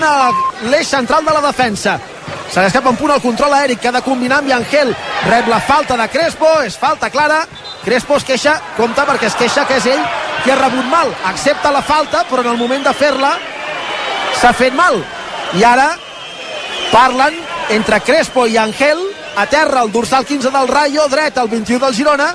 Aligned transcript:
l'eix 0.00 0.86
central 0.88 1.24
de 1.24 1.32
la 1.34 1.42
defensa. 1.42 1.98
Se 2.48 2.60
l'escapa 2.60 2.90
un 2.90 2.96
punt 2.96 3.12
al 3.12 3.20
control 3.20 3.52
aèric 3.54 3.80
que 3.82 3.88
ha 3.90 3.96
de 3.98 4.02
combinar 4.02 4.38
amb 4.38 4.52
Angel. 4.52 4.94
Rep 5.28 5.48
la 5.48 5.60
falta 5.60 5.96
de 5.96 6.08
Crespo, 6.08 6.48
és 6.64 6.76
falta 6.76 7.10
clara. 7.10 7.42
Crespo 7.84 8.16
es 8.16 8.24
queixa, 8.24 8.56
compta 8.76 9.04
perquè 9.06 9.28
es 9.28 9.36
queixa 9.36 9.66
que 9.68 9.76
és 9.76 9.86
ell 9.86 10.02
qui 10.42 10.50
ha 10.50 10.56
rebut 10.56 10.88
mal. 10.88 11.12
Accepta 11.28 11.72
la 11.72 11.82
falta, 11.82 12.24
però 12.30 12.42
en 12.44 12.52
el 12.54 12.60
moment 12.60 12.84
de 12.84 12.94
fer-la 12.94 13.34
s'ha 14.40 14.52
fet 14.56 14.74
mal. 14.74 15.02
I 15.58 15.64
ara 15.64 15.90
parlen 16.92 17.36
entre 17.70 18.00
Crespo 18.00 18.46
i 18.46 18.56
Angel, 18.56 19.00
a 19.36 19.46
terra 19.46 19.82
el 19.82 19.92
dorsal 19.92 20.24
15 20.24 20.50
del 20.50 20.68
Rayo, 20.68 21.08
dret 21.08 21.38
al 21.38 21.48
21 21.48 21.84
del 21.84 21.94
Girona, 21.94 22.32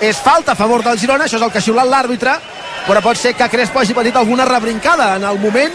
és 0.00 0.18
falta 0.18 0.52
a 0.52 0.58
favor 0.58 0.82
del 0.82 0.98
Girona, 0.98 1.24
això 1.24 1.38
és 1.38 1.46
el 1.46 1.52
que 1.52 1.62
ha 1.62 1.64
xiulat 1.64 1.88
l'àrbitre, 1.88 2.34
però 2.88 3.00
pot 3.00 3.16
ser 3.16 3.34
que 3.38 3.48
Crespo 3.48 3.80
hagi 3.80 3.94
patit 3.94 4.16
alguna 4.16 4.44
rebrincada 4.44 5.14
en 5.16 5.24
el 5.24 5.38
moment 5.38 5.72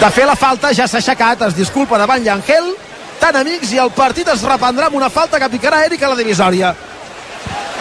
de 0.00 0.10
fer 0.10 0.26
la 0.26 0.34
falta, 0.36 0.72
ja 0.74 0.88
s'ha 0.88 0.98
aixecat, 0.98 1.46
es 1.48 1.54
disculpa 1.56 1.98
davant 2.00 2.24
Llangel, 2.24 2.72
tan 3.20 3.36
amics, 3.40 3.72
i 3.72 3.78
el 3.82 3.92
partit 3.94 4.28
es 4.32 4.42
reprendrà 4.42 4.90
amb 4.90 4.98
una 4.98 5.10
falta 5.10 5.38
que 5.40 5.52
picarà 5.52 5.84
Eric 5.86 6.02
a 6.02 6.10
la 6.12 6.18
divisòria. 6.18 6.74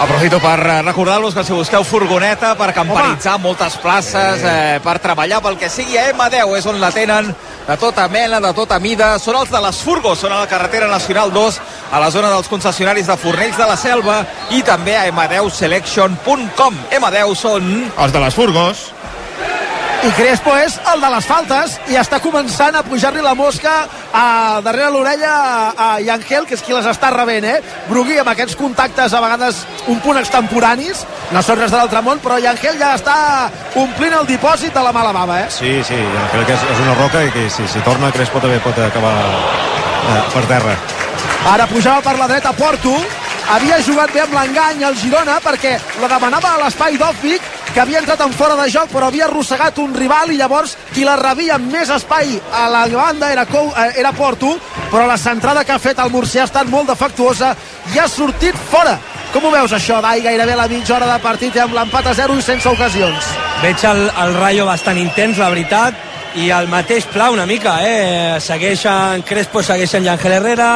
Aprofito 0.03 0.39
per 0.41 0.57
eh, 0.59 0.81
recordar-vos 0.81 1.35
que 1.37 1.43
si 1.45 1.53
busqueu 1.53 1.83
furgoneta 1.85 2.55
per 2.57 2.71
campanitzar 2.73 3.35
Home. 3.35 3.43
moltes 3.43 3.75
places, 3.77 4.41
eh, 4.41 4.79
per 4.83 4.97
treballar 4.99 5.39
pel 5.41 5.57
que 5.57 5.69
sigui, 5.69 5.97
a 5.97 6.07
M10 6.11 6.57
és 6.57 6.65
on 6.65 6.79
la 6.81 6.89
tenen 6.91 7.29
de 7.67 7.77
tota 7.77 8.07
mena, 8.09 8.39
de 8.41 8.53
tota 8.57 8.79
mida. 8.79 9.13
Són 9.19 9.37
els 9.39 9.53
de 9.53 9.61
les 9.61 9.83
Furgos, 9.85 10.19
són 10.19 10.33
a 10.33 10.41
la 10.41 10.49
carretera 10.49 10.89
nacional 10.89 11.31
2, 11.31 11.61
a 11.91 12.01
la 12.01 12.09
zona 12.11 12.33
dels 12.33 12.49
concessionaris 12.49 13.07
de 13.07 13.17
Fornells 13.17 13.57
de 13.57 13.69
la 13.69 13.77
Selva 13.77 14.23
i 14.51 14.63
també 14.65 14.97
a 14.97 15.05
m10selection.com. 15.11 16.81
M10 16.89 17.35
són... 17.37 17.71
Els 17.93 18.13
de 18.13 18.25
les 18.25 18.35
Furgos 18.35 18.89
i 20.03 20.11
Crespo 20.17 20.51
és 20.59 20.73
el 20.91 20.99
de 20.99 21.09
les 21.13 21.25
faltes 21.27 21.75
i 21.87 21.95
està 21.95 22.17
començant 22.19 22.75
a 22.75 22.81
pujar-li 22.83 23.21
la 23.23 23.33
mosca 23.39 23.71
a 24.11 24.59
darrere 24.65 24.89
l'orella 24.91 25.31
a 25.79 25.87
Yangel, 26.03 26.43
que 26.49 26.57
és 26.57 26.63
qui 26.65 26.75
les 26.75 26.89
està 26.91 27.11
rebent, 27.13 27.47
eh? 27.47 27.61
Brugui 27.87 28.19
amb 28.19 28.33
aquests 28.33 28.57
contactes 28.59 29.15
a 29.15 29.21
vegades 29.23 29.61
un 29.87 30.01
punt 30.03 30.19
extemporanis, 30.19 31.05
no 31.31 31.43
són 31.45 31.61
res 31.61 31.71
de 31.71 31.79
l'altre 31.79 32.03
món, 32.03 32.19
però 32.23 32.41
Yangel 32.43 32.81
ja 32.81 32.91
està 32.97 33.15
omplint 33.79 34.17
el 34.19 34.27
dipòsit 34.27 34.75
de 34.75 34.83
la 34.83 34.91
mala 34.91 35.15
bava, 35.15 35.39
eh? 35.45 35.47
Sí, 35.55 35.77
sí, 35.87 36.01
crec 36.35 36.51
que 36.51 36.57
és, 36.59 36.67
és 36.75 36.83
una 36.83 36.99
roca 36.99 37.23
i 37.23 37.31
que 37.31 37.47
si, 37.53 37.67
si 37.71 37.87
torna 37.87 38.11
Crespo 38.11 38.43
també 38.43 38.59
pot 38.65 38.83
acabar 38.83 39.15
eh, 39.23 40.21
per 40.35 40.45
terra. 40.51 40.75
Ara 41.53 41.71
pujava 41.71 42.03
per 42.03 42.19
la 42.19 42.27
dreta 42.27 42.51
Porto, 42.59 42.97
havia 43.55 43.79
jugat 43.87 44.11
bé 44.11 44.27
amb 44.27 44.35
l'engany 44.35 44.83
al 44.83 44.99
Girona 44.99 45.39
perquè 45.43 45.77
la 46.03 46.11
demanava 46.11 46.57
a 46.57 46.63
l'espai 46.65 46.99
d'Òfic 46.99 47.62
que 47.73 47.81
havia 47.81 47.99
entrat 47.99 48.21
en 48.21 48.33
fora 48.37 48.55
de 48.59 48.67
joc 48.69 48.91
però 48.93 49.07
havia 49.09 49.25
arrossegat 49.25 49.79
un 49.81 49.95
rival 49.97 50.31
i 50.31 50.37
llavors 50.37 50.75
qui 50.93 51.05
la 51.07 51.15
rebia 51.19 51.57
amb 51.57 51.71
més 51.73 51.89
espai 51.89 52.35
a 52.53 52.67
la 52.69 52.85
banda 52.91 53.31
era, 53.33 53.47
Cou, 53.49 53.71
eh, 53.71 53.89
era 53.99 54.13
Porto 54.13 54.53
però 54.91 55.07
la 55.09 55.17
centrada 55.17 55.63
que 55.65 55.73
ha 55.73 55.81
fet 55.81 55.99
el 55.99 56.13
Murcià 56.13 56.45
ha 56.45 56.51
estat 56.51 56.69
molt 56.69 56.91
defectuosa 56.93 57.55
i 57.95 57.99
ha 57.99 58.07
sortit 58.07 58.55
fora 58.69 58.99
com 59.33 59.47
ho 59.47 59.49
veus 59.49 59.71
això, 59.73 59.97
Dai? 60.05 60.21
Gairebé 60.21 60.53
la 60.53 60.67
mitja 60.69 60.93
hora 60.93 61.07
de 61.09 61.17
partit 61.23 61.55
amb 61.57 61.73
l'empat 61.73 62.05
a 62.05 62.13
0 62.13 62.35
i 62.37 62.43
sense 62.45 62.69
ocasions. 62.69 63.31
Veig 63.63 63.81
el, 63.89 64.03
el 64.21 64.35
Rayo 64.37 64.67
bastant 64.67 64.99
intens, 65.01 65.39
la 65.41 65.49
veritat, 65.49 65.97
i 66.37 66.51
el 66.53 66.69
mateix 66.69 67.07
pla 67.09 67.31
una 67.33 67.47
mica, 67.49 67.79
eh? 67.81 68.37
Segueixen 68.41 69.25
Crespo, 69.25 69.63
segueixen 69.65 70.05
Ángel 70.09 70.37
Herrera, 70.37 70.69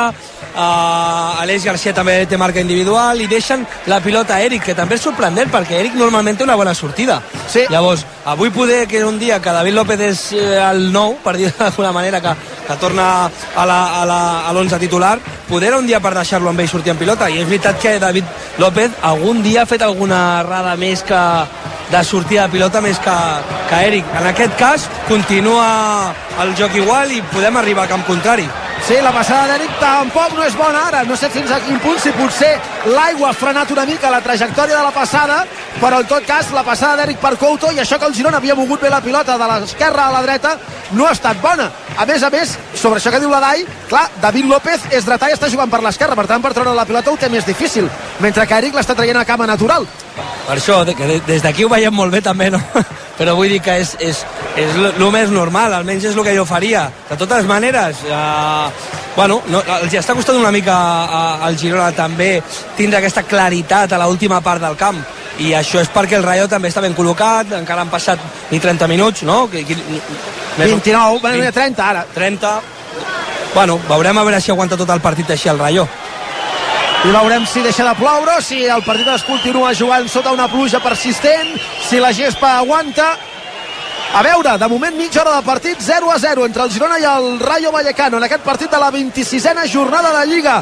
uh, 0.57 1.41
Aleix 1.41 1.65
Garcia 1.65 1.93
també 1.95 2.17
té 2.27 2.37
marca 2.37 2.61
individual 2.63 3.21
i 3.21 3.29
deixen 3.29 3.65
la 3.87 4.01
pilota 4.03 4.35
a 4.35 4.41
Eric, 4.43 4.65
que 4.67 4.75
també 4.77 4.97
és 4.97 5.05
sorprendent 5.05 5.51
perquè 5.53 5.79
Eric 5.79 5.95
normalment 5.99 6.37
té 6.37 6.45
una 6.45 6.57
bona 6.59 6.73
sortida. 6.75 7.21
Sí. 7.47 7.65
Llavors, 7.69 8.05
avui 8.25 8.51
poder 8.51 8.85
que 8.87 9.03
un 9.05 9.19
dia 9.19 9.39
que 9.41 9.53
David 9.53 9.77
López 9.77 10.03
és 10.09 10.23
eh, 10.33 10.57
el 10.59 10.91
nou, 10.91 11.17
per 11.23 11.37
dir 11.37 11.51
d'alguna 11.57 11.93
manera, 11.95 12.21
que, 12.21 12.33
que 12.67 12.79
torna 12.81 13.29
a 13.55 14.51
l'11 14.51 14.79
titular, 14.79 15.17
poder 15.47 15.73
un 15.77 15.87
dia 15.87 16.01
per 16.03 16.13
deixar-lo 16.17 16.51
amb 16.51 16.59
ell 16.59 16.69
sortir 16.69 16.93
en 16.93 16.99
pilota. 16.99 17.29
I 17.29 17.41
és 17.41 17.47
veritat 17.47 17.79
que 17.81 17.97
David 18.01 18.59
López 18.59 18.99
algun 19.07 19.41
dia 19.45 19.63
ha 19.63 19.69
fet 19.69 19.85
alguna 19.85 20.41
errada 20.41 20.75
més 20.75 21.05
que 21.07 21.23
de 21.91 22.03
sortir 22.03 22.41
de 22.41 22.49
pilota 22.51 22.81
més 22.83 22.99
que, 22.99 23.17
que 23.69 23.83
Eric. 23.87 24.15
En 24.19 24.27
aquest 24.27 24.57
cas, 24.59 24.87
continua 25.07 26.13
el 26.43 26.55
joc 26.59 26.75
igual 26.75 27.13
i 27.15 27.23
podem 27.31 27.59
arribar 27.61 27.85
al 27.85 27.93
camp 27.95 28.07
contrari. 28.07 28.47
Sí, 28.87 28.95
la 29.03 29.11
passada 29.11 29.49
d'Eric 29.49 29.73
tampoc 29.81 30.31
no 30.37 30.45
és 30.47 30.53
bona 30.55 30.85
ara. 30.87 31.01
No 31.03 31.17
sé 31.19 31.27
fins 31.27 31.49
a 31.51 31.57
quin 31.59 31.75
punt, 31.83 31.97
si 31.99 32.13
potser 32.15 32.53
l'aigua 32.87 33.33
ha 33.33 33.35
frenat 33.35 33.73
una 33.75 33.83
mica 33.89 34.07
la 34.13 34.21
trajectòria 34.23 34.77
de 34.77 34.83
la 34.85 34.93
passada, 34.95 35.41
però 35.81 35.99
en 35.99 36.07
tot 36.07 36.23
cas 36.23 36.53
la 36.55 36.63
passada 36.63 37.01
d'Eric 37.01 37.19
per 37.19 37.33
Couto 37.35 37.73
i 37.75 37.81
això 37.83 37.99
que 37.99 38.07
el 38.07 38.15
Girona 38.15 38.39
havia 38.39 38.55
mogut 38.55 38.79
bé 38.79 38.89
la 38.89 39.01
pilota 39.03 39.35
de 39.35 39.49
l'esquerra 39.51 40.07
a 40.07 40.13
la 40.15 40.23
dreta 40.23 40.55
no 40.95 41.03
ha 41.03 41.11
estat 41.11 41.43
bona. 41.43 41.67
A 41.97 42.05
més 42.05 42.21
a 42.21 42.29
més, 42.29 42.51
sobre 42.77 42.99
això 42.99 43.09
que 43.09 43.19
diu 43.19 43.31
la 43.31 43.39
Dai, 43.41 43.63
clar, 43.89 44.03
David 44.21 44.45
López 44.51 44.83
és 44.93 45.05
dretà 45.05 45.31
i 45.31 45.33
està 45.33 45.49
jugant 45.49 45.71
per 45.71 45.79
l'esquerra, 45.81 46.13
per 46.15 46.27
tant 46.29 46.43
per 46.43 46.51
treure 46.53 46.75
la 46.77 46.85
pilota 46.85 47.09
ho 47.09 47.17
té 47.17 47.29
més 47.33 47.45
difícil, 47.47 47.87
mentre 48.21 48.45
que 48.45 48.59
Eric 48.61 48.77
l'està 48.77 48.93
traient 48.93 49.17
a 49.17 49.25
cama 49.25 49.47
natural. 49.49 49.87
Per 50.45 50.55
això, 50.59 50.83
que 50.85 51.09
des 51.25 51.41
d'aquí 51.41 51.65
ho 51.65 51.71
veiem 51.73 51.93
molt 51.93 52.13
bé 52.13 52.21
també, 52.21 52.51
no? 52.53 52.61
Però 53.17 53.33
vull 53.33 53.49
dir 53.49 53.63
que 53.65 53.79
és, 53.81 53.95
és, 53.97 54.21
és 54.61 54.77
el 54.77 55.01
més 55.11 55.33
normal, 55.33 55.73
almenys 55.73 56.05
és 56.11 56.15
el 56.15 56.23
que 56.23 56.37
jo 56.37 56.45
faria. 56.45 56.85
De 57.09 57.17
totes 57.17 57.49
maneres, 57.49 58.05
eh, 58.05 58.93
bueno, 59.15 59.41
no, 59.49 59.65
els 59.81 59.97
està 59.97 60.13
costant 60.13 60.37
una 60.37 60.53
mica 60.53 60.77
al 61.41 61.57
Girona 61.57 61.89
també 61.97 62.35
tindre 62.77 63.01
aquesta 63.01 63.25
claritat 63.25 63.97
a 63.97 64.05
l'última 64.05 64.43
part 64.45 64.61
del 64.61 64.77
camp 64.77 65.01
i 65.39 65.53
això 65.53 65.81
és 65.83 65.91
perquè 65.93 66.17
el 66.17 66.25
Rayo 66.25 66.47
també 66.49 66.71
està 66.71 66.81
ben 66.81 66.95
col·locat, 66.97 67.53
encara 67.59 67.83
han 67.85 67.93
passat 67.93 68.19
ni 68.51 68.59
30 68.59 68.87
minuts, 68.89 69.23
no? 69.23 69.45
29, 69.47 71.19
bueno, 71.21 71.51
30 71.53 71.89
ara. 71.89 72.05
30. 72.13 72.59
Bueno, 73.53 73.79
veurem 73.87 74.17
a 74.17 74.23
veure 74.23 74.41
si 74.41 74.51
aguanta 74.51 74.77
tot 74.77 74.89
el 74.89 75.01
partit 75.01 75.29
així 75.31 75.49
el 75.49 75.59
Rayo 75.59 75.87
i 77.05 77.11
veurem 77.13 77.45
si 77.45 77.61
deixa 77.61 77.85
de 77.85 77.93
ploure, 77.95 78.39
si 78.41 78.63
el 78.65 78.81
partit 78.83 79.07
es 79.13 79.23
continua 79.23 79.73
jugant 79.77 80.07
sota 80.09 80.33
una 80.33 80.47
pluja 80.49 80.81
persistent, 80.83 81.53
si 81.85 82.01
la 82.01 82.09
gespa 82.13 82.57
aguanta. 82.57 83.11
A 84.17 84.23
veure, 84.25 84.55
de 84.57 84.67
moment 84.71 84.95
mitja 84.97 85.21
hora 85.21 85.35
de 85.35 85.45
partit, 85.45 85.77
0 85.83 86.09
a 86.11 86.17
0 86.19 86.45
entre 86.47 86.63
el 86.63 86.71
Girona 86.71 86.97
i 86.97 87.05
el 87.05 87.39
Rayo 87.39 87.71
Vallecano 87.71 88.17
en 88.17 88.25
aquest 88.25 88.43
partit 88.43 88.71
de 88.71 88.79
la 88.81 88.89
26a 88.91 89.67
jornada 89.71 90.13
de 90.19 90.25
Lliga 90.31 90.57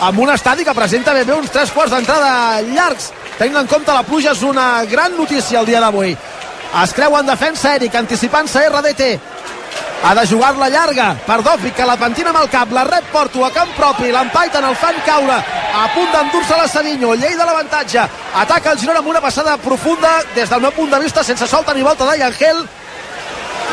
amb 0.00 0.18
un 0.18 0.30
estadi 0.34 0.64
que 0.64 0.74
presenta 0.74 1.14
ben 1.14 1.26
bé 1.26 1.34
uns 1.38 1.52
tres 1.54 1.70
quarts 1.70 1.94
d'entrada 1.94 2.60
llargs 2.66 3.12
tenint 3.38 3.60
en 3.60 3.70
compte 3.70 3.92
la 3.92 4.04
pluja 4.06 4.32
és 4.32 4.42
una 4.42 4.84
gran 4.90 5.16
notícia 5.16 5.60
el 5.60 5.66
dia 5.66 5.80
d'avui. 5.80 6.16
Es 6.82 6.92
creu 6.94 7.16
en 7.18 7.26
defensa 7.26 7.74
Eric 7.76 7.94
anticipant-se 7.94 8.68
RDT 8.68 9.08
ha 10.04 10.14
de 10.14 10.26
jugar-la 10.26 10.68
llarga. 10.68 11.16
Per 11.26 11.40
Dofi 11.42 11.70
que 11.72 11.86
la 11.88 11.96
pentina 11.96 12.28
amb 12.30 12.42
el 12.42 12.50
cap, 12.52 12.72
la 12.76 12.84
rep 12.84 13.06
Porto 13.12 13.44
a 13.44 13.50
camp 13.50 13.70
propi, 13.76 14.10
l'empaiten, 14.12 14.64
el 14.68 14.76
fan 14.76 15.00
caure. 15.06 15.38
A 15.74 15.86
punt 15.94 16.10
d'endur-se 16.12 16.58
la 16.60 16.68
Savinho, 16.68 17.14
llei 17.16 17.32
de 17.32 17.44
l'avantatge. 17.44 18.04
Ataca 18.42 18.72
el 18.72 18.78
Girona 18.78 19.00
amb 19.00 19.08
una 19.08 19.22
passada 19.24 19.56
profunda 19.56 20.18
des 20.34 20.50
del 20.50 20.60
meu 20.60 20.72
punt 20.76 20.92
de 20.92 21.00
vista 21.00 21.24
sense 21.24 21.48
solta 21.48 21.74
ni 21.74 21.82
volta 21.82 22.04
d'Ayangel 22.04 22.66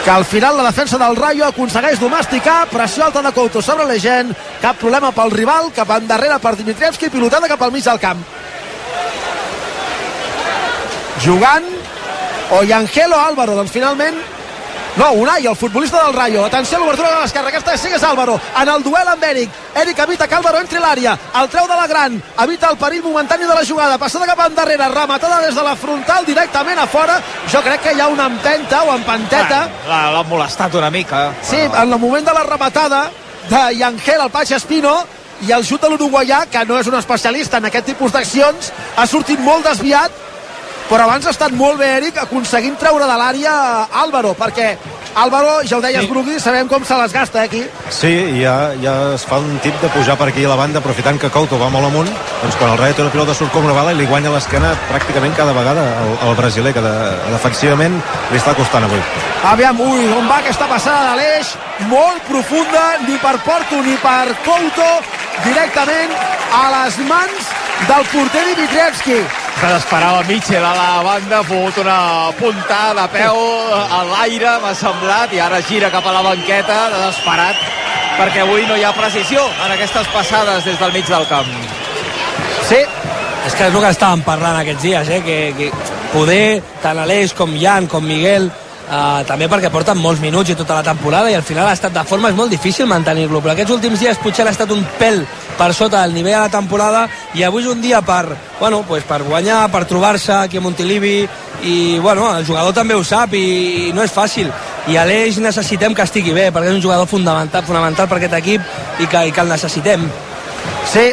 que 0.06 0.10
al 0.10 0.26
final 0.26 0.58
la 0.58 0.64
defensa 0.64 0.98
del 0.98 1.16
Rayo 1.16 1.46
aconsegueix 1.46 2.00
domesticar, 2.00 2.68
pressió 2.70 3.06
alta 3.06 3.22
de 3.22 3.32
Couto 3.36 3.62
sobre 3.62 3.86
la 3.86 4.00
gent, 4.00 4.32
cap 4.62 4.80
problema 4.82 5.12
pel 5.12 5.30
rival, 5.30 5.70
cap 5.76 5.92
endarrere 5.94 6.40
per 6.42 6.56
Dimitrievski, 6.56 7.12
pilotada 7.14 7.48
cap 7.52 7.62
al 7.62 7.72
mig 7.72 7.84
del 7.86 8.00
camp. 8.00 8.24
Jugant 11.24 11.66
o 12.52 12.64
Yangel 12.64 13.14
o 13.14 13.20
Álvaro, 13.20 13.56
doncs 13.56 13.72
finalment 13.72 14.18
no, 14.98 15.12
Unai, 15.14 15.46
el 15.48 15.56
futbolista 15.56 16.04
del 16.04 16.14
Rayo. 16.14 16.46
Atenció 16.46 16.78
a 16.78 16.82
l'obertura 16.82 17.12
de 17.14 17.22
l'esquerra. 17.22 17.48
Aquesta 17.48 17.78
sí 17.78 17.88
que 17.88 17.96
és 17.96 18.04
Álvaro. 18.04 18.36
En 18.60 18.70
el 18.70 18.84
duel 18.84 19.08
amb 19.08 19.24
Eric. 19.24 19.50
Eric 19.76 20.00
evita 20.04 20.28
que 20.28 20.36
Álvaro 20.36 20.60
entri 20.60 20.82
l'àrea. 20.84 21.14
El 21.40 21.48
treu 21.48 21.68
de 21.68 21.78
la 21.80 21.88
gran. 21.88 22.18
Evita 22.44 22.70
el 22.70 22.78
perill 22.78 23.04
momentani 23.04 23.48
de 23.48 23.56
la 23.56 23.64
jugada. 23.66 23.98
Passada 23.98 24.28
cap 24.28 24.42
endarrere. 24.50 24.90
Rematada 24.92 25.40
des 25.46 25.56
de 25.56 25.64
la 25.64 25.78
frontal 25.78 26.26
directament 26.26 26.80
a 26.80 26.88
fora. 26.88 27.22
Jo 27.48 27.62
crec 27.64 27.82
que 27.86 27.94
hi 27.96 28.02
ha 28.02 28.10
una 28.12 28.28
empenta 28.28 28.84
o 28.84 28.92
empanteta. 28.96 29.62
L'ha 29.88 30.24
molestat 30.28 30.76
una 30.76 30.92
mica. 30.92 31.32
Sí, 31.42 31.58
en 31.58 31.82
el 31.82 31.98
moment 31.98 32.28
de 32.28 32.34
la 32.34 32.44
rematada 32.44 33.06
de 33.48 33.64
Yangel, 33.78 34.26
el 34.28 34.30
Pacha 34.30 34.58
Espino, 34.58 34.98
i 35.48 35.54
el 35.56 35.64
xut 35.66 35.82
de 35.82 35.90
l'uruguaià, 35.90 36.44
que 36.52 36.66
no 36.66 36.78
és 36.78 36.88
un 36.92 37.00
especialista 37.00 37.58
en 37.58 37.72
aquest 37.72 37.88
tipus 37.94 38.12
d'accions, 38.12 38.74
ha 38.98 39.08
sortit 39.08 39.40
molt 39.40 39.66
desviat 39.66 40.21
però 40.92 41.08
abans 41.08 41.24
ha 41.24 41.32
estat 41.32 41.54
molt 41.56 41.80
bé 41.80 41.88
Eric 42.02 42.18
aconseguint 42.20 42.76
treure 42.80 43.08
de 43.08 43.20
l'àrea 43.20 43.54
Álvaro 44.04 44.34
perquè 44.36 44.74
Álvaro, 45.12 45.60
ja 45.68 45.76
ho 45.76 45.82
deies 45.84 46.06
sí. 46.06 46.08
Brugui, 46.08 46.38
sabem 46.40 46.70
com 46.72 46.86
se 46.88 46.96
les 46.96 47.12
gasta 47.12 47.42
eh, 47.42 47.48
aquí. 47.50 47.62
Sí, 47.92 48.12
ja, 48.40 48.72
ja 48.80 48.94
es 49.16 49.26
fa 49.28 49.42
un 49.44 49.58
tip 49.60 49.76
de 49.82 49.90
pujar 49.92 50.16
per 50.18 50.30
aquí 50.32 50.46
a 50.46 50.52
la 50.52 50.56
banda 50.56 50.80
aprofitant 50.80 51.20
que 51.20 51.30
Couto 51.30 51.60
va 51.60 51.68
molt 51.74 51.90
amunt 51.90 52.08
doncs 52.08 52.56
quan 52.56 52.72
el 52.72 52.80
Rayo 52.80 52.96
té 52.96 53.04
una 53.04 53.12
pilota 53.12 53.36
surt 53.36 53.52
com 53.52 53.68
una 53.68 53.76
bala 53.76 53.92
i 53.92 54.00
li 54.00 54.08
guanya 54.08 54.32
l'esquena 54.32 54.72
pràcticament 54.88 55.36
cada 55.36 55.56
vegada 55.58 55.84
al, 56.04 56.14
al 56.30 56.38
brasiler 56.40 56.72
que 56.76 56.84
de, 56.86 56.94
defensivament 57.34 58.00
li 58.32 58.40
està 58.40 58.56
costant 58.56 58.88
avui. 58.88 59.04
Aviam, 59.52 59.84
ui, 59.84 60.08
on 60.16 60.32
va 60.32 60.40
aquesta 60.40 60.70
passada 60.72 61.12
de 61.12 61.20
l'eix 61.20 61.54
molt 61.92 62.24
profunda, 62.32 62.88
ni 63.08 63.20
per 63.20 63.36
Porto 63.44 63.84
ni 63.84 64.00
per 64.00 64.32
Couto 64.48 64.90
directament 65.44 66.16
a 66.56 66.66
les 66.78 67.04
mans 67.12 67.56
del 67.90 68.12
porter 68.14 68.48
Dimitrievski 68.54 69.24
Desesperava 69.62 70.24
Mitchell 70.26 70.64
a 70.66 70.74
la 70.74 71.04
banda, 71.06 71.40
ha 71.40 71.46
pogut 71.46 71.78
una 71.84 72.32
puntada 72.40 73.04
de 73.04 73.08
peu 73.14 73.38
a 73.78 74.02
l'aire, 74.10 74.56
m'ha 74.64 74.74
semblat, 74.74 75.36
i 75.38 75.40
ara 75.40 75.62
gira 75.68 75.92
cap 75.94 76.08
a 76.10 76.16
la 76.16 76.24
banqueta, 76.26 76.80
desesperat, 76.96 77.62
perquè 78.18 78.42
avui 78.42 78.66
no 78.66 78.76
hi 78.76 78.84
ha 78.84 78.94
precisió 78.98 79.46
en 79.66 79.76
aquestes 79.78 80.10
passades 80.16 80.66
des 80.66 80.82
del 80.82 80.98
mig 80.98 81.06
del 81.08 81.30
camp. 81.30 81.54
Sí, 82.68 82.82
És 83.46 83.56
que 83.58 83.66
és 83.66 83.74
el 83.74 83.82
que 83.82 83.90
estàvem 83.90 84.22
parlant 84.22 84.60
aquests 84.60 84.84
dies, 84.86 85.08
eh? 85.10 85.22
que, 85.26 85.38
que 85.58 85.70
poder, 86.12 86.62
tant 86.84 87.00
Aleix 87.02 87.34
com 87.34 87.56
Jan, 87.58 87.88
com 87.90 88.06
Miguel, 88.06 88.52
Uh, 88.82 89.22
també 89.24 89.48
perquè 89.48 89.70
porten 89.72 89.96
molts 90.02 90.20
minuts 90.20 90.52
i 90.52 90.56
tota 90.58 90.76
la 90.76 90.84
temporada 90.84 91.30
i 91.32 91.36
al 91.38 91.46
final 91.48 91.70
ha 91.70 91.76
estat 91.78 91.94
de 91.96 92.02
forma 92.04 92.28
és 92.28 92.36
molt 92.36 92.52
difícil 92.52 92.90
mantenir-lo 92.90 93.40
però 93.40 93.54
aquests 93.54 93.72
últims 93.72 94.02
dies 94.02 94.20
potser 94.20 94.44
ha 94.44 94.52
estat 94.52 94.74
un 94.74 94.82
pèl 95.00 95.22
per 95.56 95.70
sota 95.78 96.02
del 96.02 96.16
nivell 96.18 96.36
de 96.36 96.42
la 96.42 96.52
temporada 96.52 97.06
i 97.38 97.46
avui 97.48 97.64
és 97.64 97.70
un 97.72 97.80
dia 97.80 98.02
per, 98.02 98.26
bueno, 98.60 98.82
pues 98.88 99.06
per 99.08 99.22
guanyar 99.24 99.62
per 99.72 99.86
trobar-se 99.88 100.34
aquí 100.34 100.60
a 100.60 100.66
Montilivi 100.66 101.22
i 101.64 102.00
bueno, 102.00 102.28
el 102.36 102.46
jugador 102.46 102.74
també 102.74 102.98
ho 102.98 103.04
sap 103.06 103.34
i, 103.38 103.46
i 103.88 103.94
no 103.94 104.04
és 104.04 104.12
fàcil. 104.12 104.52
I 104.90 104.98
Aleix 104.98 105.38
necessitem 105.40 105.96
que 105.96 106.04
estigui 106.04 106.34
bé 106.34 106.50
perquè 106.52 106.72
és 106.72 106.76
un 106.76 106.84
jugador 106.84 107.08
fundamental, 107.08 107.64
fonamental 107.64 108.10
per 108.10 108.18
aquest 108.18 108.38
equip 108.42 108.62
i 109.00 109.08
que, 109.08 109.26
i 109.30 109.32
que 109.32 109.44
el 109.46 109.52
necessitem. 109.54 110.08
Sí, 110.90 111.12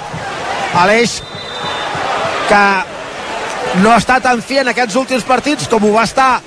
Aleix 0.82 1.20
que 2.48 2.62
no 3.84 3.92
està 3.94 4.18
tan 4.24 4.40
fi 4.42 4.62
en 4.62 4.72
aquests 4.72 4.96
últims 4.96 5.26
partits 5.28 5.68
com 5.68 5.84
ho 5.84 5.92
va 5.94 6.08
estar 6.08 6.38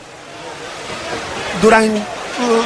durant 1.61 1.87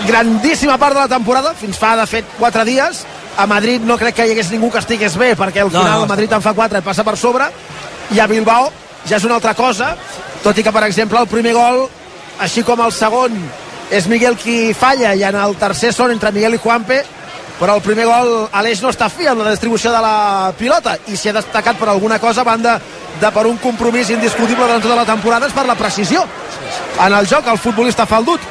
grandíssima 0.07 0.77
part 0.77 0.95
de 0.95 1.01
la 1.01 1.12
temporada, 1.12 1.53
fins 1.57 1.77
fa, 1.77 1.95
de 2.00 2.06
fet, 2.07 2.25
4 2.39 2.65
dies. 2.65 3.03
A 3.38 3.45
Madrid 3.45 3.83
no 3.83 3.97
crec 4.00 4.15
que 4.15 4.27
hi 4.27 4.31
hagués 4.31 4.51
ningú 4.53 4.69
que 4.71 4.80
estigués 4.80 5.18
bé, 5.19 5.33
perquè 5.36 5.65
al 5.65 5.71
final 5.71 5.92
no, 5.92 6.06
no. 6.06 6.12
Madrid 6.13 6.31
en 6.31 6.44
fa 6.44 6.53
4 6.56 6.80
i 6.80 6.86
passa 6.86 7.03
per 7.03 7.18
sobre, 7.19 7.50
i 8.15 8.21
a 8.24 8.27
Bilbao 8.31 8.71
ja 9.06 9.18
és 9.18 9.25
una 9.27 9.36
altra 9.36 9.53
cosa, 9.53 9.92
tot 10.44 10.57
i 10.57 10.63
que, 10.63 10.71
per 10.71 10.86
exemple, 10.88 11.19
el 11.19 11.27
primer 11.27 11.53
gol, 11.57 11.83
així 12.39 12.63
com 12.63 12.80
el 12.81 12.94
segon, 12.95 13.36
és 13.92 14.07
Miguel 14.07 14.38
qui 14.39 14.74
falla, 14.74 15.13
i 15.13 15.25
en 15.27 15.36
el 15.36 15.57
tercer 15.59 15.92
són 15.94 16.15
entre 16.15 16.31
Miguel 16.31 16.56
i 16.56 16.62
Juanpe, 16.63 17.03
però 17.59 17.75
el 17.77 17.83
primer 17.83 18.06
gol 18.07 18.31
Aleix 18.51 18.81
no 18.83 18.92
està 18.92 19.07
fi 19.12 19.30
en 19.31 19.39
la 19.39 19.51
distribució 19.53 19.92
de 19.94 20.01
la 20.03 20.51
pilota 20.59 20.97
i 21.07 21.15
si 21.15 21.30
ha 21.30 21.36
destacat 21.38 21.77
per 21.80 21.88
alguna 21.88 22.19
cosa 22.19 22.42
a 22.42 22.47
banda 22.47 22.74
de 23.21 23.30
per 23.31 23.45
un 23.47 23.56
compromís 23.63 24.09
indiscutible 24.12 24.65
durant 24.65 24.83
tota 24.83 24.97
la 24.97 25.06
temporada 25.07 25.47
és 25.47 25.56
per 25.56 25.63
la 25.65 25.77
precisió 25.80 26.25
en 27.06 27.13
el 27.13 27.27
joc, 27.31 27.47
el 27.47 27.62
futbolista 27.62 28.06
faldut 28.06 28.44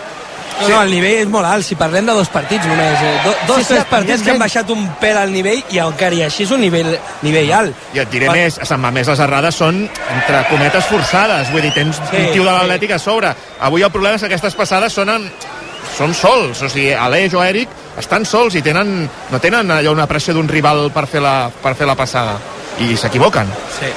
no, 0.60 0.68
no, 0.68 0.80
el 0.82 0.92
nivell 0.94 1.20
és 1.24 1.30
molt 1.30 1.48
alt, 1.48 1.66
si 1.66 1.76
parlem 1.78 2.06
de 2.06 2.14
dos 2.16 2.30
partits 2.32 2.66
només, 2.68 3.00
eh? 3.02 3.14
Do, 3.24 3.32
dos, 3.48 3.58
sí, 3.58 3.64
sí, 3.64 3.72
tres 3.74 3.88
partits 3.90 4.22
que 4.24 4.32
han 4.34 4.42
baixat 4.42 4.70
un 4.74 4.86
pèl 5.00 5.18
al 5.20 5.32
nivell 5.34 5.74
i 5.74 5.80
encara 5.82 6.18
i 6.18 6.22
així 6.26 6.46
és 6.46 6.54
un 6.54 6.62
nivell, 6.64 6.92
nivell 7.26 7.52
alt. 7.58 7.82
I 7.96 8.04
et 8.04 8.12
diré 8.12 8.30
per... 8.30 8.36
més, 8.38 8.60
a 8.62 8.68
Sant 8.68 8.82
Mamés 8.82 9.10
les 9.10 9.24
errades 9.26 9.58
són 9.60 9.82
entre 9.84 10.44
cometes 10.52 10.88
forçades, 10.90 11.50
vull 11.54 11.64
dir, 11.66 11.74
tens 11.76 11.98
sí, 11.98 12.22
un 12.22 12.32
tio 12.32 12.46
de 12.46 12.50
l'Atlètic 12.50 12.96
a 12.96 13.00
sobre. 13.02 13.34
Avui 13.66 13.86
el 13.86 13.92
problema 13.94 14.18
és 14.18 14.24
que 14.24 14.30
aquestes 14.32 14.56
passades 14.58 14.94
són, 14.94 15.12
en... 15.16 15.28
són 15.98 16.14
sols, 16.16 16.62
o 16.62 16.70
sigui, 16.70 16.92
Aleix 16.94 17.34
o 17.34 17.44
Eric 17.44 17.82
estan 17.98 18.26
sols 18.26 18.56
i 18.58 18.62
tenen, 18.66 19.04
no 19.30 19.42
tenen 19.42 19.70
allò 19.70 19.94
una 19.94 20.08
pressió 20.10 20.34
d'un 20.34 20.50
rival 20.50 20.88
per 20.94 21.06
fer 21.10 21.22
la, 21.22 21.36
per 21.62 21.76
fer 21.78 21.86
la 21.90 21.98
passada 21.98 22.38
i 22.82 22.96
s'equivoquen. 22.98 23.50
Sí. 23.78 23.92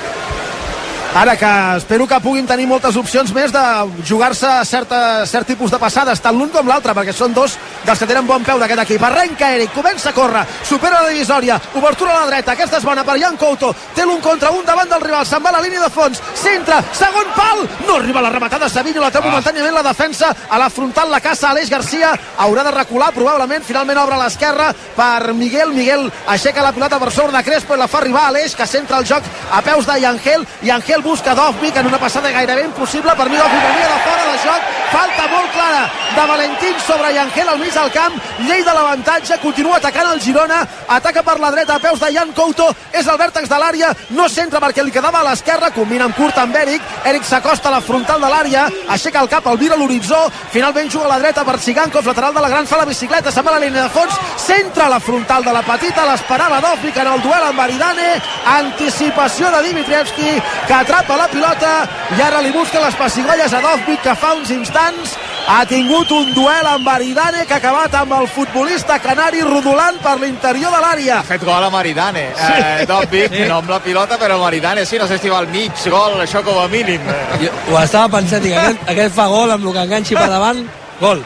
Ara 1.18 1.36
que 1.36 1.78
espero 1.78 2.06
que 2.06 2.20
puguin 2.22 2.46
tenir 2.46 2.68
moltes 2.70 2.94
opcions 3.00 3.32
més 3.34 3.50
de 3.50 3.62
jugar-se 4.06 4.52
certa, 4.70 5.26
cert 5.26 5.48
tipus 5.50 5.72
de 5.74 5.80
passades, 5.82 6.20
tant 6.22 6.36
l'un 6.38 6.52
com 6.54 6.68
l'altre, 6.70 6.94
perquè 6.94 7.10
són 7.10 7.34
dos 7.34 7.56
dels 7.88 7.98
que 7.98 8.06
tenen 8.06 8.28
bon 8.30 8.44
peu 8.46 8.60
d'aquest 8.62 8.84
equip. 8.84 9.02
Arrenca 9.08 9.50
Eric, 9.56 9.72
comença 9.74 10.12
a 10.12 10.14
córrer, 10.14 10.44
supera 10.62 11.00
la 11.02 11.10
divisòria, 11.10 11.58
obertura 11.74 12.14
a 12.14 12.20
la 12.20 12.28
dreta, 12.30 12.54
aquesta 12.54 12.78
és 12.78 12.86
bona 12.86 13.02
per 13.08 13.16
Jan 13.18 13.34
Couto, 13.42 13.72
té 13.96 14.06
l'un 14.06 14.22
contra 14.22 14.52
un 14.54 14.62
davant 14.68 14.92
del 14.92 15.02
rival, 15.02 15.26
se'n 15.26 15.42
va 15.42 15.50
a 15.50 15.56
la 15.56 15.64
línia 15.64 15.82
de 15.82 15.90
fons, 15.90 16.22
centre, 16.38 16.78
segon 16.94 17.34
pal, 17.34 17.64
no 17.88 17.98
arriba 17.98 18.22
la 18.22 18.30
rematada, 18.36 18.70
Savinho 18.70 19.02
la 19.02 19.10
treu 19.10 19.26
ah. 19.26 19.32
momentàniament 19.32 19.74
la 19.74 19.86
defensa, 19.90 20.30
a 20.52 20.62
la 20.62 20.70
frontal 20.70 21.10
la 21.10 21.22
caça 21.26 21.50
Aleix 21.50 21.74
Garcia, 21.74 22.14
haurà 22.46 22.68
de 22.68 22.76
recular 22.78 23.10
probablement, 23.18 23.66
finalment 23.66 24.04
obre 24.04 24.20
a 24.20 24.22
l'esquerra 24.22 24.70
per 24.94 25.34
Miguel, 25.34 25.74
Miguel 25.74 26.06
aixeca 26.30 26.62
la 26.62 26.76
pilota 26.78 27.02
per 27.02 27.10
sobre 27.10 27.34
de 27.40 27.44
Crespo 27.50 27.74
i 27.74 27.82
la 27.82 27.90
fa 27.90 28.04
arribar 28.04 28.28
a 28.28 28.36
Aleix, 28.36 28.54
que 28.54 28.70
centra 28.70 29.02
el 29.02 29.10
joc 29.10 29.26
a 29.50 29.66
peus 29.66 29.90
de 29.90 29.98
Yangel, 30.06 30.46
Yangel 30.62 31.07
busca 31.08 31.34
Dovvik 31.34 31.76
en 31.78 31.88
una 31.88 31.98
passada 31.98 32.32
gairebé 32.32 32.66
impossible. 32.66 33.16
Per 33.16 33.30
mi 33.30 33.38
Dovvik 33.38 33.64
venia 33.64 33.88
de 33.88 34.00
fora 34.04 34.26
de 34.32 34.38
joc. 34.44 34.74
Falta 34.92 35.28
molt 35.32 35.52
clara 35.52 35.84
de 36.16 36.26
Valentín 36.28 36.76
sobre 36.86 37.14
Yangel 37.14 37.50
al 37.50 37.60
mig 37.60 37.74
del 37.74 37.92
camp. 37.92 38.16
Llei 38.48 38.64
de 38.64 38.74
l'avantatge 38.76 39.40
continua 39.40 39.78
atacant 39.78 40.12
el 40.12 40.22
Girona. 40.22 40.60
Ataca 40.98 41.24
per 41.24 41.40
la 41.40 41.52
dreta 41.52 41.76
a 41.76 41.80
peus 41.80 42.00
de 42.04 42.12
Jan 42.14 42.34
Couto. 42.36 42.68
És 42.92 43.08
el 43.08 43.20
vèrtex 43.20 43.48
de 43.48 43.60
l'àrea. 43.62 43.94
No 44.20 44.28
centra 44.28 44.60
perquè 44.60 44.84
li 44.84 44.92
quedava 44.92 45.22
a 45.22 45.30
l'esquerra. 45.30 45.72
Combina 45.72 46.10
amb 46.10 46.16
curt 46.16 46.38
amb 46.44 46.56
Eric. 46.56 46.84
Eric 47.06 47.24
s'acosta 47.24 47.72
a 47.72 47.78
la 47.78 47.82
frontal 47.82 48.22
de 48.22 48.32
l'àrea. 48.34 48.68
Aixeca 48.98 49.24
el 49.24 49.32
cap, 49.32 49.48
el 49.48 49.58
vira 49.58 49.76
a 49.76 49.80
l'horitzó 49.80 50.20
finalment 50.52 50.92
juga 50.92 51.06
a 51.06 51.14
la 51.16 51.20
dreta 51.24 51.46
per 51.48 51.60
Sigankov 51.60 52.06
lateral 52.06 52.34
de 52.34 52.42
la 52.44 52.50
gran 52.50 52.68
fa 52.68 52.78
la 52.78 52.86
bicicleta, 52.86 53.32
se'n 53.32 53.46
va 53.46 53.56
a 53.56 53.60
la 53.60 53.64
línia 53.64 53.88
de 53.88 53.90
fons. 53.96 54.20
Centra 54.38 54.90
la 54.90 55.00
frontal 55.00 55.44
de 55.44 55.54
la 55.56 55.64
petita. 55.64 56.06
L'esperava 56.06 56.60
Dovvik 56.62 56.98
en 56.98 57.14
el 57.14 57.24
duel 57.24 57.48
amb 57.48 57.60
Maridane 57.62 58.12
anticipació 58.58 59.52
de 59.52 59.64
Dimitrievski 59.68 60.42
que 60.68 60.74
atrapa 60.74 60.97
la 61.06 61.28
pilota 61.30 61.72
i 62.18 62.22
ara 62.22 62.42
li 62.42 62.52
busca 62.52 62.80
les 62.82 62.96
pessigolles 62.98 63.54
a 63.54 63.62
Dovvik 63.62 64.02
que 64.02 64.16
fa 64.16 64.34
uns 64.34 64.50
instants 64.52 65.14
ha 65.48 65.62
tingut 65.66 66.10
un 66.12 66.34
duel 66.34 66.68
amb 66.68 66.84
Maridane 66.86 67.46
que 67.46 67.54
ha 67.54 67.60
acabat 67.62 67.94
amb 67.96 68.16
el 68.18 68.28
futbolista 68.28 68.98
canari 69.00 69.42
rodolant 69.46 70.00
per 70.04 70.18
l'interior 70.20 70.74
de 70.74 70.82
l'àrea. 70.84 71.20
Ha 71.20 71.28
fet 71.28 71.46
gol 71.46 71.64
a 71.64 71.70
Maridane. 71.70 72.26
Sí. 72.36 72.58
Eh, 72.58 72.86
Dovvik, 72.90 73.32
sí. 73.32 73.46
no 73.48 73.62
amb 73.62 73.70
la 73.70 73.80
pilota, 73.80 74.18
però 74.18 74.40
Maridane 74.42 74.86
sí, 74.86 74.98
no 74.98 75.08
sé 75.08 75.20
si 75.22 75.30
va 75.30 75.40
al 75.40 75.48
mig, 75.54 75.72
gol, 75.86 76.20
això 76.26 76.44
com 76.44 76.60
a 76.60 76.68
mínim. 76.68 77.02
Jo 77.42 77.54
ho 77.72 77.80
estava 77.80 78.10
pensant, 78.18 78.44
dic, 78.44 78.58
aquest, 78.58 78.84
aquest 78.96 79.16
fa 79.16 79.30
gol 79.32 79.56
amb 79.56 79.66
el 79.66 79.78
que 79.78 79.88
enganxi 79.88 80.20
per 80.20 80.28
davant, 80.34 80.66
gol. 81.00 81.24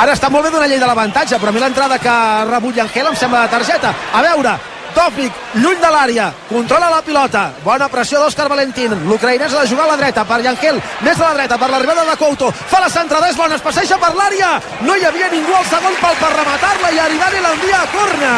Ara 0.00 0.14
està 0.16 0.30
molt 0.32 0.46
bé 0.46 0.50
d'una 0.54 0.66
llei 0.70 0.78
de 0.80 0.86
l'avantatge, 0.86 1.38
però 1.38 1.50
a 1.50 1.54
mi 1.54 1.60
l'entrada 1.62 1.98
que 1.98 2.08
ha 2.08 2.44
rebut 2.48 2.76
Llangel 2.76 3.10
em 3.10 3.16
sembla 3.18 3.44
de 3.44 3.54
targeta. 3.54 3.94
A 4.14 4.22
veure, 4.24 4.58
Tòfic, 4.94 5.32
lluny 5.62 5.78
de 5.80 5.90
l'àrea, 5.92 6.26
controla 6.48 6.90
la 6.90 7.00
pilota, 7.06 7.44
bona 7.64 7.88
pressió 7.92 8.20
d'Òscar 8.20 8.48
Valentín, 8.50 8.94
l'ucraïnès 9.08 9.54
ha 9.54 9.62
de 9.62 9.70
jugar 9.70 9.86
a 9.86 9.92
la 9.92 9.98
dreta 10.00 10.24
per 10.26 10.40
Llangel, 10.42 10.80
més 11.06 11.20
a 11.20 11.30
la 11.30 11.36
dreta 11.38 11.58
per 11.58 11.70
l'arribada 11.70 12.04
de 12.08 12.16
Couto, 12.20 12.50
fa 12.72 12.80
la 12.82 12.90
centrada, 12.90 13.30
és 13.30 13.38
bona, 13.38 13.54
es 13.54 13.64
passeja 13.64 13.98
per 14.02 14.12
l'àrea, 14.18 14.52
no 14.86 14.96
hi 14.96 15.06
havia 15.06 15.30
ningú 15.32 15.54
al 15.56 15.66
segon 15.70 15.98
pal 16.02 16.16
per 16.20 16.32
rematar-la 16.34 16.92
i 16.94 17.02
Aridani 17.06 17.42
l'envia 17.46 17.82
a 17.82 17.90
corna. 17.94 18.34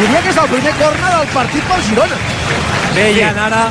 Diria 0.00 0.22
que 0.22 0.30
és 0.32 0.38
el 0.42 0.52
primer 0.54 0.76
corna 0.80 1.16
del 1.16 1.32
partit 1.34 1.66
pel 1.70 1.82
Girona. 1.88 2.22
Bé, 2.96 3.08
Jan, 3.18 3.42
ara, 3.48 3.66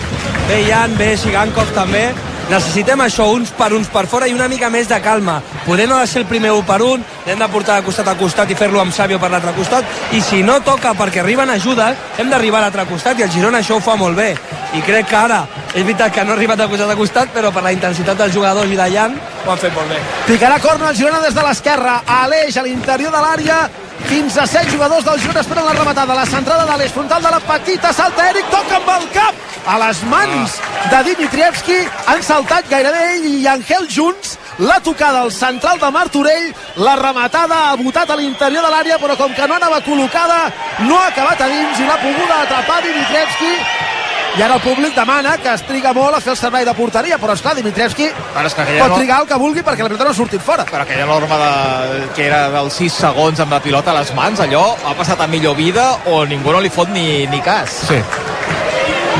bé, 0.47 0.61
Jan, 0.69 0.93
bé, 0.97 1.15
Sigankov 1.17 1.73
també, 1.75 2.05
necessitem 2.51 2.99
això, 3.01 3.29
uns 3.31 3.51
per 3.55 3.71
uns 3.73 3.87
per 3.91 4.03
fora 4.11 4.27
i 4.27 4.35
una 4.35 4.49
mica 4.51 4.69
més 4.69 4.89
de 4.89 4.99
calma. 5.01 5.39
Poder 5.65 5.87
no 5.87 5.95
ha 5.95 6.03
de 6.03 6.09
ser 6.11 6.21
el 6.21 6.27
primer 6.29 6.51
1 6.51 6.65
per 6.67 6.81
1, 6.83 7.05
hem 7.31 7.39
de 7.39 7.47
portar 7.53 7.79
de 7.79 7.85
costat 7.87 8.11
a 8.11 8.17
costat 8.19 8.51
i 8.51 8.57
fer-lo 8.59 8.81
amb 8.83 8.93
Sàvio 8.93 9.19
per 9.21 9.31
l'altre 9.31 9.53
costat, 9.55 9.87
i 10.11 10.21
si 10.21 10.41
no 10.43 10.59
toca 10.65 10.93
perquè 10.97 11.23
arriben 11.23 11.49
ajudes, 11.49 11.97
hem 12.19 12.29
d'arribar 12.29 12.59
a 12.59 12.67
l'altre 12.67 12.85
costat, 12.89 13.19
i 13.19 13.27
el 13.27 13.31
Girona 13.31 13.61
això 13.63 13.79
ho 13.79 13.83
fa 13.83 13.95
molt 13.95 14.19
bé. 14.19 14.33
I 14.75 14.83
crec 14.87 15.07
que 15.09 15.17
ara, 15.17 15.45
és 15.73 15.83
veritat 15.83 16.13
que 16.13 16.25
no 16.25 16.33
ha 16.33 16.39
arribat 16.39 16.59
de 16.59 16.67
costat 16.71 16.91
a 16.91 16.97
costat, 16.99 17.31
però 17.35 17.51
per 17.55 17.63
la 17.63 17.71
intensitat 17.75 18.19
dels 18.19 18.35
jugadors 18.35 18.71
i 18.71 18.79
de 18.79 18.89
Jan, 18.91 19.15
ho 19.45 19.51
han 19.51 19.61
fet 19.61 19.75
molt 19.75 19.89
bé. 19.89 20.01
Picarà 20.27 20.59
corna 20.59 20.91
el 20.91 20.99
Girona 20.99 21.21
des 21.23 21.35
de 21.35 21.45
l'esquerra, 21.47 22.01
Aleix 22.21 22.57
a 22.57 22.65
l'interior 22.67 23.15
de 23.15 23.23
l'àrea, 23.23 23.61
fins 24.07 24.37
a 24.37 24.45
7 24.47 24.71
jugadors 24.71 25.05
del 25.05 25.19
Girona 25.19 25.41
esperen 25.41 25.65
la 25.65 25.73
rematada, 25.73 26.15
la 26.15 26.25
centrada 26.25 26.65
de 26.65 26.77
l'Eix, 26.77 26.91
frontal 26.91 27.21
de 27.23 27.31
la 27.31 27.39
petita, 27.39 27.93
salta. 27.93 28.29
Eric, 28.29 28.49
toca 28.51 28.77
amb 28.77 28.89
el 28.95 29.07
cap 29.15 29.67
a 29.67 29.77
les 29.81 30.01
mans 30.09 30.57
de 30.91 31.01
Dimitrievski, 31.09 31.77
han 32.09 32.23
saltat 32.25 32.69
gairebé 32.71 33.03
ell 33.15 33.27
i 33.29 33.47
Angel 33.51 33.87
junts, 33.89 34.37
la 34.59 34.79
tocada 34.83 35.21
al 35.21 35.31
central 35.31 35.79
de 35.79 35.91
Martorell, 35.91 36.51
la 36.77 36.95
rematada 36.99 37.61
ha 37.69 37.77
botat 37.79 38.09
a 38.09 38.19
l'interior 38.19 38.65
de 38.65 38.73
l'àrea, 38.73 38.99
però 39.01 39.17
com 39.17 39.33
que 39.37 39.47
no 39.47 39.57
anava 39.57 39.81
col·locada, 39.85 40.43
no 40.87 40.99
ha 40.99 41.07
acabat 41.13 41.41
a 41.41 41.49
dins 41.53 41.79
i 41.79 41.87
l'ha 41.89 41.99
poguda 42.01 42.43
atrapar 42.43 42.81
Dimitrievski 42.85 44.00
i 44.37 44.41
ara 44.41 44.55
el 44.55 44.61
públic 44.63 44.95
demana 44.95 45.33
que 45.43 45.51
es 45.51 45.63
triga 45.67 45.91
molt 45.95 46.15
a 46.15 46.21
fer 46.23 46.31
el 46.31 46.39
servei 46.39 46.63
de 46.67 46.73
porteria, 46.77 47.17
però 47.19 47.35
esclar, 47.35 47.51
Dimitrievski 47.57 48.07
però 48.31 48.45
és 48.47 48.55
que 48.55 48.65
pot 48.79 48.95
trigar 48.95 49.19
el 49.23 49.27
que 49.27 49.39
vulgui 49.41 49.63
perquè 49.67 49.83
la 49.83 49.91
pilota 49.91 50.07
no 50.07 50.13
ha 50.13 50.17
sortit 50.17 50.43
fora. 50.45 50.65
Però 50.69 50.85
aquella 50.85 51.07
norma 51.09 51.39
de, 51.41 52.01
que 52.15 52.29
era 52.29 52.45
dels 52.53 52.79
6 52.79 52.99
segons 53.03 53.43
amb 53.43 53.51
la 53.51 53.59
pilota 53.63 53.91
a 53.91 53.99
les 53.99 54.13
mans, 54.15 54.39
allò 54.39 54.63
ha 54.87 54.95
passat 54.95 55.19
a 55.19 55.27
millor 55.27 55.59
vida 55.59 55.91
o 56.07 56.23
ningú 56.25 56.55
no 56.55 56.63
li 56.63 56.71
fot 56.71 56.93
ni, 56.95 57.25
ni 57.27 57.43
cas. 57.43 57.81
Sí. 57.91 57.99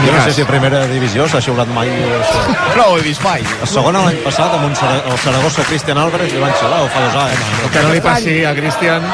Jo 0.02 0.12
no 0.12 0.24
sé 0.26 0.34
si 0.34 0.42
a 0.42 0.48
primera 0.50 0.86
divisió 0.90 1.28
s'ha 1.30 1.42
xiulat 1.44 1.70
mai 1.76 1.92
això. 1.92 2.42
No 2.78 2.88
ho 2.92 2.98
he 2.98 3.06
vist 3.06 3.22
mai. 3.26 3.46
A 3.62 3.70
segona 3.70 4.06
l'any 4.08 4.18
passat 4.26 4.56
amb 4.58 4.66
un 4.66 4.74
el 4.74 5.20
Saragossa 5.26 5.68
Cristian 5.70 6.02
Álvarez 6.02 6.34
li 6.34 6.42
van 6.42 6.54
xiular 6.58 6.82
o 6.86 6.90
fa 6.90 7.06
dos 7.06 7.22
anys. 7.26 7.54
No, 7.62 7.70
que 7.70 7.86
no 7.86 7.94
li 7.94 8.02
passi 8.02 8.42
a 8.46 8.56
Cristian 8.58 9.06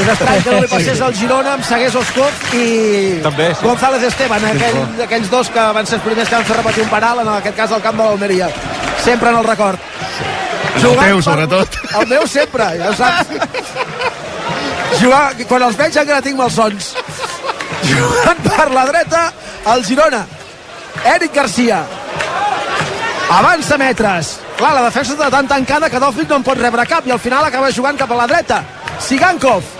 és 0.00 0.08
estrany 0.14 0.42
que 0.44 0.54
no 0.54 0.60
li 0.64 0.70
passés 0.70 1.00
al 1.04 1.14
Girona 1.16 1.54
amb 1.56 1.66
Segués 1.66 1.96
Oscov 1.98 2.54
i 2.56 2.66
També, 3.24 3.50
sí. 3.52 3.66
González 3.66 4.06
Esteban, 4.08 4.46
aquell, 4.52 4.78
aquells 5.06 5.30
dos 5.32 5.50
que 5.52 5.66
van 5.76 5.88
ser 5.88 5.98
els 5.98 6.06
primers 6.06 6.30
que 6.30 6.38
van 6.38 6.48
fer 6.48 6.56
repetir 6.60 6.84
un 6.86 6.92
penal, 6.92 7.20
en 7.24 7.32
aquest 7.34 7.58
cas 7.58 7.74
al 7.76 7.82
camp 7.84 8.00
de 8.00 8.06
l'Almeria. 8.06 8.48
Sempre 9.04 9.32
en 9.32 9.40
el 9.40 9.48
record. 9.48 9.90
El 10.74 10.82
Jugant 10.84 11.06
teu, 11.06 11.22
sobretot. 11.26 11.78
El 12.00 12.08
meu 12.14 12.26
sempre, 12.30 12.70
ja 12.80 12.90
ho 12.90 12.96
saps. 12.96 13.26
Jugar, 15.00 15.24
quan 15.50 15.68
els 15.68 15.78
veig 15.80 16.00
encara 16.02 16.24
tinc 16.24 16.38
malsons. 16.38 16.94
Jugant 17.90 18.42
per 18.46 18.68
la 18.72 18.86
dreta, 18.88 19.24
el 19.66 19.84
Girona. 19.84 20.26
Eric 21.14 21.34
Garcia. 21.34 21.84
Avança 23.30 23.78
metres. 23.78 24.38
Clar, 24.58 24.74
la 24.74 24.86
defensa 24.88 25.14
està 25.14 25.30
tan 25.32 25.48
tancada 25.48 25.88
que 25.88 26.00
Dovvik 26.02 26.28
no 26.28 26.40
en 26.40 26.46
pot 26.46 26.58
rebre 26.58 26.86
cap 26.86 27.06
i 27.06 27.14
al 27.14 27.22
final 27.22 27.46
acaba 27.46 27.70
jugant 27.72 27.98
cap 27.98 28.10
a 28.10 28.18
la 28.22 28.26
dreta. 28.30 28.62
Sigankov 29.00 29.79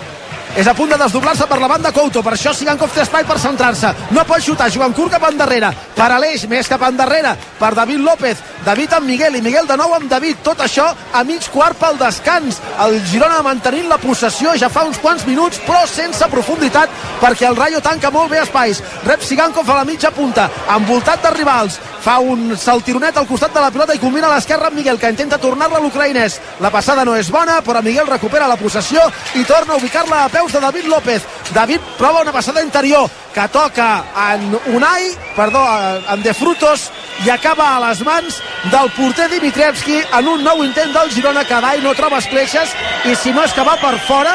és 0.55 0.67
a 0.67 0.73
punt 0.75 0.91
de 0.91 0.97
desdoblar-se 0.99 1.47
per 1.47 1.59
la 1.61 1.67
banda 1.71 1.91
Couto. 1.95 2.21
Per 2.23 2.33
això 2.35 2.53
Sigankov 2.53 2.91
té 2.93 3.05
espai 3.05 3.23
per 3.27 3.39
centrar-se. 3.39 3.93
No 4.11 4.25
pot 4.27 4.43
xutar, 4.43 4.71
jugant 4.71 4.93
curt 4.93 5.13
cap 5.15 5.29
endarrere. 5.29 5.71
Per 5.95 6.09
Aleix, 6.11 6.47
més 6.51 6.67
cap 6.67 6.81
endarrere. 6.87 7.35
Per 7.59 7.71
David 7.77 8.03
López, 8.03 8.41
David 8.65 8.93
amb 8.97 9.07
Miguel. 9.07 9.35
I 9.37 9.41
Miguel 9.41 9.67
de 9.67 9.77
nou 9.79 9.93
amb 9.95 10.09
David, 10.11 10.41
tot 10.43 10.59
això 10.59 10.89
a 11.13 11.23
mig 11.23 11.47
quart 11.53 11.77
pel 11.79 11.97
descans, 11.99 12.59
el 12.83 12.99
Girona 13.07 13.41
mantenint 13.45 13.87
la 13.89 13.99
possessió 14.01 14.53
ja 14.59 14.69
fa 14.69 14.83
uns 14.87 14.99
quants 15.01 15.25
minuts 15.27 15.59
però 15.65 15.81
sense 15.89 16.27
profunditat 16.31 16.91
perquè 17.21 17.47
el 17.49 17.57
Rayo 17.57 17.81
tanca 17.81 18.11
molt 18.11 18.31
bé 18.31 18.41
espais, 18.41 18.81
rep 19.05 19.23
Sigankov 19.23 19.69
a 19.69 19.79
la 19.81 19.87
mitja 19.87 20.11
punta, 20.11 20.49
envoltat 20.75 21.23
de 21.23 21.33
rivals. 21.37 21.79
Fa 22.01 22.15
un 22.17 22.55
saltironet 22.57 23.17
al 23.17 23.27
costat 23.29 23.53
de 23.53 23.61
la 23.61 23.69
pilota 23.69 23.93
i 23.93 23.99
combina 24.01 24.25
a 24.25 24.33
l'esquerra 24.33 24.71
amb 24.71 24.79
Miguel 24.79 24.97
que 24.97 25.09
intenta 25.13 25.37
tornar-la 25.37 25.77
a 25.77 25.81
l'ucraïnès. 25.83 26.39
La 26.59 26.71
passada 26.73 27.05
no 27.05 27.13
és 27.15 27.29
bona 27.29 27.59
però 27.61 27.83
Miguel 27.85 28.09
recupera 28.09 28.49
la 28.49 28.57
possessió 28.57 29.03
i 29.37 29.45
torna 29.45 29.75
a 29.75 29.77
ubicar-la 29.77 30.23
a 30.25 30.31
peus 30.41 30.53
de 30.53 30.59
David 30.59 30.85
López 30.85 31.21
David 31.53 31.79
prova 31.97 32.21
una 32.21 32.31
passada 32.31 32.63
interior 32.63 33.09
que 33.33 33.47
toca 33.49 34.03
en 34.33 34.57
Unai 34.73 35.11
perdó, 35.35 35.61
en 36.09 36.23
De 36.23 36.33
Frutos 36.33 36.89
i 37.25 37.29
acaba 37.29 37.75
a 37.75 37.81
les 37.83 38.01
mans 38.01 38.39
del 38.71 38.89
porter 38.95 39.29
Dimitrievski 39.29 39.99
en 40.01 40.27
un 40.27 40.41
nou 40.43 40.63
intent 40.65 40.93
del 40.95 41.11
Girona 41.13 41.45
que 41.45 41.59
Dai 41.61 41.81
no 41.83 41.93
troba 41.93 42.17
escletxes 42.17 42.73
i 43.05 43.13
si 43.15 43.33
no 43.35 43.43
és 43.45 43.53
que 43.53 43.65
va 43.67 43.75
per 43.77 43.99
fora 44.07 44.33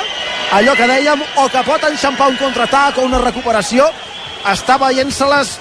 allò 0.55 0.77
que 0.79 0.87
dèiem 0.87 1.25
o 1.43 1.49
que 1.51 1.65
pot 1.67 1.89
enxampar 1.91 2.31
un 2.31 2.39
contraatac 2.39 3.01
o 3.01 3.09
una 3.09 3.23
recuperació 3.25 3.89
està 4.47 4.79
veient-se-les 4.79 5.57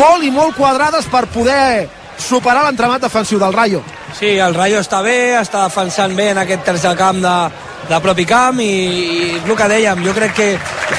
molt 0.00 0.26
i 0.26 0.32
molt 0.34 0.58
quadrades 0.58 1.06
per 1.12 1.28
poder 1.30 1.86
superar 2.18 2.64
l'entremat 2.64 3.02
defensiu 3.04 3.38
del 3.38 3.52
Rayo. 3.52 3.82
Sí, 4.18 4.38
el 4.40 4.54
Rayo 4.56 4.80
està 4.80 5.02
bé, 5.04 5.36
està 5.38 5.66
defensant 5.66 6.14
bé 6.16 6.30
en 6.32 6.40
aquest 6.40 6.64
tercer 6.64 6.94
camp 6.96 7.20
de, 7.20 7.34
de 7.88 8.00
propi 8.02 8.24
camp 8.28 8.60
i, 8.60 8.68
i 8.68 9.32
el 9.38 9.56
que 9.56 9.68
dèiem, 9.70 10.02
jo 10.06 10.14
crec 10.16 10.34
que 10.36 10.48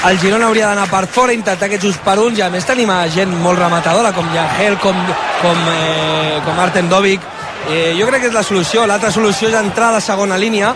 el 0.08 0.20
Girona 0.20 0.48
hauria 0.48 0.70
d'anar 0.70 0.88
per 0.90 1.06
fora, 1.06 1.34
intentar 1.36 1.68
aquests 1.68 1.88
just 1.88 2.04
per 2.04 2.18
uns 2.22 2.38
i 2.38 2.44
a 2.44 2.50
més 2.52 2.66
tenim 2.68 2.90
a 2.90 3.02
gent 3.12 3.32
molt 3.42 3.60
rematadora 3.60 4.12
com 4.16 4.28
Yangel, 4.34 4.78
com, 4.82 5.00
com, 5.42 5.64
eh, 5.74 6.38
com 6.46 6.60
Arten 6.60 6.88
Dovic 6.88 7.24
eh, 7.68 7.94
jo 7.98 8.06
crec 8.08 8.24
que 8.24 8.30
és 8.32 8.36
la 8.36 8.46
solució, 8.46 8.86
l'altra 8.86 9.12
solució 9.14 9.50
és 9.50 9.58
entrar 9.58 9.90
a 9.92 9.98
la 9.98 10.04
segona 10.04 10.38
línia 10.40 10.74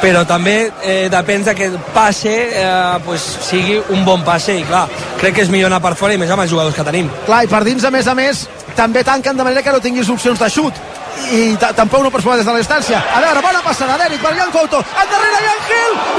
però 0.00 0.22
també 0.24 0.56
eh, 0.80 1.08
depèn 1.12 1.44
que 1.52 1.66
el 1.68 1.76
passe 1.94 2.32
eh, 2.32 3.00
pues, 3.04 3.24
sigui 3.44 3.76
un 3.92 4.04
bon 4.06 4.24
passe 4.24 4.56
i 4.56 4.64
clar, 4.64 4.86
crec 5.20 5.36
que 5.36 5.44
és 5.44 5.52
millor 5.52 5.68
anar 5.68 5.82
per 5.84 5.92
fora 5.98 6.16
i 6.16 6.20
més 6.20 6.30
amb 6.30 6.46
els 6.46 6.50
jugadors 6.52 6.76
que 6.76 6.86
tenim. 6.86 7.10
Clar, 7.26 7.42
i 7.44 7.50
per 7.50 7.60
dins, 7.66 7.84
a 7.84 7.92
més 7.92 8.08
a 8.08 8.14
més, 8.16 8.46
també 8.78 9.04
tanquen 9.04 9.36
de 9.36 9.44
manera 9.44 9.62
que 9.62 9.74
no 9.74 9.82
tinguis 9.84 10.08
opcions 10.08 10.40
de 10.40 10.48
xut 10.48 10.80
i 11.28 11.56
tampoc 11.76 12.02
no 12.02 12.10
pots 12.10 12.24
jugar 12.24 12.38
des 12.40 12.46
de 12.46 12.54
l'estància 12.56 13.00
a 13.00 13.20
veure, 13.20 13.42
bona 13.42 13.62
passada 13.62 13.98
d'Eric 14.00 14.22
per 14.22 14.32
Jan 14.38 14.52
Couto 14.54 14.80
endarrere 15.02 15.42
Jan 15.46 15.60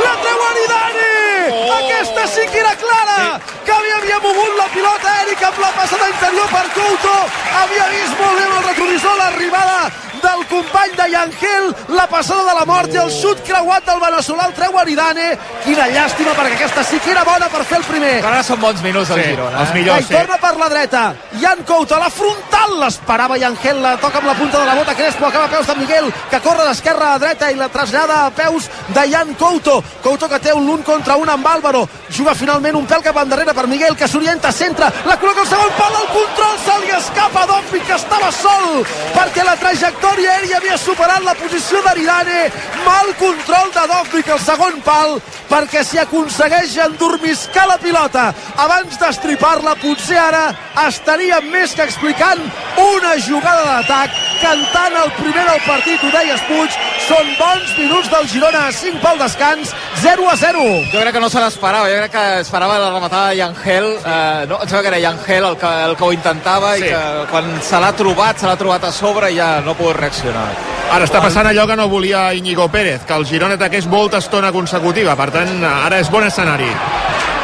la 0.03 0.13
treu 0.25 0.45
Aridani 0.49 1.09
oh. 1.49 1.73
aquesta 1.79 2.27
sí 2.35 2.45
que 2.51 2.59
era 2.59 2.75
clara 2.83 3.17
sí. 3.17 3.57
que 3.65 3.73
havia, 3.77 3.97
havia 3.97 4.19
mogut 4.27 4.55
la 4.59 4.69
pilota 4.75 5.17
Eric 5.25 5.43
amb 5.49 5.59
la 5.65 5.73
passada 5.79 6.09
interior 6.13 6.47
per 6.53 6.65
Couto 6.77 7.17
havia 7.63 7.89
vist 7.95 8.15
molt 8.21 8.39
bé 8.39 8.47
amb 8.47 8.57
el 8.59 8.65
retrovisor 8.69 9.19
l'arribada 9.23 10.10
del 10.21 10.45
company 10.49 10.91
de 10.97 11.07
Yangel, 11.11 11.75
la 11.95 12.07
passada 12.07 12.43
de 12.49 12.55
la 12.59 12.65
mort 12.65 12.93
i 12.93 12.99
el 13.01 13.11
xut 13.13 13.41
creuat 13.47 13.85
del 13.87 14.01
veneçolà 14.01 14.47
el 14.49 14.55
treu 14.57 14.77
Aridane, 14.81 15.27
quina 15.65 15.87
llàstima 15.91 16.35
perquè 16.37 16.57
aquesta 16.59 16.83
sí 16.87 16.99
que 17.03 17.11
era 17.13 17.23
bona 17.27 17.49
per 17.51 17.63
fer 17.65 17.79
el 17.81 17.87
primer. 17.89 18.13
Però 18.21 18.33
ara 18.33 18.43
són 18.45 18.61
bons 18.61 18.81
minuts 18.85 19.11
del 19.11 19.21
sí, 19.21 19.29
Girona 19.31 19.57
eh? 19.57 19.65
els 19.65 19.73
millors, 19.77 20.07
sí. 20.07 20.15
torna 20.15 20.37
per 20.41 20.53
la 20.59 20.69
dreta. 20.73 21.03
Jan 21.41 21.63
Couto, 21.67 21.99
la 22.01 22.09
frontal 22.13 22.77
l'esperava 22.81 23.39
Yangel, 23.41 23.81
la 23.83 23.95
toca 24.01 24.21
amb 24.21 24.29
la 24.31 24.37
punta 24.37 24.61
de 24.61 24.69
la 24.69 24.77
bota 24.79 24.95
Crespo, 24.95 25.27
acaba 25.27 25.45
a 25.45 25.53
peus 25.55 25.67
de 25.67 25.75
Miguel 25.81 26.11
que 26.29 26.41
corre 26.45 26.67
d'esquerra 26.67 27.13
a 27.15 27.19
dreta 27.21 27.51
i 27.51 27.59
la 27.59 27.69
trasllada 27.73 28.25
a 28.25 28.31
peus 28.35 28.69
de 28.93 29.07
Jan 29.11 29.33
Couto. 29.39 29.81
Couto 30.03 30.29
que 30.29 30.39
té 30.39 30.53
un 30.53 30.67
l'un 30.67 30.83
contra 30.83 31.17
un 31.17 31.29
amb 31.29 31.47
Álvaro. 31.47 31.87
Juga 32.11 32.35
finalment 32.35 32.77
un 32.77 32.87
pèl 32.87 33.03
cap 33.03 33.17
endarrere 33.23 33.53
per 33.57 33.67
Miguel 33.67 33.95
que 33.97 34.07
s'orienta, 34.07 34.51
centra, 34.51 34.91
la 35.07 35.17
col·loca 35.19 35.45
al 35.45 35.49
segon 35.49 35.75
pal 35.77 35.97
el 36.01 36.09
control 36.15 36.57
se 36.65 36.77
li 36.83 36.91
escapa 36.97 37.45
Dompi 37.49 37.79
que 37.87 37.95
estava 37.97 38.31
sol 38.31 38.83
perquè 39.15 39.45
la 39.45 39.55
trajectòria 39.59 40.10
trajectòria 40.11 40.31
aèria 40.35 40.57
havia 40.57 40.77
superat 40.77 41.23
la 41.23 41.33
posició 41.39 41.79
d'Aridane 41.85 42.49
mal 42.83 43.13
control 43.19 43.69
de 43.71 43.83
Dovvik 43.91 44.31
al 44.33 44.41
segon 44.43 44.81
pal 44.83 45.19
perquè 45.51 45.83
si 45.83 45.99
aconsegueix 45.99 46.77
endormiscar 46.85 47.65
la 47.67 47.77
pilota. 47.79 48.31
Abans 48.59 48.97
d'estripar-la 48.99 49.75
potser 49.79 50.19
ara 50.19 50.49
estaríem 50.87 51.47
més 51.51 51.75
que 51.75 51.83
explicant 51.87 52.43
una 52.79 53.15
jugada 53.23 53.63
d'atac 53.67 54.15
cantant 54.41 54.95
el 55.03 55.11
primer 55.19 55.43
del 55.47 55.63
partit 55.67 56.03
ho 56.03 56.11
deies 56.15 56.43
Puig 56.47 56.77
són 57.05 57.27
bons 57.39 57.73
minuts 57.77 58.09
del 58.11 58.27
Girona. 58.31 58.63
5 58.71 59.01
pel 59.03 59.19
descans 59.19 59.73
0 60.01 60.29
a 60.31 60.35
0 60.39 60.63
jo 60.91 61.01
crec 61.03 61.15
que 61.15 61.23
no 61.23 61.29
se 61.29 61.43
l'esperava. 61.43 61.89
Jo 61.91 61.99
crec 61.99 62.15
que 62.15 62.25
esperava 62.41 62.79
la 62.79 62.91
rematada 62.93 63.29
de 63.29 63.39
Yangel. 63.41 63.89
Eh, 63.99 64.45
no, 64.49 64.59
em 64.59 64.67
sembla 64.67 64.81
que 64.81 64.91
era 64.93 65.03
Yangel 65.03 65.49
el 65.51 65.57
que, 65.61 65.73
el 65.87 65.95
que 65.95 66.07
ho 66.07 66.13
intentava 66.15 66.75
sí. 66.75 66.87
i 66.87 66.91
que 66.91 67.27
quan 67.31 67.51
se 67.61 67.79
l'ha 67.83 67.91
trobat 67.95 68.39
se 68.41 68.49
l'ha 68.49 68.57
trobat 68.59 68.87
a 68.87 68.91
sobre 68.95 69.31
i 69.31 69.37
ja 69.37 69.51
no 69.61 69.75
ha 69.75 69.77
pogut 69.77 70.00
reaccionar 70.01 70.47
ara 70.91 71.07
està 71.07 71.23
passant 71.23 71.47
allò 71.47 71.67
que 71.69 71.79
no 71.79 71.89
volia 71.91 72.29
Íñigo 72.37 72.67
Pérez 72.73 73.05
que 73.07 73.17
el 73.17 73.27
Girona 73.29 73.59
ataqués 73.59 73.87
molta 73.87 74.19
estona 74.19 74.51
consecutiva 74.51 75.15
per 75.15 75.31
tant 75.37 75.63
ara 75.63 76.01
és 76.01 76.11
bon 76.11 76.27
escenari 76.27 76.71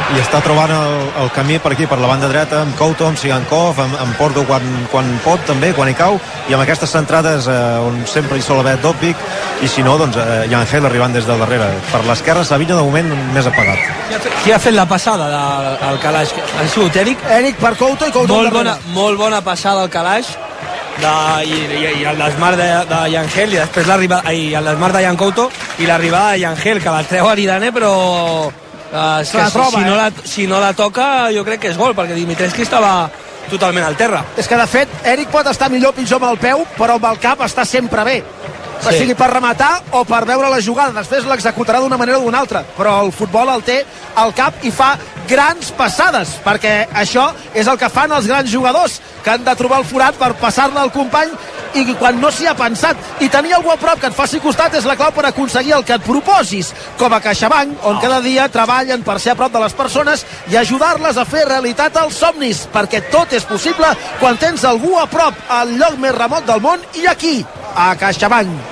i 0.08 0.20
està 0.22 0.38
trobant 0.40 0.70
el, 0.72 0.94
el 1.20 1.28
camí 1.36 1.58
per 1.60 1.74
aquí, 1.74 1.84
per 1.88 1.98
la 2.00 2.08
banda 2.08 2.30
dreta, 2.30 2.62
amb 2.64 2.72
Couto, 2.78 3.04
amb 3.04 3.18
Sigankov, 3.20 3.76
amb, 3.82 3.96
amb 4.00 4.16
Porto 4.16 4.44
quan, 4.48 4.64
quan 4.92 5.10
pot 5.24 5.42
també, 5.48 5.74
quan 5.76 5.90
hi 5.90 5.96
cau, 5.98 6.16
i 6.48 6.56
amb 6.56 6.64
aquestes 6.64 6.94
centrades 6.96 7.48
eh, 7.50 7.58
on 7.84 8.00
sempre 8.08 8.38
hi 8.38 8.44
sol 8.44 8.62
haver 8.62 8.78
Dopic, 8.80 9.20
i 9.60 9.68
si 9.68 9.84
no, 9.84 9.98
doncs 10.00 10.16
eh, 10.16 10.46
hi 10.48 10.56
ha 10.56 10.62
Angel 10.62 10.88
arribant 10.88 11.12
des 11.12 11.28
de 11.28 11.36
darrere. 11.36 11.68
Per 11.92 12.02
l'esquerra, 12.08 12.46
Savinho 12.48 12.78
de 12.78 12.88
moment 12.88 13.12
més 13.36 13.52
apagat. 13.52 13.84
Qui 14.08 14.16
ha 14.16 14.24
fet, 14.24 14.42
qui 14.46 14.56
ha 14.56 14.62
fet 14.70 14.78
la 14.78 14.88
passada 14.88 15.28
de, 15.28 15.44
al 15.90 16.00
calaix? 16.00 16.32
Ha 16.56 16.68
sigut 16.72 16.96
Eric? 17.04 17.28
Eric 17.42 17.60
per 17.60 17.76
Couto 17.76 18.08
i 18.08 18.14
Couto 18.14 18.32
molt 18.32 18.54
bona, 18.54 18.78
molt 18.96 19.20
bona 19.20 19.44
passada 19.44 19.84
al 19.84 19.92
calaix 19.92 20.32
de, 21.02 21.14
i, 21.46 21.58
i, 21.78 21.82
i 22.02 22.06
el 22.10 22.18
desmar 22.18 22.54
de, 22.58 22.68
de 22.90 23.02
Yangel 23.14 23.54
i 23.54 23.60
després 23.60 23.90
l'arribada 23.90 24.32
i 24.34 24.52
el 24.58 24.70
desmar 24.72 24.92
de 24.94 25.04
Couto 25.18 25.50
i 25.78 25.86
l'arribada 25.86 26.32
de 26.32 26.40
Yangel 26.44 26.82
que 26.82 26.94
la 26.94 27.04
treu 27.04 27.28
Aridane 27.28 27.72
però 27.72 27.92
Uh, 28.88 29.20
que 29.20 29.36
la 29.36 29.50
troba, 29.52 29.68
si, 29.68 29.76
si, 29.76 29.84
no 29.84 29.96
la, 29.96 30.12
si 30.24 30.46
no 30.48 30.58
la 30.62 30.70
toca 30.72 31.28
jo 31.28 31.42
crec 31.44 31.60
que 31.60 31.68
és 31.68 31.76
gol 31.76 31.92
perquè 31.92 32.14
Dimitrescu 32.16 32.62
estava 32.64 33.10
totalment 33.50 33.84
al 33.84 33.98
terra. 34.00 34.22
És 34.40 34.48
que 34.48 34.56
de 34.56 34.64
fet 34.64 34.94
Eric 35.12 35.28
pot 35.28 35.44
estar 35.50 35.68
millor 35.68 35.92
o 35.92 35.96
pitjor 35.98 36.22
amb 36.22 36.30
el 36.30 36.38
peu 36.40 36.64
però 36.78 36.96
amb 36.96 37.04
el 37.10 37.20
cap 37.20 37.42
està 37.44 37.66
sempre 37.68 38.06
bé 38.08 38.22
sí. 38.80 38.98
sigui 39.00 39.16
per 39.18 39.30
rematar 39.32 39.70
o 39.98 40.04
per 40.08 40.24
veure 40.28 40.50
la 40.52 40.62
jugada 40.64 40.94
després 41.00 41.26
l'executarà 41.28 41.82
d'una 41.82 41.98
manera 42.00 42.18
o 42.18 42.24
d'una 42.26 42.42
altra 42.44 42.64
però 42.76 42.98
el 43.04 43.12
futbol 43.12 43.50
el 43.52 43.64
té 43.66 43.82
al 44.16 44.34
cap 44.34 44.64
i 44.64 44.72
fa 44.74 44.94
grans 45.28 45.70
passades 45.76 46.38
perquè 46.44 46.88
això 46.96 47.28
és 47.54 47.68
el 47.68 47.78
que 47.78 47.90
fan 47.92 48.12
els 48.16 48.26
grans 48.30 48.50
jugadors 48.50 49.00
que 49.22 49.34
han 49.34 49.44
de 49.44 49.54
trobar 49.58 49.82
el 49.82 49.88
forat 49.88 50.16
per 50.18 50.32
passar-la 50.40 50.86
al 50.86 50.92
company 50.94 51.34
i 51.76 51.84
quan 51.98 52.16
no 52.20 52.30
s'hi 52.32 52.46
ha 52.48 52.54
pensat. 52.56 52.96
I 53.20 53.28
tenir 53.28 53.54
algú 53.56 53.70
a 53.72 53.76
prop 53.80 54.00
que 54.00 54.08
et 54.08 54.16
faci 54.16 54.40
costat 54.40 54.74
és 54.78 54.86
la 54.88 54.96
clau 54.96 55.12
per 55.14 55.26
aconseguir 55.28 55.74
el 55.76 55.84
que 55.84 55.98
et 55.98 56.06
proposis 56.06 56.72
com 57.00 57.12
a 57.12 57.20
CaixaBank 57.20 57.84
on 57.90 58.00
cada 58.02 58.22
dia 58.24 58.48
treballen 58.52 59.04
per 59.04 59.18
ser 59.20 59.34
a 59.34 59.38
prop 59.38 59.52
de 59.52 59.62
les 59.62 59.76
persones 59.76 60.24
i 60.48 60.56
ajudar-les 60.56 61.18
a 61.18 61.26
fer 61.28 61.44
realitat 61.48 62.00
els 62.00 62.18
somnis 62.24 62.64
perquè 62.72 63.04
tot 63.12 63.36
és 63.36 63.46
possible 63.48 63.92
quan 64.22 64.40
tens 64.40 64.64
algú 64.64 64.96
a 64.98 65.06
prop 65.10 65.46
al 65.60 65.76
lloc 65.76 66.00
més 66.00 66.16
remot 66.16 66.48
del 66.48 66.64
món 66.64 66.82
i 66.96 67.06
aquí 67.10 67.38
a 67.74 67.92
CaixaBank 68.00 68.67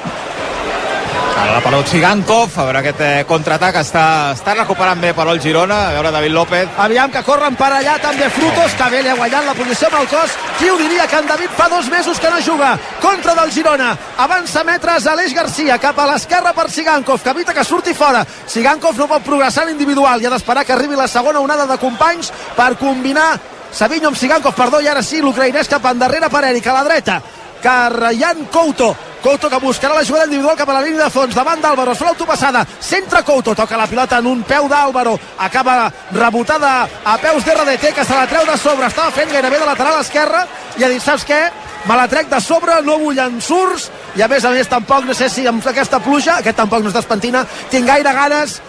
la 1.37 1.61
Palot 1.61 1.87
Sigankov, 1.87 2.55
a 2.57 2.64
veure 2.64 2.81
aquest 2.81 3.00
eh, 3.05 3.25
contraatac 3.28 3.76
està, 3.83 4.05
està 4.33 4.55
recuperant 4.57 5.00
bé 5.00 5.12
per 5.16 5.26
el 5.28 5.40
Girona, 5.40 5.78
a 5.88 5.93
veure 5.95 6.11
David 6.14 6.33
López. 6.33 6.71
Aviam 6.81 7.12
que 7.12 7.23
corren 7.26 7.57
per 7.59 7.69
allà 7.76 7.99
també 8.00 8.31
Frutos, 8.33 8.75
que 8.78 8.88
bé 8.93 9.02
li 9.05 9.12
ha 9.12 9.16
guanyat 9.19 9.45
la 9.45 9.55
posició 9.59 9.90
amb 9.90 9.99
el 10.00 10.09
cos. 10.11 10.37
Qui 10.59 10.71
ho 10.73 10.78
diria 10.81 11.07
que 11.07 11.21
en 11.21 11.28
David 11.28 11.52
fa 11.57 11.69
dos 11.73 11.90
mesos 11.93 12.21
que 12.21 12.31
no 12.33 12.40
juga 12.40 12.73
contra 13.02 13.35
del 13.37 13.52
Girona. 13.52 13.90
Avança 14.25 14.64
metres 14.64 15.07
Aleix 15.12 15.35
Garcia 15.37 15.76
cap 15.83 15.99
a 16.00 16.09
l'esquerra 16.12 16.55
per 16.57 16.71
Sigankov, 16.71 17.23
que 17.23 17.35
evita 17.37 17.55
que 17.55 17.64
surti 17.64 17.95
fora. 17.95 18.25
Sigankov 18.25 18.97
no 18.97 19.11
pot 19.11 19.26
progressar 19.26 19.66
en 19.66 19.76
individual 19.76 20.23
i 20.23 20.26
ha 20.26 20.33
d'esperar 20.33 20.64
que 20.64 20.73
arribi 20.73 20.97
la 20.97 21.09
segona 21.09 21.45
onada 21.45 21.69
de 21.69 21.78
companys 21.78 22.33
per 22.57 22.75
combinar 22.81 23.35
Savinho 23.76 24.09
amb 24.09 24.16
Sigankov, 24.16 24.55
perdó, 24.57 24.81
i 24.81 24.88
ara 24.88 25.02
sí 25.05 25.19
l'ucraïnès 25.21 25.69
cap 25.69 25.85
endarrere 25.90 26.31
per 26.33 26.47
Eric, 26.49 26.66
a 26.71 26.78
la 26.78 26.85
dreta. 26.87 27.21
Carryan 27.63 28.47
Couto 28.53 28.95
Couto 29.23 29.51
que 29.51 29.59
buscarà 29.59 29.95
la 29.95 30.05
jugada 30.05 30.29
individual 30.29 30.57
cap 30.57 30.69
a 30.71 30.77
la 30.77 30.83
línia 30.85 31.07
de 31.07 31.11
fons 31.11 31.35
davant 31.35 31.59
d'Àlvaro, 31.59 31.93
es 31.93 31.99
fa 31.99 32.07
l'autopassada 32.07 32.61
centra 32.79 33.25
Couto, 33.27 33.57
toca 33.59 33.79
la 33.79 33.89
pilota 33.91 34.21
en 34.23 34.29
un 34.31 34.43
peu 34.47 34.69
d'Àlvaro 34.71 35.17
acaba 35.43 35.91
rebotada 36.13 36.75
a 37.05 37.17
peus 37.19 37.45
d'RDT 37.45 37.91
que 37.97 38.05
se 38.05 38.15
la 38.15 38.29
treu 38.31 38.47
de 38.47 38.57
sobre, 38.59 38.87
estava 38.87 39.11
fent 39.11 39.33
gairebé 39.33 39.59
de 39.59 39.67
lateral 39.67 39.99
esquerra 40.01 40.45
i 40.79 40.85
ha 40.85 40.93
dit, 40.93 41.03
saps 41.03 41.27
què? 41.27 41.41
me 41.87 41.97
la 41.97 42.07
trec 42.11 42.29
de 42.31 42.41
sobre, 42.41 42.81
no 42.83 42.99
vull 42.99 43.19
ensurts 43.23 43.91
i 44.17 44.23
a 44.23 44.29
més 44.29 44.45
a 44.45 44.51
més 44.55 44.71
tampoc, 44.71 45.05
no 45.07 45.15
sé 45.15 45.29
si 45.31 45.47
amb 45.47 45.67
aquesta 45.67 46.01
pluja 46.03 46.39
aquest 46.41 46.59
tampoc 46.59 46.83
no 46.83 46.91
es 46.91 46.99
despentina, 46.99 47.45
tinc 47.71 47.87
gaire 47.87 48.13
ganes 48.15 48.61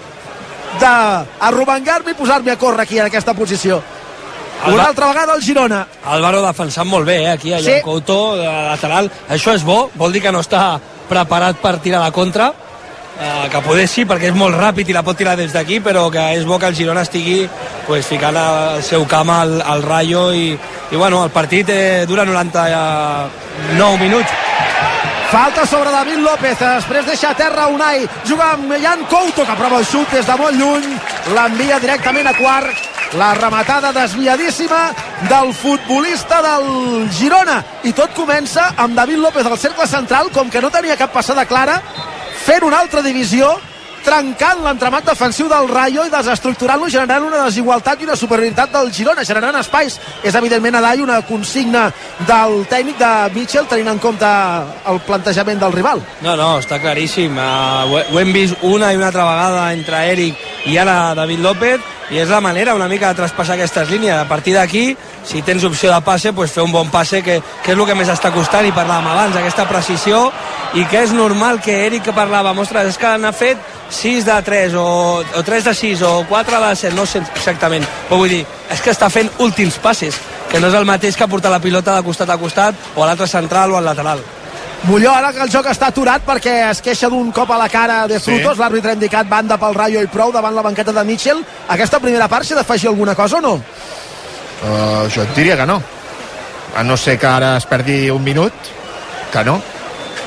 d'arromangar-me 0.82 2.14
i 2.14 2.18
posar-me 2.18 2.52
a 2.52 2.58
córrer 2.58 2.86
aquí 2.86 3.00
en 3.00 3.08
aquesta 3.08 3.34
posició 3.34 3.82
Una 4.66 4.86
altra 4.86 5.08
vegada 5.08 5.36
el 5.36 5.42
Girona. 5.42 5.86
Álvaro 6.06 6.42
defensant 6.42 6.88
molt 6.90 7.06
bé, 7.06 7.24
eh, 7.24 7.30
aquí, 7.30 7.54
allà 7.54 7.64
Sí. 7.64 7.76
sí. 7.78 7.82
Couto, 7.84 8.36
de 8.36 8.46
lateral. 8.46 9.12
Això 9.30 9.54
és 9.54 9.64
bo, 9.64 9.90
vol 9.96 10.12
dir 10.12 10.22
que 10.22 10.32
no 10.32 10.40
està 10.42 10.80
preparat 11.08 11.56
per 11.62 11.78
tirar 11.80 12.02
la 12.02 12.12
contra, 12.12 12.52
eh, 13.22 13.50
que 13.50 13.62
poder 13.62 13.88
sí, 13.88 14.04
perquè 14.06 14.30
és 14.32 14.36
molt 14.36 14.56
ràpid 14.58 14.90
i 14.90 14.94
la 14.94 15.04
pot 15.04 15.18
tirar 15.18 15.36
des 15.38 15.54
d'aquí, 15.54 15.80
però 15.80 16.10
que 16.12 16.34
és 16.36 16.46
bo 16.46 16.60
que 16.60 16.68
el 16.68 16.76
Girona 16.76 17.02
estigui 17.02 17.48
pues, 17.88 18.06
ficant 18.06 18.36
el 18.36 18.84
seu 18.84 19.06
camp 19.08 19.30
al, 19.30 19.62
al 19.62 19.84
Rayo 19.84 20.34
i, 20.34 20.58
i 20.92 20.96
bueno, 20.96 21.24
el 21.24 21.30
partit 21.32 21.70
eh, 21.70 22.06
dura 22.08 22.26
99 22.26 23.98
minuts. 24.00 24.30
Falta 25.32 25.66
sobre 25.66 25.92
David 25.92 26.20
López, 26.24 26.58
després 26.60 27.06
deixa 27.06 27.32
a 27.32 27.36
terra 27.36 27.68
Unai, 27.68 28.08
juga 28.26 28.54
amb 28.54 28.72
Jan 28.82 29.04
Couto, 29.10 29.44
que 29.46 29.56
prova 29.60 29.80
el 29.80 29.86
xut 29.86 30.10
des 30.12 30.26
de 30.26 30.36
molt 30.40 30.56
lluny, 30.56 30.86
l'envia 31.36 31.80
directament 31.84 32.28
a 32.28 32.34
quart, 32.38 32.86
la 33.14 33.34
rematada 33.34 33.94
desviadíssima 33.94 34.92
del 35.30 35.54
futbolista 35.54 36.42
del 36.42 37.10
Girona, 37.12 37.64
i 37.84 37.94
tot 37.96 38.14
comença 38.16 38.74
amb 38.76 38.98
David 38.98 39.22
López 39.24 39.46
al 39.48 39.58
cercle 39.58 39.88
central, 39.88 40.32
com 40.34 40.50
que 40.50 40.62
no 40.62 40.74
tenia 40.74 40.98
cap 41.00 41.14
passada 41.14 41.46
clara, 41.46 41.80
fent 42.44 42.66
una 42.68 42.82
altra 42.84 43.02
divisió, 43.02 43.56
trencant 44.08 44.62
l'entramat 44.64 45.08
defensiu 45.10 45.50
del 45.52 45.68
Rayo 45.68 46.06
i 46.08 46.12
desestructurant-lo, 46.12 46.88
generant 46.92 47.26
una 47.28 47.42
desigualtat 47.48 48.00
i 48.00 48.08
una 48.08 48.16
superioritat 48.16 48.72
del 48.72 48.92
Girona, 48.96 49.26
generant 49.28 49.58
espais. 49.60 49.98
És 50.24 50.36
evidentment 50.36 50.78
a 50.80 50.84
Dai 50.86 51.04
una 51.04 51.20
consigna 51.28 51.90
del 52.28 52.62
tècnic 52.72 53.02
de 53.02 53.12
Mitchell, 53.36 53.68
tenint 53.68 53.92
en 53.92 54.00
compte 54.00 54.30
el 54.94 55.02
plantejament 55.08 55.60
del 55.60 55.76
rival. 55.76 56.04
No, 56.24 56.38
no, 56.40 56.54
està 56.62 56.80
claríssim. 56.80 57.36
Uh, 57.36 57.84
ho, 57.92 58.06
ho 58.14 58.24
hem 58.24 58.32
vist 58.36 58.64
una 58.64 58.94
i 58.94 59.00
una 59.00 59.12
altra 59.12 59.28
vegada 59.28 59.68
entre 59.76 60.06
Eric 60.14 60.48
i 60.72 60.80
ara 60.80 61.14
David 61.18 61.44
López 61.44 61.97
i 62.10 62.20
és 62.22 62.30
la 62.30 62.40
manera 62.40 62.76
una 62.76 62.88
mica 62.88 63.10
de 63.10 63.20
traspassar 63.20 63.58
aquestes 63.58 63.90
línies. 63.92 64.16
A 64.16 64.28
partir 64.28 64.54
d'aquí, 64.56 64.96
si 65.28 65.42
tens 65.42 65.64
opció 65.68 65.92
de 65.92 66.00
passe, 66.02 66.32
pues 66.34 66.52
fer 66.52 66.64
un 66.64 66.72
bon 66.72 66.90
passe, 66.90 67.22
que, 67.24 67.42
que 67.64 67.74
és 67.74 67.78
el 67.78 67.86
que 67.86 67.98
més 68.00 68.12
està 68.12 68.32
costant, 68.32 68.66
i 68.68 68.72
parlàvem 68.76 69.10
abans, 69.12 69.36
aquesta 69.36 69.68
precisió, 69.68 70.22
i 70.80 70.86
que 70.88 71.04
és 71.04 71.12
normal 71.16 71.60
que 71.64 71.76
Eric 71.86 72.08
que 72.08 72.16
parlava, 72.16 72.56
ostres, 72.56 72.94
és 72.94 73.02
que 73.02 73.12
n'ha 73.20 73.34
fet 73.36 73.60
6 73.92 74.26
de 74.28 74.40
3, 74.48 74.80
o, 74.80 74.88
o 75.20 75.44
3 75.44 75.68
de 75.68 75.76
6, 75.76 76.02
o 76.08 76.14
4 76.30 76.64
de 76.64 76.74
7, 76.86 76.96
no 76.96 77.06
sé 77.06 77.24
exactament, 77.26 77.86
però 78.08 78.24
vull 78.24 78.32
dir, 78.38 78.44
és 78.72 78.82
que 78.84 78.96
està 78.96 79.12
fent 79.12 79.32
últims 79.44 79.80
passes, 79.84 80.16
que 80.48 80.64
no 80.64 80.72
és 80.72 80.80
el 80.80 80.88
mateix 80.88 81.20
que 81.20 81.28
portar 81.28 81.52
la 81.52 81.64
pilota 81.64 81.96
de 81.96 82.08
costat 82.08 82.32
a 82.32 82.40
costat, 82.40 82.92
o 82.96 83.04
a 83.04 83.12
l'altre 83.12 83.28
central 83.28 83.76
o 83.76 83.82
al 83.82 83.92
lateral. 83.92 84.24
Molló, 84.84 85.12
ara 85.12 85.34
que 85.34 85.42
el 85.42 85.50
joc 85.52 85.66
està 85.72 85.90
aturat 85.90 86.24
perquè 86.24 86.54
es 86.70 86.82
queixa 86.86 87.10
d'un 87.10 87.32
cop 87.36 87.50
a 87.52 87.58
la 87.60 87.68
cara 87.70 88.06
de 88.08 88.20
Frutos, 88.22 88.56
sí. 88.56 88.62
l'àrbitre 88.62 88.94
ha 88.94 88.98
indicat 88.98 89.28
banda 89.28 89.58
pel 89.60 89.76
Rayo 89.76 90.04
i 90.04 90.10
prou 90.12 90.32
davant 90.32 90.56
la 90.56 90.64
banqueta 90.64 90.94
de 90.94 91.04
Mitchell. 91.04 91.42
Aquesta 91.74 92.00
primera 92.00 92.30
part 92.32 92.46
s'ha 92.46 92.56
d'afegir 92.56 92.92
alguna 92.92 93.16
cosa 93.16 93.40
o 93.40 93.42
no? 93.42 93.56
Uh, 93.58 95.08
jo 95.14 95.24
et 95.24 95.34
diria 95.36 95.58
que 95.58 95.66
no. 95.66 95.82
A 96.78 96.84
no 96.84 96.98
ser 96.98 97.18
que 97.20 97.28
ara 97.28 97.56
es 97.58 97.66
perdi 97.66 98.10
un 98.14 98.24
minut, 98.24 98.54
que 99.34 99.44
no, 99.44 99.58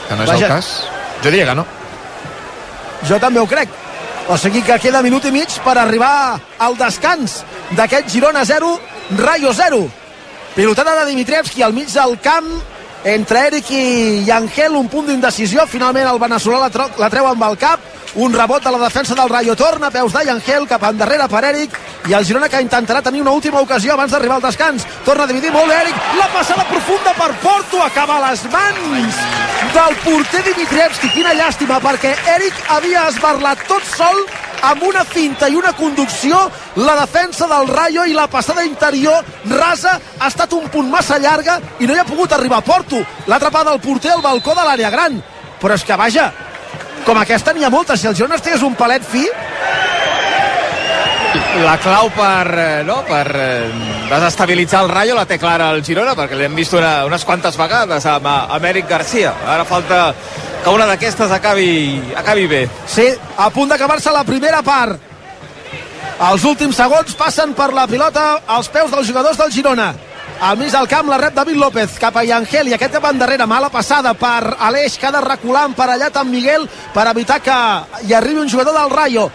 que 0.09 0.17
no 0.17 0.27
és 0.27 0.33
Vaja. 0.33 0.47
el 0.47 0.53
cas. 0.53 0.73
Jo 1.23 1.31
diria 1.31 1.47
que 1.47 1.55
no. 1.55 1.67
Jo 3.09 3.21
també 3.23 3.41
ho 3.41 3.47
crec. 3.49 3.71
O 4.29 4.37
sigui 4.39 4.63
que 4.63 4.79
queda 4.83 5.03
minut 5.03 5.25
i 5.27 5.33
mig 5.35 5.57
per 5.65 5.77
arribar 5.79 6.39
al 6.59 6.77
descans 6.79 7.41
d'aquest 7.79 8.11
Girona 8.13 8.45
0, 8.45 8.75
Rayo 9.19 9.55
0. 9.55 9.81
Pilotada 10.55 10.99
de 11.01 11.09
Dimitrievski 11.11 11.63
al 11.63 11.73
mig 11.73 11.89
del 11.95 12.19
camp, 12.23 12.51
entre 13.05 13.47
Eric 13.47 13.71
i 13.71 14.31
Angel, 14.31 14.77
un 14.77 14.89
punt 14.89 15.09
d'indecisió. 15.09 15.67
Finalment 15.67 16.09
el 16.11 16.21
veneçolà 16.21 16.67
la, 16.67 16.91
la 16.99 17.11
treu 17.13 17.31
amb 17.31 17.49
el 17.49 17.57
cap. 17.61 17.81
Un 18.15 18.33
rebot 18.35 18.65
de 18.65 18.71
la 18.75 18.79
defensa 18.79 19.15
del 19.15 19.29
Rayo 19.31 19.55
torna, 19.55 19.87
a 19.87 19.95
peus 19.95 20.13
d'Angel, 20.13 20.67
cap 20.67 20.83
endarrere 20.89 21.29
per 21.31 21.45
Eric, 21.47 21.77
i 22.11 22.15
el 22.17 22.25
Girona 22.27 22.49
que 22.51 22.59
intentarà 22.59 23.03
tenir 23.07 23.21
una 23.23 23.31
última 23.31 23.61
ocasió 23.61 23.93
abans 23.95 24.11
d'arribar 24.11 24.41
al 24.41 24.43
descans. 24.43 24.87
Torna 25.07 25.25
a 25.25 25.31
dividir 25.31 25.53
molt 25.55 25.71
Eric, 25.71 25.95
la 26.19 26.27
passada 26.35 26.67
profunda 26.67 27.15
per 27.15 27.31
Porto, 27.39 27.83
acaba 27.85 28.19
a 28.19 28.31
les 28.31 28.43
mans 28.51 29.23
del 29.77 29.97
porter 30.03 30.43
Dimitrievski. 30.49 31.13
Quina 31.15 31.37
llàstima, 31.39 31.79
perquè 31.79 32.17
Eric 32.35 32.59
havia 32.75 33.07
esbarlat 33.13 33.63
tot 33.71 33.87
sol 33.95 34.25
amb 34.63 34.83
una 34.83 35.05
finta 35.05 35.49
i 35.49 35.57
una 35.57 35.73
conducció 35.73 36.39
la 36.77 36.97
defensa 37.01 37.49
del 37.49 37.69
Rayo 37.69 38.05
i 38.05 38.13
la 38.13 38.27
passada 38.29 38.65
interior 38.65 39.25
rasa 39.49 39.99
ha 40.19 40.29
estat 40.29 40.53
un 40.53 40.69
punt 40.69 40.91
massa 40.91 41.19
llarga 41.19 41.61
i 41.79 41.87
no 41.87 41.95
hi 41.95 42.03
ha 42.03 42.09
pogut 42.09 42.33
arribar 42.33 42.61
a 42.61 42.67
Porto. 42.67 43.01
L'ha 43.27 43.37
atrapada 43.37 43.73
el 43.73 43.81
porter 43.81 44.13
al 44.13 44.23
balcó 44.23 44.55
de 44.55 44.67
l'àrea 44.67 44.91
gran. 44.91 45.21
Però 45.61 45.75
és 45.77 45.85
que 45.85 45.97
vaja 45.97 46.31
com 47.05 47.19
aquesta 47.19 47.53
n'hi 47.57 47.65
ha 47.65 47.71
moltes, 47.73 48.01
si 48.01 48.09
el 48.09 48.15
Girona 48.17 48.37
estigués 48.37 48.63
un 48.63 48.77
palet 48.77 49.05
fi 49.07 49.25
La 51.59 51.77
clau 51.83 52.09
per, 52.15 52.47
eh, 52.59 52.83
no, 52.87 53.01
per 53.05 53.27
eh, 53.35 53.71
desestabilitzar 54.09 54.85
el 54.85 54.89
Rayo 54.89 55.17
la 55.19 55.27
té 55.27 55.37
clara 55.39 55.73
el 55.75 55.83
Girona, 55.85 56.15
perquè 56.17 56.39
l'hem 56.39 56.55
vist 56.55 56.73
una, 56.79 57.05
unes 57.09 57.25
quantes 57.27 57.59
vegades 57.59 58.07
amb, 58.07 58.29
amb 58.31 58.69
Eric 58.71 58.89
Garcia. 58.89 59.35
Ara 59.45 59.67
falta 59.69 60.15
que 60.63 60.71
una 60.71 60.87
d'aquestes 60.87 61.31
acabi, 61.33 62.01
acabi 62.17 62.47
bé. 62.47 62.69
sí, 62.87 63.09
a 63.37 63.51
punt 63.51 63.69
d'acabar-se 63.69 64.13
la 64.13 64.25
primera 64.25 64.63
part 64.63 65.09
els 66.21 66.45
últims 66.45 66.77
segons 66.77 67.15
passen 67.17 67.55
per 67.57 67.71
la 67.73 67.87
pilota 67.89 68.43
als 68.47 68.69
peus 68.69 68.91
dels 68.93 69.09
jugadors 69.09 69.39
del 69.41 69.53
Girona 69.55 69.95
al 70.41 70.57
mig 70.57 70.71
del 70.73 70.89
camp 70.89 71.09
la 71.09 71.19
rep 71.21 71.35
David 71.35 71.57
López 71.57 71.99
cap 72.01 72.17
a 72.17 72.25
Iangel 72.25 72.69
i 72.69 72.75
aquest 72.77 72.93
cap 72.97 73.07
endarrere, 73.09 73.47
mala 73.47 73.71
passada 73.73 74.13
per 74.15 74.57
Aleix 74.59 74.99
que 74.99 75.09
ha 75.09 75.13
de 75.13 75.21
recular 75.25 75.67
emparellat 75.69 76.17
amb 76.17 76.33
Miguel 76.33 76.69
per 76.95 77.09
evitar 77.09 77.41
que 77.45 77.57
hi 78.07 78.15
arribi 78.15 78.41
un 78.41 78.49
jugador 78.49 78.77
del 78.77 78.93
Rayo 78.93 79.31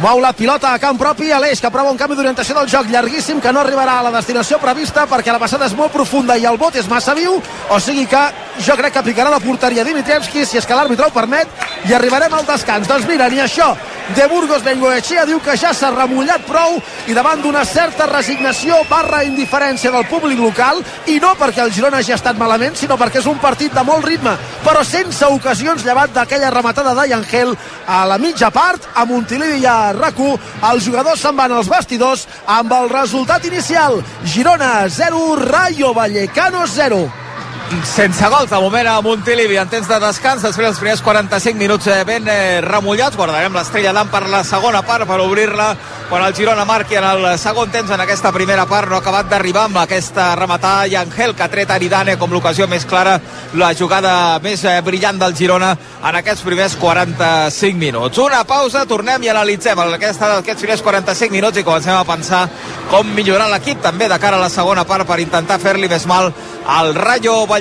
Mou 0.00 0.20
la 0.20 0.32
pilota 0.36 0.74
a 0.74 0.78
camp 0.78 0.98
propi, 1.00 1.30
Aleix, 1.32 1.60
que 1.62 1.70
prova 1.72 1.90
un 1.90 1.96
canvi 1.96 2.18
d'orientació 2.18 2.54
del 2.58 2.68
joc 2.68 2.90
llarguíssim, 2.92 3.40
que 3.40 3.52
no 3.52 3.62
arribarà 3.62 3.94
a 3.98 4.04
la 4.04 4.12
destinació 4.18 4.58
prevista 4.60 5.06
perquè 5.08 5.32
la 5.32 5.40
passada 5.40 5.68
és 5.70 5.76
molt 5.78 5.94
profunda 5.94 6.36
i 6.36 6.44
el 6.44 6.58
bot 6.60 6.76
és 6.76 6.88
massa 6.90 7.14
viu, 7.16 7.38
o 7.70 7.80
sigui 7.80 8.04
que 8.10 8.22
jo 8.66 8.76
crec 8.76 8.92
que 8.98 9.06
picarà 9.08 9.32
la 9.32 9.40
porteria 9.40 9.86
Dimitrievski, 9.88 10.44
si 10.44 10.60
és 10.60 10.68
que 10.68 10.76
l'àrbitre 10.76 11.08
ho 11.08 11.14
permet, 11.14 11.48
i 11.88 11.94
arribarem 11.96 12.34
al 12.34 12.44
descans. 12.44 12.88
Doncs 12.88 13.08
mira, 13.08 13.30
ni 13.32 13.40
això. 13.40 13.72
De 14.14 14.26
Burgos 14.28 14.62
Bengoechea 14.62 15.24
diu 15.26 15.40
que 15.42 15.56
ja 15.58 15.72
s'ha 15.74 15.88
remullat 15.90 16.44
prou 16.46 16.76
i 17.10 17.14
davant 17.16 17.40
d'una 17.42 17.64
certa 17.66 18.06
resignació 18.06 18.78
barra 18.86 19.24
indiferència 19.26 19.90
del 19.90 20.06
públic 20.06 20.38
local, 20.38 20.78
i 21.10 21.18
no 21.18 21.32
perquè 21.34 21.64
el 21.64 21.72
Girona 21.74 21.98
hagi 21.98 22.14
estat 22.14 22.38
malament, 22.38 22.78
sinó 22.78 22.94
perquè 23.00 23.18
és 23.18 23.26
un 23.26 23.42
partit 23.42 23.74
de 23.74 23.82
molt 23.82 24.06
ritme, 24.06 24.36
però 24.62 24.84
sense 24.86 25.26
ocasions 25.26 25.82
llevat 25.82 26.14
d'aquella 26.14 26.54
rematada 26.54 26.94
d'Ayangel 26.94 27.56
a 27.90 28.04
la 28.06 28.22
mitja 28.22 28.52
part, 28.54 28.86
a 28.94 29.04
Montilivi 29.10 29.64
i 29.64 29.66
a 29.66 29.92
RAC1, 29.98 30.38
els 30.70 30.86
jugadors 30.86 31.26
se'n 31.26 31.36
van 31.36 31.58
als 31.58 31.70
vestidors 31.72 32.28
amb 32.46 32.78
el 32.78 32.90
resultat 32.94 33.44
inicial. 33.50 34.04
Girona 34.22 34.88
0, 34.88 35.28
Rayo 35.50 35.94
Vallecano 35.98 36.66
0. 36.66 37.25
Sense 37.66 38.28
gols, 38.30 38.48
de 38.48 38.58
moment 38.62 38.86
a 38.86 39.00
Montilivi 39.02 39.56
en 39.58 39.66
temps 39.66 39.88
de 39.90 39.96
descans, 39.98 40.42
després 40.44 40.68
dels 40.68 40.78
primers 40.78 41.00
45 41.02 41.58
minuts 41.58 41.88
eh, 41.90 42.04
ben 42.06 42.28
eh, 42.30 42.60
remullats, 42.62 43.18
guardarem 43.18 43.58
l'estrella 43.58 43.90
d'am 43.96 44.12
per 44.12 44.22
la 44.30 44.44
segona 44.46 44.84
part, 44.86 45.02
per 45.08 45.18
obrir-la 45.24 45.72
quan 46.06 46.22
el 46.22 46.36
Girona 46.38 46.62
marqui 46.64 46.94
en 46.94 47.02
el 47.02 47.24
segon 47.42 47.72
temps 47.74 47.90
en 47.90 47.98
aquesta 47.98 48.30
primera 48.30 48.68
part, 48.70 48.86
no 48.86 48.94
ha 48.94 49.00
acabat 49.02 49.26
d'arribar 49.26 49.64
amb 49.66 49.80
aquesta 49.80 50.28
rematada 50.38 50.86
i 50.86 50.94
Angel 50.94 51.34
que 51.34 51.42
ha 51.42 51.50
tret 51.50 51.72
Aridane 51.74 52.14
com 52.20 52.30
l'ocasió 52.30 52.68
més 52.70 52.86
clara, 52.86 53.16
la 53.58 53.72
jugada 53.74 54.38
més 54.44 54.62
eh, 54.62 54.78
brillant 54.86 55.18
del 55.18 55.34
Girona 55.34 55.72
en 55.74 56.20
aquests 56.20 56.46
primers 56.46 56.78
45 56.78 57.82
minuts. 57.82 58.22
Una 58.22 58.44
pausa, 58.46 58.86
tornem 58.86 59.26
i 59.26 59.32
analitzem 59.34 59.82
aquesta, 59.88 60.36
aquests 60.44 60.62
primers 60.62 60.86
45 60.86 61.34
minuts 61.34 61.58
i 61.58 61.66
comencem 61.66 61.98
a 61.98 62.06
pensar 62.06 62.44
com 62.92 63.10
millorar 63.10 63.50
l'equip 63.50 63.82
també 63.82 64.06
de 64.06 64.22
cara 64.22 64.38
a 64.38 64.44
la 64.46 64.52
segona 64.54 64.86
part 64.86 65.08
per 65.08 65.18
intentar 65.18 65.58
fer-li 65.58 65.90
més 65.90 66.06
mal 66.06 66.30
al 66.66 66.94
Rayo 66.94 67.40
Vallecano. 67.46 67.55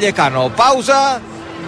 Pausa, 0.55 1.19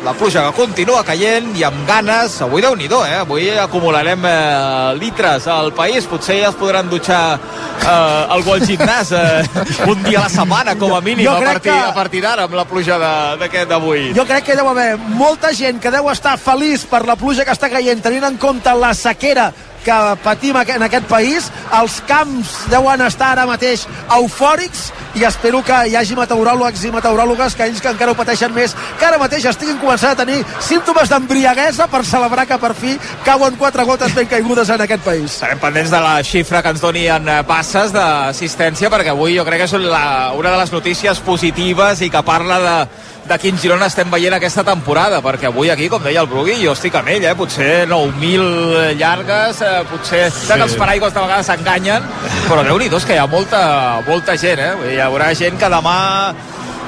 la 0.05 0.13
pluja 0.13 0.43
que 0.45 0.55
continua 0.61 1.03
caient 1.03 1.47
i 1.57 1.63
amb 1.65 1.87
ganes, 1.87 2.35
avui 2.41 2.61
déu 2.61 2.75
nhi 2.75 2.87
eh? 3.07 3.17
avui 3.21 3.49
acumularem 3.59 4.21
eh, 4.25 4.95
litres 4.99 5.47
al 5.47 5.71
país, 5.73 6.05
potser 6.05 6.41
ja 6.41 6.49
es 6.49 6.55
podran 6.55 6.89
dutxar 6.89 7.39
eh, 7.81 8.33
algú 8.35 8.53
al 8.53 8.61
gimnàs 8.61 9.11
eh, 9.11 9.87
un 9.87 10.03
dia 10.03 10.19
a 10.19 10.23
la 10.23 10.29
setmana 10.29 10.75
com 10.77 10.93
a 10.93 11.01
mínim 11.01 11.25
Jo 11.25 11.33
a 11.33 11.39
crec 11.39 11.53
partir, 11.53 11.71
que- 11.71 11.79
a 11.89 11.93
partir 11.93 12.21
d'ara 12.21 12.43
amb 12.43 12.53
la 12.53 12.65
pluja 12.65 12.97
d'aquest 13.39 13.69
d'avui. 13.69 14.13
Jo 14.13 14.25
crec 14.25 14.43
que 14.45 14.55
deu 14.55 14.69
haver 14.69 14.97
molta 14.97 15.51
gent 15.53 15.79
que 15.81 15.89
deu 15.91 16.09
estar 16.11 16.37
feliç 16.37 16.85
per 16.85 17.05
la 17.05 17.15
pluja 17.15 17.43
que 17.45 17.51
està 17.51 17.69
caient, 17.69 18.01
tenint 18.03 18.23
en 18.27 18.37
compte 18.37 18.73
la 18.75 18.93
sequera 18.93 19.51
que 19.88 19.97
patim 20.23 20.58
en 20.60 20.84
aquest 20.86 21.08
país. 21.08 21.50
Els 21.80 21.97
camps 22.08 22.54
deuen 22.71 23.04
estar 23.08 23.34
ara 23.34 23.47
mateix 23.47 23.86
eufòrics 24.17 24.89
i 25.17 25.23
espero 25.26 25.63
que 25.65 25.78
hi 25.89 25.95
hagi 25.97 26.15
meteoròlegs 26.17 26.84
i 26.86 26.91
meteoròlogues 26.93 27.56
que 27.58 27.65
ells 27.65 27.82
que 27.82 27.89
encara 27.89 28.13
ho 28.13 28.17
pateixen 28.17 28.54
més, 28.54 28.76
que 29.00 29.08
ara 29.08 29.17
mateix 29.21 29.47
estiguin 29.50 29.80
començant 29.82 30.13
a 30.13 30.19
tenir 30.19 30.43
símptomes 30.62 31.10
d'embriaguesa 31.10 31.88
per 31.89 32.04
celebrar 32.06 32.45
que 32.50 32.60
per 32.62 32.73
fi 32.78 32.97
cauen 33.26 33.58
quatre 33.58 33.86
gotes 33.88 34.13
ben 34.15 34.30
caigudes 34.30 34.69
en 34.69 34.84
aquest 34.86 35.04
país. 35.08 35.32
Estarem 35.32 35.62
pendents 35.63 35.93
de 35.93 36.02
la 36.04 36.15
xifra 36.28 36.62
que 36.62 36.76
ens 36.76 36.84
doni 36.84 37.08
en 37.13 37.32
passes 37.47 37.95
d'assistència, 37.95 38.91
perquè 38.93 39.15
avui 39.15 39.38
jo 39.39 39.45
crec 39.47 39.63
que 39.63 39.69
és 39.71 39.78
la, 39.82 40.34
una 40.38 40.54
de 40.54 40.62
les 40.62 40.73
notícies 40.76 41.23
positives 41.26 42.04
i 42.06 42.12
que 42.13 42.26
parla 42.28 42.60
de, 42.62 42.78
de 43.27 43.37
quin 43.41 43.57
Girona 43.59 43.87
estem 43.91 44.09
veient 44.11 44.35
aquesta 44.37 44.63
temporada, 44.67 45.19
perquè 45.23 45.49
avui 45.49 45.71
aquí, 45.73 45.89
com 45.91 46.03
deia 46.03 46.23
el 46.23 46.29
Brugui, 46.31 46.55
jo 46.61 46.73
estic 46.77 46.95
amb 46.95 47.11
ell, 47.11 47.25
eh? 47.27 47.33
potser 47.37 47.87
9.000 47.89 48.97
llargues, 48.99 49.61
eh? 49.61 49.81
potser 49.91 50.21
sí. 50.31 50.47
que 50.51 50.59
els 50.63 50.77
paraigües 50.79 51.15
de 51.15 51.23
vegades 51.25 51.49
s'enganyen, 51.51 52.07
però 52.47 52.63
déu 52.67 52.79
nhi 52.79 52.91
que 53.07 53.15
hi 53.15 53.21
ha 53.21 53.27
molta, 53.27 53.63
molta 54.07 54.37
gent, 54.39 54.59
eh? 54.59 54.93
Hi 54.93 55.01
haurà 55.03 55.33
gent 55.35 55.59
que 55.59 55.71
demà 55.71 55.97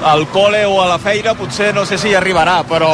al 0.06 0.26
col·le 0.32 0.64
o 0.66 0.80
a 0.82 0.88
la 0.88 0.98
feina 1.02 1.34
potser 1.38 1.70
no 1.76 1.84
sé 1.88 1.98
si 2.00 2.10
hi 2.12 2.16
arribarà, 2.18 2.60
però 2.68 2.90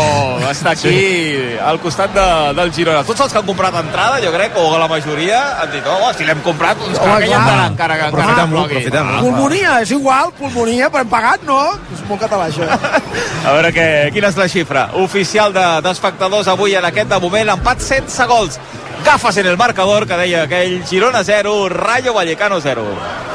està 0.49 0.73
aquí 0.73 0.91
sí. 0.91 1.57
al 1.61 1.79
costat 1.83 2.13
de, 2.15 2.25
del 2.57 2.71
Girona. 2.73 3.03
Tots 3.07 3.25
els 3.25 3.33
que 3.33 3.41
han 3.41 3.47
comprat 3.47 3.77
entrada, 3.81 4.19
jo 4.23 4.31
crec, 4.33 4.57
o 4.57 4.77
la 4.79 4.87
majoria, 4.91 5.41
han 5.61 5.71
dit, 5.73 5.85
oh, 5.89 6.11
si 6.17 6.27
l'hem 6.27 6.41
comprat, 6.45 6.79
doncs 6.81 6.99
Home, 7.01 7.19
que 7.21 7.29
hi 7.29 7.35
entrarà 7.37 7.67
encara 7.71 7.99
que 7.99 8.09
encara 8.11 8.37
que 8.39 8.63
aprofitem 8.65 9.11
Pulmonia, 9.25 9.77
és 9.85 9.93
igual, 9.95 10.33
pulmonia, 10.39 10.89
però 10.93 11.05
hem 11.05 11.11
pagat, 11.11 11.45
no? 11.47 11.59
És 11.93 12.01
molt 12.09 12.25
català, 12.25 12.49
això. 12.49 12.65
a 13.47 13.53
veure 13.53 13.73
que, 13.75 13.87
quina 14.15 14.33
és 14.33 14.41
la 14.41 14.49
xifra 14.51 14.87
oficial 15.03 15.53
d'espectadors 15.55 16.49
de, 16.49 16.55
avui 16.55 16.75
en 16.79 16.89
aquest 16.89 17.13
de 17.13 17.21
moment, 17.21 17.55
empat 17.57 17.85
sense 17.85 18.29
gols. 18.31 18.59
Gafes 19.05 19.37
en 19.37 19.51
el 19.51 19.57
marcador 19.57 20.07
que 20.09 20.17
deia 20.17 20.45
aquell 20.49 20.79
Girona 20.89 21.23
0, 21.23 21.57
Rayo 21.69 22.15
Vallecano 22.17 22.61
0. 22.61 23.34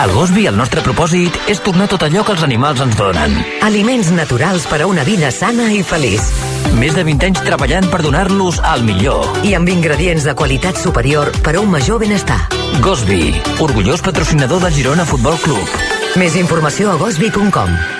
Al 0.00 0.14
Gosby 0.16 0.46
el 0.48 0.56
nostre 0.56 0.80
propòsit 0.80 1.34
és 1.52 1.58
tornar 1.60 1.84
tot 1.92 2.00
allò 2.06 2.22
que 2.24 2.32
els 2.32 2.44
animals 2.46 2.80
ens 2.80 2.96
donen. 2.96 3.34
Aliments 3.66 4.08
naturals 4.16 4.64
per 4.70 4.78
a 4.80 4.86
una 4.88 5.04
vida 5.04 5.28
sana 5.28 5.66
i 5.76 5.82
feliç. 5.84 6.24
Més 6.80 6.96
de 6.96 7.04
20 7.04 7.28
anys 7.28 7.44
treballant 7.44 7.90
per 7.92 8.00
donar-los 8.06 8.62
al 8.64 8.80
millor. 8.88 9.28
I 9.44 9.52
amb 9.60 9.68
ingredients 9.68 10.24
de 10.24 10.32
qualitat 10.32 10.80
superior 10.80 11.34
per 11.44 11.58
a 11.58 11.60
un 11.60 11.68
major 11.68 12.00
benestar. 12.00 12.40
Gosby, 12.80 13.34
orgullós 13.60 14.00
patrocinador 14.00 14.64
del 14.64 14.78
Girona 14.80 15.04
Futbol 15.04 15.36
Club. 15.44 15.80
Més 16.16 16.32
informació 16.40 16.94
a 16.94 16.96
gosby.com. 16.96 17.99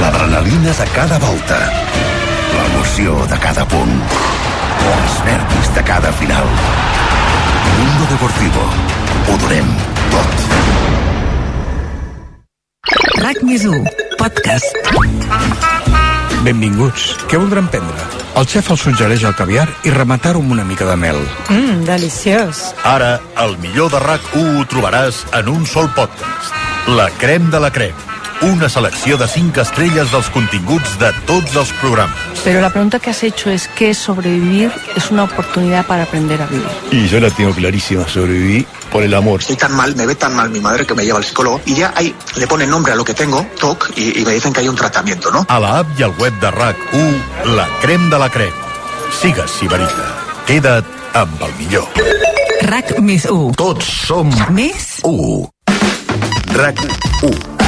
L'adrenalina 0.00 0.72
de 0.72 0.86
cada 0.94 1.18
volta 1.18 1.60
l'emoció 2.80 3.26
de 3.28 3.38
cada 3.38 3.64
punt, 3.68 3.92
els 4.90 5.18
nervis 5.26 5.68
de 5.76 5.82
cada 5.84 6.12
final. 6.12 6.46
Mundo 7.78 8.06
Deportivo. 8.10 8.64
Ho 9.28 9.36
donem 9.44 9.68
tot. 10.10 10.46
RAC 13.20 13.42
més 13.46 13.66
1, 13.68 13.84
podcast. 14.18 14.80
Benvinguts. 16.44 17.10
Què 17.28 17.38
voldran 17.38 17.68
prendre? 17.68 18.08
El 18.40 18.46
xef 18.48 18.70
els 18.72 18.84
suggereix 18.86 19.26
el 19.28 19.36
caviar 19.36 19.66
i 19.84 19.92
rematar-ho 19.92 20.40
amb 20.40 20.54
una 20.56 20.64
mica 20.64 20.88
de 20.88 20.96
mel. 20.96 21.20
Mmm, 21.50 21.84
deliciós. 21.84 22.70
Ara, 22.88 23.18
el 23.44 23.58
millor 23.60 23.92
de 23.92 24.00
RAC1 24.00 24.62
ho 24.62 24.68
trobaràs 24.72 25.26
en 25.36 25.52
un 25.52 25.66
sol 25.68 25.90
podcast. 25.96 26.56
La 26.88 27.10
crem 27.20 27.50
de 27.52 27.60
la 27.60 27.70
crem 27.74 28.08
una 28.42 28.68
selecció 28.68 29.16
de 29.18 29.28
5 29.28 29.60
estrelles 29.60 30.10
dels 30.12 30.28
continguts 30.32 30.98
de 30.98 31.10
tots 31.26 31.56
els 31.56 31.72
programes. 31.80 32.16
Pero 32.44 32.60
la 32.60 32.70
pregunta 32.70 32.98
que 32.98 33.10
has 33.10 33.22
hecho 33.22 33.50
es 33.50 33.68
que 33.68 33.92
sobrevivir 33.92 34.72
es 34.96 35.10
una 35.10 35.24
oportunidad 35.24 35.86
para 35.86 36.04
aprender 36.04 36.40
a 36.40 36.46
vivir. 36.46 36.66
Y 36.90 37.06
yo 37.08 37.20
la 37.20 37.30
tengo 37.30 37.52
clarísima, 37.52 38.08
sobrevivir 38.08 38.66
por 38.90 39.02
el 39.02 39.12
amor. 39.14 39.40
Estoy 39.40 39.56
tan 39.56 39.74
mal, 39.74 39.94
me 39.94 40.06
ve 40.06 40.14
tan 40.14 40.34
mal 40.34 40.50
mi 40.50 40.60
madre 40.60 40.86
que 40.86 40.94
me 40.94 41.04
lleva 41.04 41.18
al 41.18 41.24
psicólogo 41.24 41.60
y 41.66 41.74
ya 41.74 41.92
ahí 41.96 42.14
le 42.36 42.46
ponen 42.46 42.70
nombre 42.70 42.92
a 42.92 42.96
lo 42.96 43.04
que 43.04 43.14
tengo, 43.14 43.46
TOC, 43.58 43.92
y, 43.96 44.20
y 44.20 44.24
me 44.24 44.32
dicen 44.32 44.52
que 44.52 44.60
hay 44.60 44.68
un 44.68 44.76
tratamiento, 44.76 45.30
¿no? 45.30 45.44
A 45.48 45.60
la 45.60 45.78
app 45.80 46.00
i 46.00 46.02
al 46.02 46.12
web 46.18 46.32
de 46.40 46.48
RAC1, 46.50 47.54
la 47.56 47.68
crem 47.80 48.08
de 48.08 48.18
la 48.18 48.30
crem. 48.30 48.52
Sigues 49.20 49.50
Sibarita. 49.50 50.16
Queda't 50.46 50.84
amb 51.14 51.42
el 51.42 51.54
millor. 51.58 51.88
RAC 52.62 52.98
més 53.00 53.26
1. 53.28 53.52
Tots 53.58 53.84
som 54.06 54.30
Més 54.54 55.00
1. 55.04 55.48
RAC1. 56.56 57.59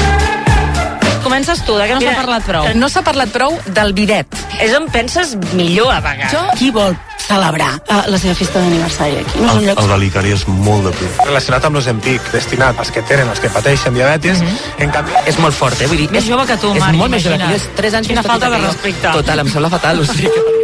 Comences 1.32 1.62
tu, 1.64 1.72
de 1.80 1.86
què 1.88 1.94
no 1.96 2.02
s'ha 2.04 2.12
parlat 2.12 2.44
prou? 2.44 2.66
No 2.76 2.88
s'ha 2.92 3.00
parlat 3.06 3.30
prou 3.32 3.54
del 3.72 3.94
bidet. 3.96 4.36
És 4.60 4.74
on 4.76 4.84
penses 4.92 5.32
millor 5.56 5.88
a 5.94 6.02
vegades. 6.04 6.34
Jo? 6.34 6.42
Qui 6.60 6.68
vol 6.76 6.92
celebrar 7.22 7.70
uh, 7.86 8.02
la 8.12 8.20
seva 8.20 8.34
festa 8.36 8.60
d'aniversari 8.60 9.22
aquí? 9.22 9.40
No 9.40 9.54
el, 9.56 9.70
el 9.72 9.90
delicari 9.94 10.36
és 10.36 10.44
molt 10.50 10.90
de 10.90 10.94
pur. 10.98 11.08
Relacionat 11.24 11.64
amb 11.64 11.80
l'Ozempic, 11.80 12.28
destinat 12.36 12.84
als 12.84 12.92
que 12.92 13.00
tenen, 13.08 13.32
als 13.32 13.40
que 13.40 13.48
pateixen 13.56 13.96
diabetes, 13.96 14.44
mm 14.44 14.46
-hmm. 14.46 14.84
en 14.84 14.96
canvi... 14.98 15.12
És 15.24 15.40
molt 15.40 15.56
fort, 15.56 15.80
eh? 15.80 15.88
Vull 15.88 16.04
dir, 16.04 16.10
més 16.12 16.28
jove 16.28 16.44
que 16.44 16.56
tu, 16.58 16.74
Marc, 16.74 16.92
És 16.92 17.00
molt 17.00 17.10
més 17.10 17.24
jove 17.24 17.38
que 17.38 17.48
jo, 17.48 17.54
és 17.56 17.68
3 17.80 17.94
anys 17.94 18.08
Quina 18.08 18.22
falta 18.22 18.50
de 18.50 18.58
respecte. 18.58 19.08
Total, 19.12 19.38
em 19.38 19.48
sembla 19.48 19.70
fatal. 19.70 20.00
O 20.00 20.04
sigui 20.04 20.28
que... 20.28 20.61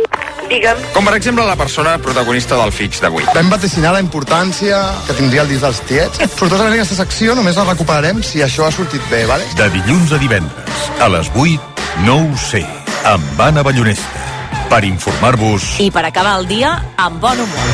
Digue'm. 0.49 0.81
Com 0.95 1.07
per 1.09 1.15
exemple 1.19 1.45
la 1.47 1.57
persona 1.61 1.97
protagonista 2.03 2.59
del 2.61 2.73
Fix 2.73 3.03
d'avui. 3.05 3.27
Vam 3.37 3.51
vaticinar 3.53 3.93
la 3.95 4.03
importància 4.05 4.81
que 5.07 5.17
tindria 5.19 5.45
el 5.45 5.53
disc 5.53 5.65
dels 5.65 5.81
tiets. 5.89 6.23
Sortós 6.39 6.63
en 6.65 6.73
aquesta 6.73 6.99
secció 6.99 7.37
només 7.39 7.59
la 7.59 7.67
recuperarem 7.69 8.23
si 8.27 8.43
això 8.45 8.67
ha 8.67 8.73
sortit 8.75 9.05
bé, 9.13 9.25
vale? 9.29 9.47
De 9.59 9.69
dilluns 9.77 10.15
a 10.15 10.21
divendres, 10.23 10.87
a 11.01 11.11
les 11.13 11.31
8, 11.35 11.85
no 12.07 12.21
ho 12.25 12.39
sé, 12.49 12.65
amb 13.09 13.45
Anna 13.49 13.65
Ballonesta. 13.67 14.27
Per 14.69 14.83
informar-vos... 14.85 15.79
I 15.81 15.89
per 15.93 16.05
acabar 16.05 16.37
el 16.43 16.49
dia 16.51 16.75
amb 17.01 17.21
bon 17.23 17.45
humor. 17.47 17.69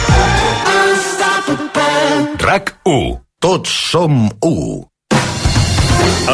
RAC 2.44 2.76
1. 2.84 3.16
Tots 3.42 3.70
som 3.90 4.28
1. 4.40 4.84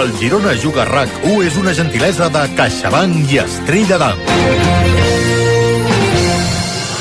El 0.01 0.13
Girona 0.21 0.53
Juga 0.63 0.85
RAC 0.87 1.09
1 1.25 1.47
és 1.49 1.57
una 1.59 1.75
gentilesa 1.75 2.29
de 2.31 2.45
CaixaBank 2.59 3.33
i 3.35 3.41
Estrella 3.43 3.99
d'Am. 4.03 5.10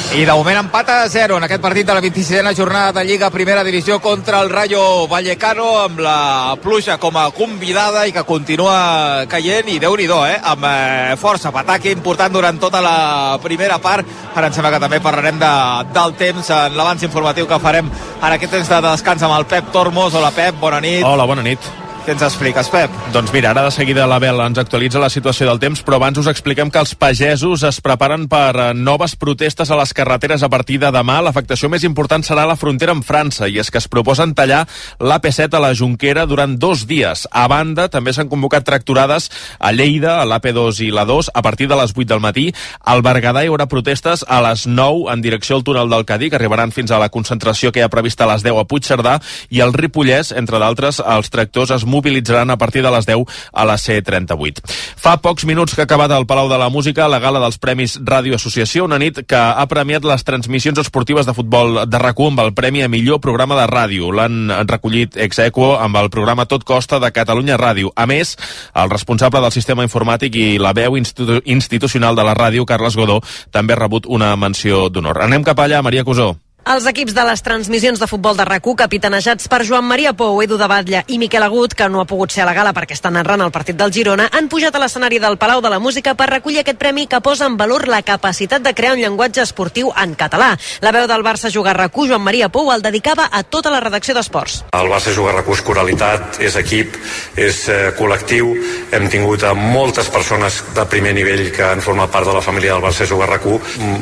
I 0.09 0.23
de 0.25 0.33
moment 0.33 0.57
empat 0.57 0.87
a 0.89 1.03
0 1.05 1.35
en 1.37 1.43
aquest 1.45 1.61
partit 1.61 1.85
de 1.85 1.93
la 1.93 2.01
26a 2.01 2.55
jornada 2.57 2.91
de 2.97 3.03
Lliga 3.05 3.29
Primera 3.29 3.63
Divisió 3.63 3.99
contra 4.01 4.39
el 4.41 4.49
Rayo 4.49 5.07
Vallecano 5.07 5.67
amb 5.83 5.99
la 6.01 6.55
pluja 6.63 6.95
com 6.97 7.15
a 7.15 7.27
convidada 7.29 8.07
i 8.09 8.11
que 8.11 8.23
continua 8.25 9.27
caient 9.29 9.69
i 9.69 9.77
déu 9.77 9.93
nhi 9.95 10.07
eh? 10.09 10.39
amb 10.41 10.65
eh, 10.65 11.15
força, 11.15 11.51
pataque 11.51 11.91
important 11.91 12.33
durant 12.33 12.57
tota 12.59 12.81
la 12.81 13.37
primera 13.43 13.77
part. 13.77 14.07
Ara 14.33 14.47
em 14.47 14.53
sembla 14.53 14.71
que 14.71 14.79
també 14.79 14.99
parlarem 14.99 15.37
de, 15.37 15.51
del 15.93 16.15
temps 16.15 16.49
en 16.49 16.75
l'abans 16.75 17.03
informatiu 17.03 17.45
que 17.45 17.59
farem 17.59 17.85
en 17.85 18.31
aquest 18.33 18.51
temps 18.51 18.69
de 18.69 18.81
descans 18.81 19.21
amb 19.21 19.37
el 19.37 19.45
Pep 19.45 19.69
Tormos. 19.71 20.15
Hola 20.15 20.31
Pep, 20.31 20.57
bona 20.59 20.81
nit. 20.81 21.05
Hola, 21.05 21.25
bona 21.29 21.43
nit. 21.45 21.88
Què 22.09 22.15
ens 22.15 22.23
expliques, 22.25 22.65
Pep? 22.73 22.93
Doncs 23.13 23.29
mira, 23.29 23.51
ara 23.51 23.61
de 23.67 23.69
seguida 23.69 24.07
l'Abel 24.09 24.39
ens 24.41 24.57
actualitza 24.57 24.97
la 24.97 25.11
situació 25.13 25.45
del 25.45 25.59
temps, 25.61 25.83
però 25.85 25.99
abans 25.99 26.17
us 26.17 26.25
expliquem 26.31 26.71
que 26.73 26.81
els 26.81 26.95
pagesos 26.97 27.61
es 27.67 27.77
preparen 27.85 28.23
per 28.25 28.55
eh, 28.57 28.69
noves 28.73 29.13
protestes 29.13 29.69
a 29.69 29.77
les 29.77 29.91
carreteres 29.93 30.41
a 30.41 30.49
partir 30.49 30.79
de 30.81 30.89
demà. 30.89 31.19
L'afectació 31.21 31.69
més 31.69 31.85
important 31.85 32.25
serà 32.25 32.47
la 32.49 32.55
frontera 32.57 32.95
amb 32.97 33.05
França, 33.05 33.45
i 33.45 33.59
és 33.61 33.69
que 33.69 33.77
es 33.77 33.85
proposen 33.85 34.33
tallar 34.33 34.63
l'AP7 34.97 35.53
a 35.53 35.61
la 35.61 35.69
Junquera 35.77 36.23
durant 36.25 36.55
dos 36.57 36.87
dies. 36.89 37.27
A 37.29 37.43
banda, 37.45 37.85
també 37.93 38.15
s'han 38.17 38.31
convocat 38.33 38.65
tracturades 38.65 39.29
a 39.59 39.69
Lleida, 39.69 40.15
a 40.23 40.25
l'AP2 40.25 40.81
i 40.87 40.89
la 40.89 41.05
2, 41.05 41.29
a 41.29 41.45
partir 41.45 41.69
de 41.69 41.77
les 41.77 41.93
8 41.93 42.09
del 42.09 42.25
matí. 42.25 42.47
Al 42.89 43.05
Berguedà 43.05 43.45
hi 43.45 43.53
haurà 43.53 43.69
protestes 43.69 44.25
a 44.25 44.41
les 44.47 44.65
9 44.65 45.13
en 45.13 45.21
direcció 45.21 45.59
al 45.61 45.67
túnel 45.69 45.93
del 45.93 46.07
Cadí, 46.09 46.31
que 46.33 46.41
arribaran 46.41 46.73
fins 46.73 46.89
a 46.89 46.97
la 46.97 47.11
concentració 47.13 47.69
que 47.69 47.83
hi 47.83 47.85
ha 47.85 47.93
prevista 47.93 48.25
a 48.25 48.33
les 48.33 48.49
10 48.49 48.63
a 48.63 48.65
Puigcerdà, 48.65 49.19
i 49.53 49.61
al 49.61 49.77
Ripollès, 49.77 50.33
entre 50.33 50.57
d'altres, 50.57 51.03
els 51.05 51.29
tractors 51.29 51.77
es 51.77 51.85
mobilitzaran 51.99 52.49
a 52.49 52.57
partir 52.57 52.83
de 52.83 52.91
les 52.91 53.05
10 53.05 53.27
a 53.53 53.65
la 53.67 53.75
C38. 53.75 54.63
Fa 54.99 55.17
pocs 55.21 55.45
minuts 55.45 55.75
que 55.75 55.83
ha 55.83 55.87
acabat 55.87 56.11
al 56.11 56.25
Palau 56.25 56.49
de 56.49 56.57
la 56.57 56.69
Música 56.71 57.07
la 57.11 57.19
gala 57.19 57.41
dels 57.43 57.59
Premis 57.59 57.99
Ràdio 57.99 58.35
Associació, 58.39 58.87
una 58.87 58.99
nit 58.99 59.21
que 59.27 59.37
ha 59.37 59.67
premiat 59.69 60.05
les 60.07 60.23
transmissions 60.23 60.79
esportives 60.79 61.27
de 61.27 61.35
futbol 61.37 61.83
de 61.85 62.01
rac 62.01 62.19
amb 62.19 62.41
el 62.43 62.53
Premi 62.53 62.83
a 62.83 62.89
millor 62.91 63.21
programa 63.23 63.55
de 63.59 63.67
ràdio. 63.69 64.11
L'han 64.11 64.51
recollit 64.67 65.15
ex 65.17 65.39
amb 65.39 65.95
el 65.95 66.09
programa 66.09 66.45
Tot 66.45 66.63
Costa 66.63 66.99
de 66.99 67.11
Catalunya 67.11 67.57
Ràdio. 67.57 67.93
A 67.95 68.05
més, 68.05 68.35
el 68.75 68.89
responsable 68.89 69.41
del 69.41 69.55
sistema 69.55 69.83
informàtic 69.83 70.35
i 70.35 70.57
la 70.59 70.73
veu 70.73 70.97
institu 70.97 71.39
institucional 71.45 72.15
de 72.15 72.23
la 72.23 72.35
ràdio, 72.35 72.65
Carles 72.65 72.95
Godó, 72.95 73.21
també 73.51 73.73
ha 73.73 73.79
rebut 73.79 74.05
una 74.07 74.35
menció 74.35 74.89
d'honor. 74.89 75.21
Anem 75.23 75.43
cap 75.43 75.59
allà, 75.59 75.81
Maria 75.81 76.03
Cusó. 76.03 76.35
Els 76.69 76.85
equips 76.85 77.15
de 77.17 77.23
les 77.25 77.41
transmissions 77.41 77.97
de 77.97 78.05
futbol 78.05 78.35
de 78.37 78.45
rac 78.45 78.67
capitanejats 78.77 79.47
per 79.49 79.63
Joan 79.65 79.87
Maria 79.89 80.11
Pou, 80.13 80.35
Edu 80.43 80.53
de 80.59 80.67
Batlle 80.69 80.99
i 81.09 81.17
Miquel 81.17 81.41
Agut, 81.41 81.73
que 81.73 81.87
no 81.89 82.03
ha 82.03 82.05
pogut 82.05 82.29
ser 82.29 82.43
a 82.43 82.45
la 82.45 82.53
gala 82.53 82.75
perquè 82.77 82.93
està 82.93 83.09
narrant 83.09 83.41
el 83.41 83.49
partit 83.49 83.73
del 83.79 83.89
Girona, 83.89 84.27
han 84.29 84.45
pujat 84.51 84.75
a 84.77 84.81
l'escenari 84.83 85.17
del 85.17 85.39
Palau 85.41 85.63
de 85.65 85.71
la 85.73 85.79
Música 85.81 86.13
per 86.13 86.27
recollir 86.29 86.59
aquest 86.61 86.77
premi 86.77 87.07
que 87.09 87.21
posa 87.25 87.47
en 87.49 87.55
valor 87.57 87.87
la 87.89 88.03
capacitat 88.05 88.61
de 88.61 88.75
crear 88.77 88.91
un 88.93 89.01
llenguatge 89.01 89.41
esportiu 89.41 89.89
en 89.97 90.13
català. 90.13 90.51
La 90.85 90.91
veu 90.93 91.07
del 91.09 91.23
Barça 91.25 91.49
Jugar 91.49 91.73
rac 91.73 91.97
Joan 91.97 92.21
Maria 92.21 92.51
Pou, 92.53 92.69
el 92.69 92.85
dedicava 92.85 93.25
a 93.31 93.41
tota 93.41 93.73
la 93.73 93.79
redacció 93.81 94.13
d'esports. 94.13 94.59
El 94.77 94.91
Barça 94.93 95.15
Jugar 95.15 95.39
rac 95.39 95.49
és 95.49 95.65
coralitat, 95.65 96.37
és 96.37 96.59
equip, 96.61 97.01
és 97.33 97.63
eh, 97.73 97.79
col·lectiu. 97.97 98.53
Hem 98.93 99.09
tingut 99.09 99.41
a 99.41 99.55
moltes 99.57 100.13
persones 100.13 100.61
de 100.77 100.85
primer 100.85 101.15
nivell 101.17 101.47
que 101.49 101.65
han 101.65 101.81
format 101.81 102.13
part 102.13 102.29
de 102.29 102.37
la 102.37 102.45
família 102.45 102.77
del 102.77 102.85
Barça 102.85 103.09
Jugar 103.09 103.31
rac 103.33 103.49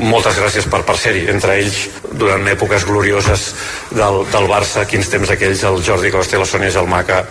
Moltes 0.03 0.35
gràcies 0.35 0.67
per, 0.67 0.83
per 0.83 0.99
ser-hi. 0.99 1.29
Entre 1.31 1.55
ells, 1.61 1.87
durant 2.11 2.43
èpoques 2.57 2.85
glorioses 2.89 3.47
del, 3.93 4.23
del 4.33 4.49
Barça, 4.49 4.87
quins 4.89 5.09
temps 5.13 5.29
aquells, 5.31 5.63
el 5.69 5.83
Jordi 5.85 6.11
Costa 6.13 6.37
i 6.37 6.41
la 6.41 6.49
Sònia 6.49 6.73
Gelmaca 6.73 7.23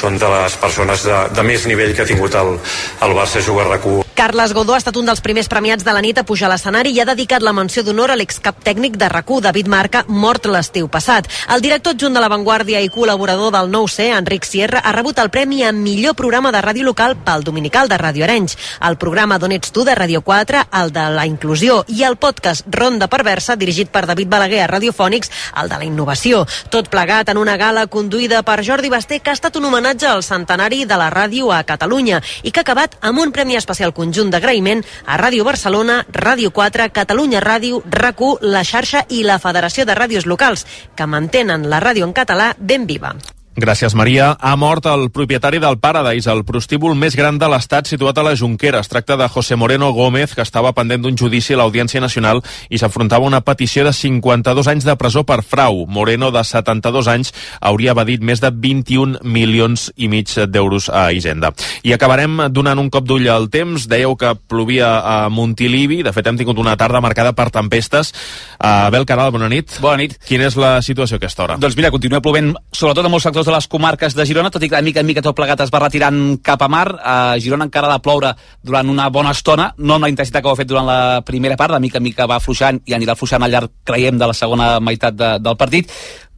són 0.00 0.16
de 0.20 0.32
les 0.32 0.56
persones 0.60 1.04
de, 1.04 1.18
de 1.36 1.44
més 1.46 1.68
nivell 1.68 1.92
que 1.94 2.06
ha 2.06 2.08
tingut 2.08 2.34
el, 2.40 2.56
el 3.04 3.16
Barça 3.18 3.44
jugar 3.44 3.68
rac 3.68 3.84
Carles 4.20 4.52
Godó 4.52 4.74
ha 4.74 4.80
estat 4.80 4.98
un 5.00 5.06
dels 5.08 5.22
primers 5.24 5.48
premiats 5.48 5.84
de 5.84 5.92
la 5.96 6.02
nit 6.04 6.18
a 6.20 6.26
pujar 6.28 6.50
a 6.50 6.52
l'escenari 6.52 6.90
i 6.92 6.98
ha 7.00 7.06
dedicat 7.08 7.40
la 7.40 7.54
menció 7.56 7.80
d'honor 7.80 8.12
a 8.12 8.16
l'excap 8.20 8.58
tècnic 8.66 8.98
de 9.00 9.08
rac 9.08 9.30
David 9.40 9.68
Marca, 9.70 10.02
mort 10.08 10.44
l'estiu 10.50 10.88
passat. 10.92 11.28
El 11.54 11.62
director 11.64 11.94
adjunt 11.94 12.12
de 12.12 12.20
La 12.20 12.28
Vanguardia 12.28 12.80
i 12.84 12.90
col·laborador 12.92 13.52
del 13.54 13.70
nou 13.70 13.86
c 13.88 14.10
Enric 14.10 14.44
Sierra, 14.44 14.82
ha 14.84 14.92
rebut 14.92 15.18
el 15.22 15.30
premi 15.30 15.62
a 15.64 15.72
millor 15.72 16.16
programa 16.18 16.52
de 16.52 16.60
ràdio 16.60 16.84
local 16.84 17.16
pel 17.16 17.44
Dominical 17.46 17.88
de 17.88 17.96
Ràdio 17.96 18.26
Arenys, 18.26 18.58
el 18.84 18.98
programa 19.00 19.38
D'on 19.38 19.54
ets 19.56 19.72
tu 19.72 19.84
de 19.88 19.94
Ràdio 19.96 20.20
4, 20.26 20.66
el 20.82 20.92
de 20.92 21.06
la 21.16 21.24
inclusió 21.30 21.80
i 21.88 22.04
el 22.04 22.16
podcast 22.16 22.66
Ronda 22.68 23.08
Perversa, 23.08 23.56
dirigit 23.56 23.88
per 23.88 24.04
David 24.10 24.28
Balaguer 24.28 24.59
a 24.62 24.68
Radiofònics, 24.70 25.30
el 25.62 25.68
de 25.72 25.80
la 25.80 25.88
innovació. 25.88 26.44
Tot 26.70 26.90
plegat 26.92 27.32
en 27.32 27.40
una 27.40 27.56
gala 27.56 27.86
conduïda 27.86 28.42
per 28.46 28.60
Jordi 28.64 28.92
Basté, 28.92 29.20
que 29.20 29.32
ha 29.32 29.38
estat 29.38 29.56
un 29.56 29.66
homenatge 29.66 30.06
al 30.06 30.22
centenari 30.22 30.84
de 30.84 31.00
la 31.00 31.10
ràdio 31.10 31.50
a 31.50 31.62
Catalunya 31.64 32.22
i 32.42 32.52
que 32.52 32.60
ha 32.60 32.66
acabat 32.66 32.96
amb 33.00 33.18
un 33.18 33.32
premi 33.32 33.56
especial 33.56 33.94
conjunt 33.96 34.30
d'agraïment 34.30 34.84
a 35.06 35.18
Ràdio 35.18 35.44
Barcelona, 35.44 36.04
Ràdio 36.12 36.52
4, 36.52 36.90
Catalunya 36.92 37.40
Ràdio, 37.40 37.82
rac 37.90 38.20
La 38.40 38.64
Xarxa 38.64 39.04
i 39.08 39.22
la 39.24 39.38
Federació 39.38 39.86
de 39.86 39.96
Ràdios 39.96 40.26
Locals, 40.26 40.66
que 40.96 41.06
mantenen 41.06 41.68
la 41.70 41.80
ràdio 41.80 42.04
en 42.04 42.12
català 42.12 42.54
ben 42.58 42.86
viva. 42.86 43.14
Gràcies, 43.58 43.96
Maria. 43.98 44.36
Ha 44.38 44.54
mort 44.54 44.84
el 44.86 45.08
propietari 45.10 45.58
del 45.58 45.80
Paradise, 45.82 46.30
el 46.30 46.44
prostíbul 46.46 46.94
més 46.94 47.16
gran 47.18 47.34
de 47.38 47.48
l'Estat 47.50 47.88
situat 47.90 48.18
a 48.20 48.22
la 48.22 48.36
Junquera. 48.38 48.78
Es 48.78 48.88
tracta 48.88 49.16
de 49.18 49.26
José 49.28 49.56
Moreno 49.58 49.88
Gómez, 49.92 50.36
que 50.38 50.44
estava 50.46 50.70
pendent 50.72 51.02
d'un 51.02 51.16
judici 51.18 51.56
a 51.56 51.58
l'Audiència 51.58 52.00
Nacional 52.00 52.44
i 52.70 52.78
s'afrontava 52.78 53.26
una 53.26 53.40
petició 53.42 53.82
de 53.82 53.92
52 53.92 54.70
anys 54.70 54.86
de 54.86 54.94
presó 54.94 55.24
per 55.26 55.40
frau. 55.42 55.82
Moreno, 55.90 56.30
de 56.30 56.44
72 56.46 57.08
anys, 57.10 57.32
hauria 57.60 57.90
evadit 57.90 58.22
més 58.22 58.38
de 58.40 58.52
21 58.54 59.18
milions 59.26 59.88
i 59.96 60.06
mig 60.06 60.30
d'euros 60.46 60.86
a 60.86 61.08
Hisenda. 61.10 61.50
I 61.82 61.96
acabarem 61.96 62.46
donant 62.54 62.78
un 62.78 62.88
cop 62.88 63.04
d'ull 63.04 63.26
al 63.28 63.50
temps. 63.50 63.88
Dèieu 63.90 64.14
que 64.14 64.36
plovia 64.46 64.92
a 65.02 65.28
Montilivi. 65.28 66.04
De 66.06 66.14
fet, 66.14 66.30
hem 66.30 66.38
tingut 66.38 66.62
una 66.62 66.76
tarda 66.78 67.02
marcada 67.02 67.34
per 67.34 67.50
tempestes. 67.50 68.14
Uh, 68.60 68.86
Abel 68.86 69.08
Caral, 69.10 69.34
bona 69.34 69.50
nit. 69.50 69.80
Bona 69.82 70.04
nit. 70.04 70.20
Quina 70.22 70.46
és 70.46 70.54
la 70.54 70.76
situació 70.86 71.18
a 71.18 71.24
aquesta 71.24 71.48
hora? 71.48 71.58
Doncs 71.58 71.74
mira, 71.74 71.90
continua 71.90 72.22
plovent, 72.22 72.54
sobretot 72.70 73.04
a 73.04 73.10
molts 73.10 73.26
sectors 73.26 73.39
de 73.46 73.54
les 73.54 73.66
comarques 73.70 74.16
de 74.16 74.26
Girona, 74.28 74.50
tot 74.50 74.62
i 74.62 74.68
que 74.70 74.76
de 74.76 74.86
mica 74.86 75.00
en 75.02 75.08
mica 75.08 75.22
tot 75.24 75.36
plegat 75.36 75.60
es 75.64 75.72
va 75.72 75.82
retirant 75.84 76.38
cap 76.44 76.62
a 76.62 76.68
mar. 76.68 76.86
A 77.00 77.16
Girona 77.42 77.68
encara 77.68 77.90
ha 77.90 77.98
de 77.98 78.04
ploure 78.04 78.34
durant 78.62 78.88
una 78.88 79.08
bona 79.08 79.34
estona, 79.36 79.70
no 79.78 79.96
amb 79.96 80.08
la 80.08 80.12
intensitat 80.12 80.42
que 80.42 80.50
ho 80.50 80.56
ha 80.56 80.60
fet 80.60 80.70
durant 80.70 80.88
la 80.88 81.20
primera 81.26 81.56
part, 81.60 81.74
de 81.74 81.80
mica 81.80 82.00
en 82.00 82.08
mica 82.08 82.28
va 82.30 82.40
afluixant 82.40 82.82
i 82.86 82.96
anirà 82.96 83.16
afluixant 83.16 83.42
al 83.42 83.52
llarg, 83.52 83.72
creiem, 83.84 84.18
de 84.18 84.30
la 84.30 84.36
segona 84.36 84.74
meitat 84.80 85.16
de, 85.16 85.36
del 85.40 85.56
partit 85.60 85.90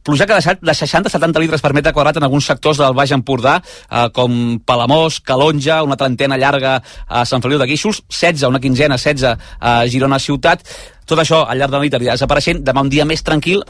pluja 0.03 0.27
que 0.27 0.35
ha 0.35 0.39
deixat 0.39 0.59
de 0.61 0.75
60-70 0.75 1.39
litres 1.39 1.63
per 1.63 1.71
metre 1.75 1.93
quadrat 1.95 2.19
en 2.19 2.27
alguns 2.27 2.45
sectors 2.51 2.79
del 2.81 2.95
Baix 2.95 3.13
Empordà, 3.15 3.55
eh, 3.63 4.09
com 4.13 4.59
Palamós, 4.65 5.21
Calonja, 5.23 5.81
una 5.83 5.97
trentena 5.97 6.37
llarga 6.37 6.81
a 7.07 7.23
Sant 7.25 7.41
Feliu 7.41 7.57
de 7.61 7.67
Guíxols, 7.69 8.03
16, 8.09 8.49
una 8.51 8.59
quinzena, 8.59 8.99
16 8.99 9.37
a 9.59 9.77
Girona 9.87 10.19
Ciutat. 10.19 10.67
Tot 11.07 11.19
això 11.19 11.43
al 11.47 11.57
llarg 11.57 11.71
de 11.71 11.79
la 11.79 11.83
nit 11.83 11.95
anirà 11.95 12.17
desapareixent. 12.17 12.61
Demà 12.63 12.83
un 12.83 12.91
dia 12.91 13.07
més 13.07 13.23
tranquil, 13.23 13.63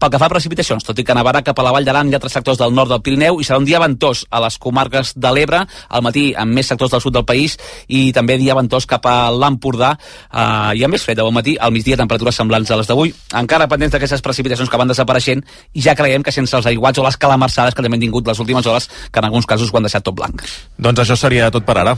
pel 0.00 0.10
que 0.10 0.18
fa 0.20 0.30
a 0.30 0.32
precipitacions, 0.32 0.84
tot 0.86 0.98
i 0.98 1.04
que 1.04 1.14
nevarà 1.16 1.42
cap 1.44 1.58
a 1.60 1.64
la 1.66 1.72
Vall 1.74 1.84
d'Aran 1.84 2.08
i 2.08 2.16
altres 2.16 2.32
sectors 2.32 2.58
del 2.60 2.72
nord 2.72 2.88
del 2.92 3.02
Pirineu 3.04 3.40
i 3.40 3.46
serà 3.46 3.58
un 3.60 3.66
dia 3.68 3.80
ventós 3.82 4.24
a 4.30 4.40
les 4.40 4.56
comarques 4.58 5.12
de 5.20 5.32
l'Ebre, 5.36 5.60
al 5.88 6.04
matí 6.06 6.30
amb 6.32 6.56
més 6.56 6.70
sectors 6.72 6.94
del 6.94 7.02
sud 7.04 7.14
del 7.18 7.26
país 7.28 7.58
i 7.88 8.08
també 8.16 8.38
dia 8.40 8.56
ventós 8.56 8.88
cap 8.88 9.04
a 9.06 9.28
l'Empordà 9.30 9.92
eh, 9.96 10.78
i 10.80 10.84
a 10.84 10.88
més 10.88 11.04
fred 11.04 11.20
al 11.20 11.32
matí, 11.36 11.58
al 11.60 11.74
migdia 11.74 12.00
temperatures 12.00 12.40
semblants 12.40 12.72
a 12.72 12.80
les 12.80 12.88
d'avui, 12.88 13.12
encara 13.42 13.68
pendents 13.68 13.92
d'aquestes 13.96 14.24
precipitacions 14.24 14.72
que 14.72 14.80
van 14.80 14.88
desapareixent 14.88 15.44
i 15.74 15.84
ja 15.84 15.96
creiem 15.98 16.24
que 16.24 16.32
sense 16.32 16.56
els 16.56 16.70
aiguats 16.72 16.98
o 16.98 17.04
les 17.04 17.20
calamarsades 17.20 17.76
que 17.76 17.84
també 17.84 18.00
han 18.00 18.06
tingut 18.08 18.26
les 18.32 18.40
últimes 18.40 18.66
hores, 18.66 18.88
que 19.12 19.20
en 19.20 19.28
alguns 19.28 19.46
casos 19.46 19.68
ho 19.68 19.76
han 19.76 19.88
deixat 19.88 20.06
tot 20.08 20.16
blanc. 20.16 20.40
Doncs 20.78 21.04
això 21.04 21.18
seria 21.28 21.52
tot 21.52 21.68
per 21.68 21.76
ara. 21.84 21.96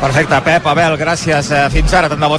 Perfecte, 0.00 0.38
Pep, 0.44 0.66
Abel, 0.66 0.96
gràcies. 1.00 1.50
Eh, 1.52 1.66
fins 1.72 1.92
ara, 1.96 2.08
tant 2.08 2.20
de 2.20 2.28
bo 2.28 2.38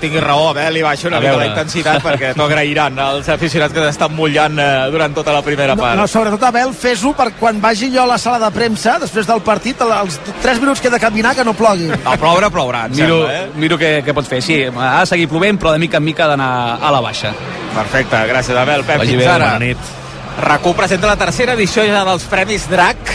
tinguis 0.00 0.22
raó, 0.22 0.50
Abel, 0.50 0.78
i 0.78 0.82
baixa 0.84 1.08
una 1.08 1.20
mica 1.20 1.36
la 1.40 1.50
intensitat 1.50 2.02
perquè 2.04 2.32
t'ho 2.36 2.44
agrairan 2.44 2.98
els 3.06 3.28
aficionats 3.32 3.74
que 3.74 3.84
estan 3.88 4.14
mullant 4.16 4.35
eh, 4.38 4.90
durant 4.92 5.14
tota 5.16 5.32
la 5.32 5.42
primera 5.42 5.74
part. 5.76 5.96
No, 5.96 6.02
no 6.04 6.06
sobretot, 6.10 6.42
Abel, 6.48 6.72
fes-ho 6.76 7.12
per 7.16 7.30
quan 7.40 7.60
vagi 7.62 7.90
jo 7.94 8.02
a 8.04 8.06
la 8.12 8.18
sala 8.18 8.38
de 8.42 8.50
premsa, 8.54 8.98
després 9.02 9.26
del 9.26 9.42
partit, 9.46 9.80
els 9.80 10.20
3 10.42 10.60
minuts 10.62 10.80
que 10.80 10.88
he 10.88 10.94
de 10.94 11.00
caminar, 11.02 11.34
que 11.34 11.44
no 11.44 11.54
plogui. 11.56 11.88
No, 12.04 12.16
ploure, 12.20 12.50
plourà, 12.52 12.86
miro, 12.88 13.22
sembla, 13.22 13.34
eh? 13.34 13.50
Miro 13.56 13.78
què, 13.80 13.92
què 14.06 14.14
pots 14.16 14.28
fer, 14.30 14.42
sí, 14.44 14.62
ha 14.70 15.00
de 15.00 15.12
seguir 15.12 15.28
plovent, 15.32 15.58
però 15.60 15.72
de 15.72 15.82
mica 15.82 16.00
en 16.02 16.04
mica 16.04 16.26
ha 16.26 16.32
d'anar 16.34 16.50
a 16.80 16.92
la 16.94 17.00
baixa. 17.04 17.32
Perfecte, 17.74 18.24
gràcies, 18.30 18.56
Abel. 18.56 18.84
Pep, 18.84 18.98
Vagi 19.04 19.16
fins 19.16 19.24
bé, 19.24 19.30
ara. 19.30 19.54
bona 19.54 19.64
nit. 19.66 19.94
RAC1 20.36 20.74
presenta 20.76 21.06
la 21.06 21.16
tercera 21.16 21.54
edició 21.56 21.80
ja 21.88 22.02
dels 22.04 22.26
Premis 22.28 22.66
DRAC, 22.68 23.08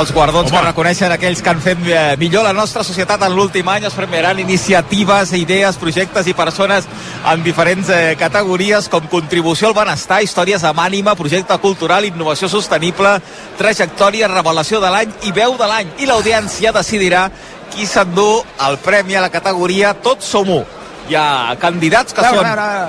els 0.00 0.10
guardons 0.10 0.50
Home. 0.50 0.58
que 0.58 0.66
reconeixen 0.66 1.12
aquells 1.14 1.38
que 1.38 1.50
han 1.52 1.60
fet 1.62 1.78
eh, 1.86 2.16
millor 2.18 2.42
la 2.42 2.52
nostra 2.52 2.82
societat 2.82 3.22
en 3.22 3.36
l'últim 3.36 3.68
any. 3.70 3.86
Es 3.86 3.94
premiaran 3.94 4.40
iniciatives, 4.42 5.30
idees, 5.38 5.78
projectes 5.78 6.26
i 6.26 6.34
persones 6.34 6.88
en 7.30 7.44
diferents 7.46 7.88
eh, 7.94 8.16
categories 8.18 8.90
com 8.90 9.06
contribució 9.06 9.70
al 9.70 9.78
benestar, 9.78 10.24
històries 10.26 10.64
amb 10.66 10.82
ànima, 10.82 11.14
projecte 11.14 11.54
cultural, 11.62 12.04
innovació 12.04 12.50
sostenible, 12.50 13.14
trajectòria, 13.60 14.32
revelació 14.34 14.82
de 14.82 14.90
l'any 14.90 15.14
i 15.22 15.30
veu 15.36 15.54
de 15.54 15.70
l'any. 15.70 15.94
I 16.02 16.10
l'audiència 16.10 16.74
decidirà 16.74 17.28
qui 17.70 17.86
s'endú 17.86 18.42
el 18.66 18.82
premi 18.82 19.14
a 19.14 19.22
la 19.22 19.30
categoria 19.30 19.94
Tots 19.94 20.34
som 20.34 20.50
u 20.50 20.64
hi 21.08 21.14
ha 21.16 21.56
candidats 21.60 22.14
que 22.16 22.22
són 22.24 22.46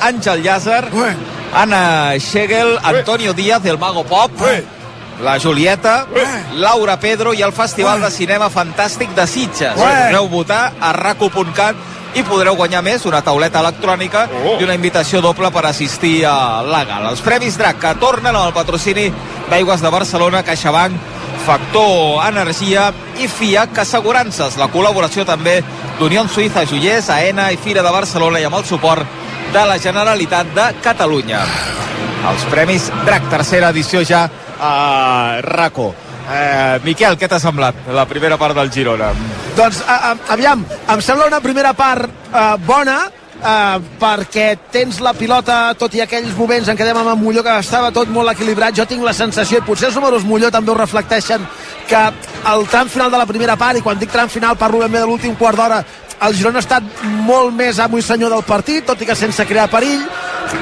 Àngel 0.07 0.43
Llàzer, 0.45 0.83
Anna 1.53 2.17
Schegel, 2.19 2.77
Antonio 2.83 3.33
Díaz, 3.33 3.65
el 3.65 3.77
Mago 3.77 4.03
Pop, 4.03 4.31
la 5.21 5.39
Julieta, 5.39 6.05
Laura 6.53 6.99
Pedro 6.99 7.33
i 7.33 7.41
el 7.41 7.53
Festival 7.53 8.01
de 8.01 8.11
Cinema 8.11 8.49
Fantàstic 8.53 9.13
de 9.17 9.25
Sitges. 9.27 9.77
Podreu 9.77 10.27
votar 10.29 10.73
a 10.79 10.91
raco.cat 10.93 11.75
i 12.17 12.23
podreu 12.25 12.55
guanyar 12.57 12.81
més, 12.85 13.05
una 13.05 13.21
tauleta 13.21 13.59
electrònica 13.61 14.27
i 14.57 14.63
una 14.63 14.73
invitació 14.77 15.21
doble 15.21 15.51
per 15.53 15.65
assistir 15.69 16.23
a 16.25 16.63
la 16.65 16.83
gala. 16.85 17.11
Els 17.13 17.21
Premis 17.21 17.57
DRAC 17.59 17.81
que 17.81 17.93
tornen 18.01 18.35
el 18.35 18.53
patrocini 18.55 19.11
d'Aigües 19.49 19.83
de 19.83 19.91
Barcelona, 19.93 20.41
CaixaBank, 20.43 21.16
Factor 21.47 22.27
Energia 22.27 22.89
i 23.23 23.27
FIAC 23.31 23.77
Assegurances. 23.79 24.57
La 24.59 24.67
col·laboració 24.67 25.23
també 25.23 25.61
d'Unió 25.95 26.25
Suïssa 26.27 26.65
Joiers, 26.67 27.07
AENA 27.07 27.45
i 27.55 27.59
Fira 27.61 27.85
de 27.85 27.93
Barcelona 27.93 28.41
i 28.41 28.47
amb 28.49 28.57
el 28.59 28.65
suport 28.67 29.07
de 29.53 29.63
la 29.69 29.77
Generalitat 29.79 30.51
de 30.57 30.65
Catalunya. 30.83 31.39
Els 32.27 32.43
Premis 32.51 32.89
DRAC, 33.05 33.29
tercera 33.31 33.71
edició 33.71 34.03
ja 34.03 34.25
a 34.59 35.39
RACO. 35.45 35.87
Eh, 36.27 36.81
Miquel, 36.83 37.15
què 37.15 37.31
t'ha 37.31 37.39
semblat 37.39 37.87
la 37.95 38.03
primera 38.09 38.35
part 38.35 38.57
del 38.57 38.73
Girona? 38.73 39.13
Doncs, 39.55 39.79
a, 39.87 39.95
a, 40.09 40.13
aviam, 40.35 40.67
em 40.67 41.05
sembla 41.05 41.29
una 41.31 41.39
primera 41.39 41.71
part 41.77 42.11
eh, 42.27 42.47
bona, 42.67 43.05
Uh, 43.37 43.77
perquè 44.01 44.55
tens 44.73 44.95
la 44.97 45.11
pilota 45.13 45.75
tot 45.77 45.93
i 45.93 46.01
aquells 46.01 46.31
moments 46.33 46.71
en 46.71 46.77
què 46.77 46.81
dèiem 46.87 46.97
amb 46.97 47.21
Molló 47.21 47.43
que 47.45 47.53
estava 47.61 47.91
tot 47.93 48.09
molt 48.09 48.31
equilibrat, 48.31 48.73
jo 48.73 48.87
tinc 48.89 49.05
la 49.05 49.13
sensació 49.13 49.59
i 49.59 49.65
potser 49.67 49.91
els 49.91 49.99
números 49.99 50.25
Molló 50.25 50.49
també 50.49 50.73
ho 50.73 50.77
reflecteixen 50.79 51.45
que 51.85 52.01
el 52.49 52.65
tram 52.71 52.89
final 52.89 53.13
de 53.13 53.19
la 53.21 53.27
primera 53.29 53.53
part 53.55 53.77
i 53.77 53.83
quan 53.85 54.01
dic 54.01 54.09
tram 54.09 54.31
final 54.33 54.57
parlo 54.57 54.81
ben 54.81 54.91
bé 54.91 55.03
de 55.03 55.05
l'últim 55.05 55.37
quart 55.37 55.61
d'hora 55.61 55.83
el 56.25 56.33
Girona 56.33 56.57
ha 56.57 56.65
estat 56.65 57.03
molt 57.27 57.53
més 57.53 57.77
amo 57.79 57.99
i 57.99 58.05
senyor 58.05 58.33
del 58.33 58.45
partit, 58.47 58.85
tot 58.87 59.01
i 59.01 59.05
que 59.05 59.15
sense 59.15 59.45
crear 59.45 59.67
perill, 59.69 60.01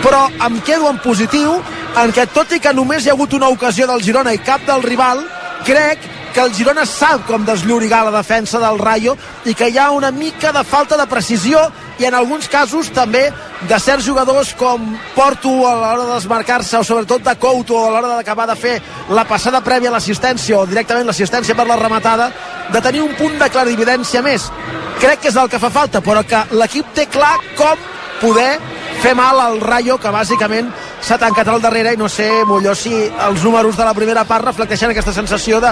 però 0.04 0.26
em 0.48 0.60
quedo 0.68 0.90
en 0.92 1.00
positiu 1.04 1.56
en 1.96 2.12
què 2.12 2.28
tot 2.34 2.52
i 2.52 2.60
que 2.60 2.74
només 2.76 3.06
hi 3.06 3.12
ha 3.12 3.16
hagut 3.16 3.34
una 3.38 3.48
ocasió 3.54 3.88
del 3.88 4.04
Girona 4.04 4.34
i 4.36 4.44
cap 4.44 4.66
del 4.68 4.84
rival, 4.84 5.24
crec 5.64 6.04
que 6.36 6.44
el 6.44 6.52
Girona 6.52 6.84
sap 6.84 7.22
com 7.30 7.46
desllorigar 7.48 8.02
la 8.04 8.12
defensa 8.12 8.60
del 8.60 8.76
Rayo 8.76 9.14
i 9.48 9.54
que 9.56 9.70
hi 9.72 9.78
ha 9.80 9.86
una 9.96 10.10
mica 10.12 10.52
de 10.52 10.66
falta 10.68 10.98
de 11.00 11.06
precisió 11.08 11.62
i 11.96 12.04
en 12.10 12.18
alguns 12.18 12.50
casos 12.52 12.90
també 12.92 13.22
de 13.70 13.78
certs 13.80 14.04
jugadors 14.04 14.52
com 14.60 14.84
Porto 15.16 15.54
a 15.64 15.72
l'hora 15.80 16.10
de 16.10 16.18
desmarcar-se 16.18 16.76
o 16.76 16.84
sobretot 16.84 17.24
de 17.24 17.38
Couto 17.40 17.80
a 17.80 17.94
l'hora 17.94 18.18
d'acabar 18.18 18.50
de 18.52 18.58
fer 18.60 18.76
la 19.16 19.24
passada 19.24 19.64
prèvia 19.64 19.94
a 19.94 19.96
l'assistència 19.96 20.60
o 20.60 20.68
directament 20.68 21.08
l'assistència 21.08 21.56
per 21.56 21.70
la 21.70 21.80
rematada 21.80 22.28
de 22.74 22.82
tenir 22.84 23.06
un 23.06 23.16
punt 23.16 23.40
de 23.40 23.50
clarividència 23.50 24.22
més. 24.26 24.52
Crec 25.00 25.24
que 25.24 25.32
és 25.32 25.40
el 25.40 25.48
que 25.48 25.62
fa 25.64 25.72
falta 25.72 26.04
però 26.04 26.28
que 26.28 26.44
l'equip 26.52 26.92
té 27.00 27.08
clar 27.08 27.38
com 27.56 27.80
poder 28.20 28.58
fer 29.06 29.14
mal 29.14 29.38
al 29.40 29.60
Rayo 29.62 30.00
que 30.02 30.10
bàsicament 30.10 30.72
s'ha 31.06 31.18
tancat 31.22 31.48
al 31.52 31.62
darrere 31.62 31.92
i 31.94 31.98
no 32.00 32.08
sé, 32.10 32.26
Molló, 32.50 32.74
si 32.74 32.90
els 33.06 33.44
números 33.46 33.78
de 33.78 33.86
la 33.86 33.94
primera 33.94 34.24
part 34.26 34.48
reflecteixen 34.48 34.90
aquesta 34.90 35.14
sensació 35.14 35.60
de 35.62 35.70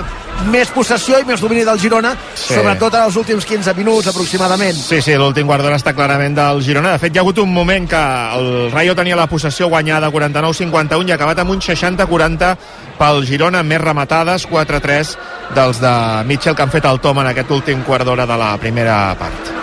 més 0.53 0.69
possessió 0.69 1.17
i 1.17 1.25
més 1.25 1.41
domini 1.41 1.63
del 1.65 1.79
Girona, 1.81 2.11
Sí. 2.35 2.53
sobretot 2.53 2.93
en 2.93 3.07
els 3.07 3.15
últims 3.17 3.45
15 3.45 3.73
minuts 3.73 4.07
aproximadament. 4.11 4.75
Sí, 4.75 5.01
sí, 5.01 5.15
l'últim 5.17 5.47
quart 5.47 5.63
d'hora 5.63 5.79
està 5.79 5.95
clarament 5.95 6.35
del 6.35 6.61
Girona. 6.61 6.91
De 6.91 6.99
fet, 6.99 7.15
hi 7.15 7.17
ha 7.17 7.21
hagut 7.21 7.39
un 7.39 7.51
moment 7.53 7.89
que 7.89 8.03
el 8.37 8.71
Rayo 8.71 8.93
tenia 8.95 9.15
la 9.15 9.27
possessió 9.27 9.67
guanyada 9.67 10.11
49-51 10.11 11.07
i 11.09 11.11
ha 11.11 11.15
acabat 11.15 11.39
amb 11.39 11.55
un 11.55 11.61
60-40 11.61 12.53
pel 12.99 13.25
Girona, 13.25 13.63
més 13.63 13.81
rematades, 13.81 14.45
4-3 14.45 15.17
dels 15.55 15.81
de 15.81 15.95
Mitchell 16.25 16.55
que 16.55 16.61
han 16.61 16.71
fet 16.71 16.85
el 16.85 16.99
tom 16.99 17.17
en 17.19 17.33
aquest 17.33 17.49
últim 17.51 17.81
quart 17.83 18.05
d'hora 18.05 18.27
de 18.27 18.37
la 18.37 18.55
primera 18.57 19.15
part. 19.17 19.62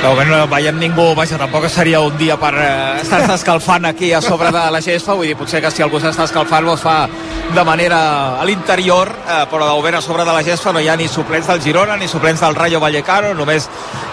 De 0.00 0.08
moment 0.08 0.30
no 0.32 0.46
veiem 0.48 0.78
ningú, 0.80 1.10
vaja, 1.12 1.36
tampoc 1.36 1.66
seria 1.68 1.98
un 2.00 2.14
dia 2.16 2.38
per 2.40 2.54
eh, 2.56 3.00
estar-se 3.02 3.34
escalfant 3.34 3.84
aquí 3.84 4.14
a 4.16 4.22
sobre 4.24 4.48
de 4.48 4.62
la 4.72 4.80
gespa, 4.80 5.12
vull 5.12 5.28
dir, 5.28 5.34
potser 5.36 5.60
que 5.60 5.68
si 5.68 5.84
algú 5.84 6.00
s'està 6.00 6.24
escalfant 6.24 6.64
ho 6.64 6.72
es 6.72 6.80
fa 6.80 6.94
de 7.52 7.64
manera 7.68 7.98
a 8.40 8.46
l'interior, 8.48 9.10
eh, 9.12 9.42
però 9.50 9.66
de 9.68 9.74
moment 9.76 9.98
a 9.98 10.00
sobre 10.00 10.24
de 10.24 10.32
la 10.32 10.40
gespa 10.46 10.72
no 10.72 10.80
hi 10.80 10.88
ha 10.88 10.94
ni 10.96 11.04
suplents 11.04 11.50
del 11.52 11.60
Girona 11.60 11.98
ni 12.00 12.08
suplents 12.08 12.40
del 12.40 12.56
Rayo 12.56 12.80
Vallecano, 12.80 13.34
només 13.36 13.66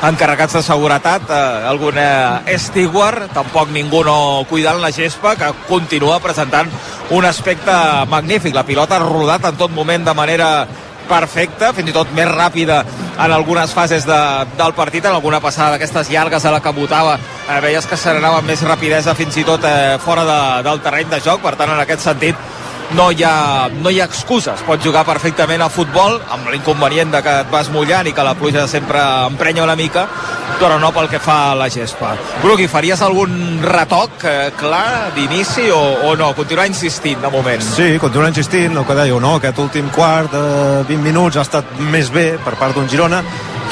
encarregats 0.09 0.57
de 0.59 0.63
seguretat, 0.65 1.31
eh, 1.31 1.69
algun 1.71 2.01
eh, 2.03 2.57
steward, 2.59 3.29
tampoc 3.37 3.71
ningú 3.71 4.03
no 4.03 4.17
cuidant 4.49 4.83
la 4.83 4.91
gespa, 4.91 5.37
que 5.39 5.53
continua 5.69 6.19
presentant 6.19 6.67
un 7.15 7.25
aspecte 7.31 7.71
magnífic. 8.11 8.51
La 8.53 8.67
pilota 8.67 8.99
ha 8.99 9.05
rodat 9.07 9.47
en 9.47 9.55
tot 9.63 9.71
moment 9.71 10.03
de 10.03 10.17
manera 10.19 10.51
perfecta, 11.09 11.71
fins 11.77 11.91
i 11.91 11.95
tot 11.95 12.11
més 12.17 12.29
ràpida 12.29 12.83
en 13.17 13.33
algunes 13.33 13.73
fases 13.73 14.05
de, 14.07 14.19
del 14.59 14.75
partit, 14.77 15.05
en 15.05 15.15
alguna 15.15 15.41
passada 15.43 15.75
d'aquestes 15.75 16.11
llargues 16.13 16.45
a 16.45 16.53
la 16.53 16.61
que 16.61 16.75
votava, 16.75 17.17
eh, 17.47 17.59
veies 17.63 17.87
que 17.89 17.97
se 17.97 18.13
n'anava 18.13 18.41
amb 18.41 18.51
més 18.51 18.63
rapidesa 18.67 19.15
fins 19.17 19.39
i 19.39 19.45
tot 19.47 19.65
eh, 19.65 19.97
fora 20.03 20.27
de, 20.27 20.39
del 20.67 20.83
terreny 20.85 21.09
de 21.15 21.21
joc, 21.23 21.41
per 21.41 21.55
tant 21.57 21.73
en 21.73 21.81
aquest 21.83 22.05
sentit 22.05 22.56
no 22.95 23.09
hi, 23.11 23.23
ha, 23.23 23.69
no 23.81 23.91
hi 23.91 23.99
ha 23.99 24.05
excuses, 24.07 24.61
pots 24.67 24.85
jugar 24.85 25.03
perfectament 25.07 25.61
a 25.63 25.69
futbol 25.71 26.19
amb 26.31 26.47
l'inconvenient 26.53 27.11
de 27.11 27.21
que 27.25 27.33
et 27.43 27.49
vas 27.51 27.69
mullant 27.73 28.07
i 28.07 28.13
que 28.15 28.23
la 28.23 28.35
pluja 28.39 28.67
sempre 28.71 29.01
emprenya 29.27 29.65
una 29.65 29.75
mica 29.75 30.05
però 30.57 30.77
no 30.79 30.93
pel 30.95 31.09
que 31.11 31.19
fa 31.21 31.51
a 31.51 31.55
la 31.57 31.67
gespa 31.69 32.15
Brugui, 32.41 32.69
faries 32.71 33.01
algun 33.05 33.59
retoc 33.65 34.23
eh, 34.25 34.51
clar 34.57 35.11
d'inici 35.15 35.67
o, 35.73 35.81
o 36.07 36.15
no? 36.17 36.31
Continuar 36.37 36.67
insistint 36.69 37.21
de 37.21 37.31
moment 37.33 37.61
Sí, 37.61 37.97
continua 38.01 38.31
insistint, 38.31 38.77
el 38.77 38.87
que 38.87 38.97
dèieu, 38.97 39.19
no? 39.21 39.35
Aquest 39.41 39.59
últim 39.61 39.91
quart 39.93 40.31
de 40.33 40.41
20 40.87 41.03
minuts 41.03 41.37
ha 41.37 41.45
estat 41.45 41.77
més 41.91 42.09
bé 42.13 42.29
per 42.45 42.55
part 42.57 42.77
d'un 42.77 42.87
Girona, 42.89 43.21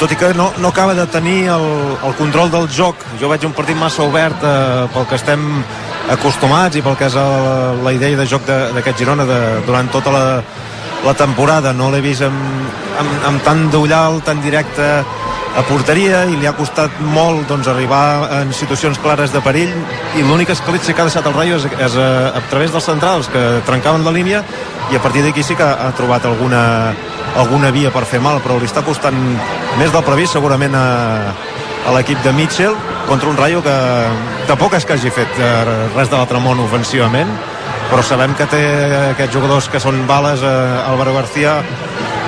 tot 0.00 0.12
i 0.12 0.18
que 0.20 0.32
no, 0.36 0.50
no 0.60 0.68
acaba 0.68 0.94
de 0.94 1.06
tenir 1.08 1.46
el, 1.48 1.66
el 2.04 2.14
control 2.20 2.50
del 2.52 2.68
joc. 2.68 3.00
Jo 3.20 3.30
veig 3.32 3.46
un 3.48 3.54
partit 3.56 3.78
massa 3.80 4.04
obert 4.04 4.44
eh, 4.44 4.86
pel 4.92 5.08
que 5.08 5.16
estem 5.18 5.46
acostumats 6.12 6.76
i 6.78 6.82
pel 6.84 6.96
que 6.98 7.08
és 7.10 7.16
el, 7.18 7.82
la 7.84 7.92
idea 7.94 8.18
de 8.18 8.26
joc 8.28 8.46
d'aquest 8.46 9.02
Girona 9.02 9.26
de, 9.28 9.40
durant 9.66 9.88
tota 9.92 10.12
la, 10.14 10.24
la 11.04 11.14
temporada. 11.14 11.72
No 11.76 11.90
l'he 11.92 12.02
vist 12.04 12.24
amb, 12.26 12.68
amb, 13.00 13.16
amb 13.32 13.46
tant 13.46 13.66
d'ullal, 13.72 14.20
tan 14.26 14.42
directe 14.44 14.90
a 15.56 15.62
porteria 15.64 16.26
i 16.28 16.36
li 16.36 16.46
ha 16.46 16.52
costat 16.52 16.98
molt 17.14 17.46
doncs, 17.48 17.68
arribar 17.72 18.28
en 18.42 18.52
situacions 18.52 18.98
clares 19.00 19.32
de 19.32 19.40
perill 19.40 19.72
i 20.18 20.24
l'única 20.26 20.52
escletxa 20.52 20.92
que 20.92 21.00
ha 21.00 21.06
deixat 21.08 21.28
el 21.30 21.36
Rayo 21.36 21.56
és, 21.56 21.64
és 21.80 21.96
a, 21.96 22.08
a 22.36 22.42
través 22.50 22.74
dels 22.74 22.84
centrals 22.84 23.30
que 23.32 23.44
trencaven 23.68 24.04
la 24.04 24.12
línia 24.12 24.42
i 24.92 24.98
a 24.98 25.00
partir 25.00 25.24
d'aquí 25.24 25.42
sí 25.42 25.56
que 25.56 25.64
ha 25.64 25.88
trobat 25.96 26.28
alguna, 26.28 26.92
alguna 27.40 27.72
via 27.72 27.90
per 27.94 28.04
fer 28.04 28.20
mal 28.20 28.42
però 28.44 28.58
li 28.60 28.68
està 28.68 28.84
costant 28.84 29.16
més 29.80 29.94
del 29.94 30.04
previst 30.04 30.36
segurament 30.36 30.76
a, 30.76 30.84
a 31.86 31.94
l'equip 31.94 32.22
de 32.24 32.32
Mitchell 32.34 32.74
contra 33.06 33.28
un 33.30 33.36
Rayo 33.38 33.62
que 33.62 33.76
tampoc 34.48 34.74
és 34.78 34.86
que 34.86 34.96
hagi 34.96 35.12
fet 35.14 35.38
eh, 35.38 35.50
res 35.94 36.10
de 36.10 36.16
l'altre 36.16 36.40
món 36.42 36.60
ofensivament 36.64 37.30
però 37.90 38.02
sabem 38.02 38.34
que 38.34 38.48
té 38.50 38.62
aquests 39.12 39.34
jugadors 39.34 39.70
que 39.70 39.80
són 39.82 40.02
bales 40.08 40.42
eh, 40.42 40.54
Álvaro 40.90 41.14
García 41.14 41.60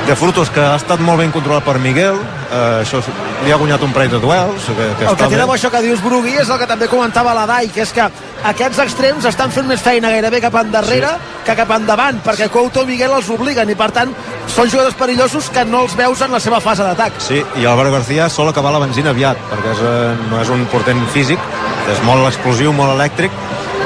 de 0.06 0.16
Frutos 0.16 0.48
que 0.54 0.62
ha 0.62 0.76
estat 0.78 1.02
molt 1.04 1.20
ben 1.20 1.34
controlat 1.34 1.66
per 1.66 1.76
Miguel 1.82 2.16
eh, 2.16 2.84
això 2.84 3.02
li 3.44 3.52
ha 3.52 3.58
guanyat 3.60 3.82
un 3.84 3.92
parell 3.94 4.14
de 4.14 4.20
duels 4.22 4.70
que, 4.70 4.86
que 4.98 5.10
El 5.10 5.18
que 5.18 5.28
té 5.28 5.40
de 5.40 5.46
bo 5.48 5.54
això 5.56 5.70
que 5.74 5.82
dius, 5.84 6.00
Brugui, 6.04 6.36
és 6.40 6.48
el 6.48 6.58
que 6.60 6.68
també 6.70 6.88
comentava 6.90 7.34
la 7.36 7.44
Dai, 7.50 7.68
que 7.74 7.82
és 7.84 7.92
que 7.94 8.06
aquests 8.48 8.80
extrems 8.86 9.26
estan 9.28 9.52
fent 9.54 9.68
més 9.68 9.82
feina 9.82 10.10
gairebé 10.14 10.40
cap 10.44 10.56
endarrere 10.62 11.12
sí. 11.16 11.34
que 11.48 11.56
cap 11.58 11.74
endavant, 11.76 12.22
perquè 12.24 12.48
Couto 12.52 12.86
i 12.86 12.92
Miguel 12.92 13.14
els 13.18 13.30
obliguen 13.34 13.70
i, 13.70 13.76
per 13.78 13.90
tant, 13.94 14.14
són 14.58 14.66
jugadors 14.72 14.96
perillosos 14.98 15.48
que 15.54 15.62
no 15.68 15.84
els 15.84 15.92
veus 15.94 16.18
en 16.24 16.32
la 16.34 16.40
seva 16.42 16.58
fase 16.58 16.82
d'atac. 16.82 17.20
Sí, 17.22 17.38
i 17.60 17.66
Álvaro 17.68 17.92
García 17.94 18.26
sol 18.32 18.48
acabar 18.50 18.72
la 18.74 18.80
benzina 18.82 19.12
aviat, 19.14 19.38
perquè 19.52 19.70
és, 19.70 19.82
eh, 19.86 20.16
no 20.32 20.40
és 20.42 20.48
un 20.50 20.64
portent 20.72 20.98
físic, 21.14 21.38
és 21.92 22.00
molt 22.02 22.26
explosiu, 22.26 22.72
molt 22.74 22.90
elèctric, 22.96 23.30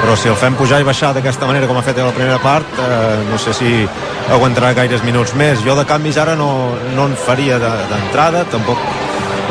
però 0.01 0.15
si 0.17 0.27
el 0.31 0.35
fem 0.35 0.55
pujar 0.57 0.81
i 0.81 0.87
baixar 0.87 1.13
d'aquesta 1.13 1.45
manera 1.45 1.67
com 1.69 1.77
ha 1.77 1.83
fet 1.85 1.99
a 2.01 2.07
la 2.07 2.11
primera 2.15 2.39
part, 2.41 2.65
eh, 2.79 3.21
no 3.29 3.37
sé 3.37 3.53
si 3.53 3.87
aguantarà 4.33 4.73
gaires 4.73 5.03
minuts 5.03 5.35
més. 5.35 5.61
Jo 5.63 5.75
de 5.77 5.85
canvis 5.85 6.17
ara 6.17 6.35
no, 6.35 6.71
no 6.95 7.05
en 7.05 7.15
faria 7.15 7.59
de- 7.59 7.85
d'entrada, 7.91 8.43
tampoc 8.45 8.77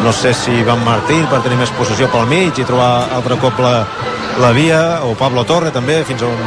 no 0.03 0.13
sé 0.13 0.35
si 0.35 0.63
Van 0.65 0.83
Martí 0.85 1.15
per 1.31 1.39
tenir 1.43 1.57
més 1.57 1.71
possessió 1.71 2.09
pel 2.11 2.27
mig 2.27 2.59
i 2.59 2.65
trobar 2.67 3.07
altre 3.15 3.37
cop 3.39 3.61
la, 3.63 3.87
la 4.43 4.51
via, 4.51 4.99
o 5.07 5.15
Pablo 5.15 5.45
Torre 5.45 5.71
també, 5.71 6.03
fins 6.05 6.23
a 6.23 6.27
un, 6.27 6.43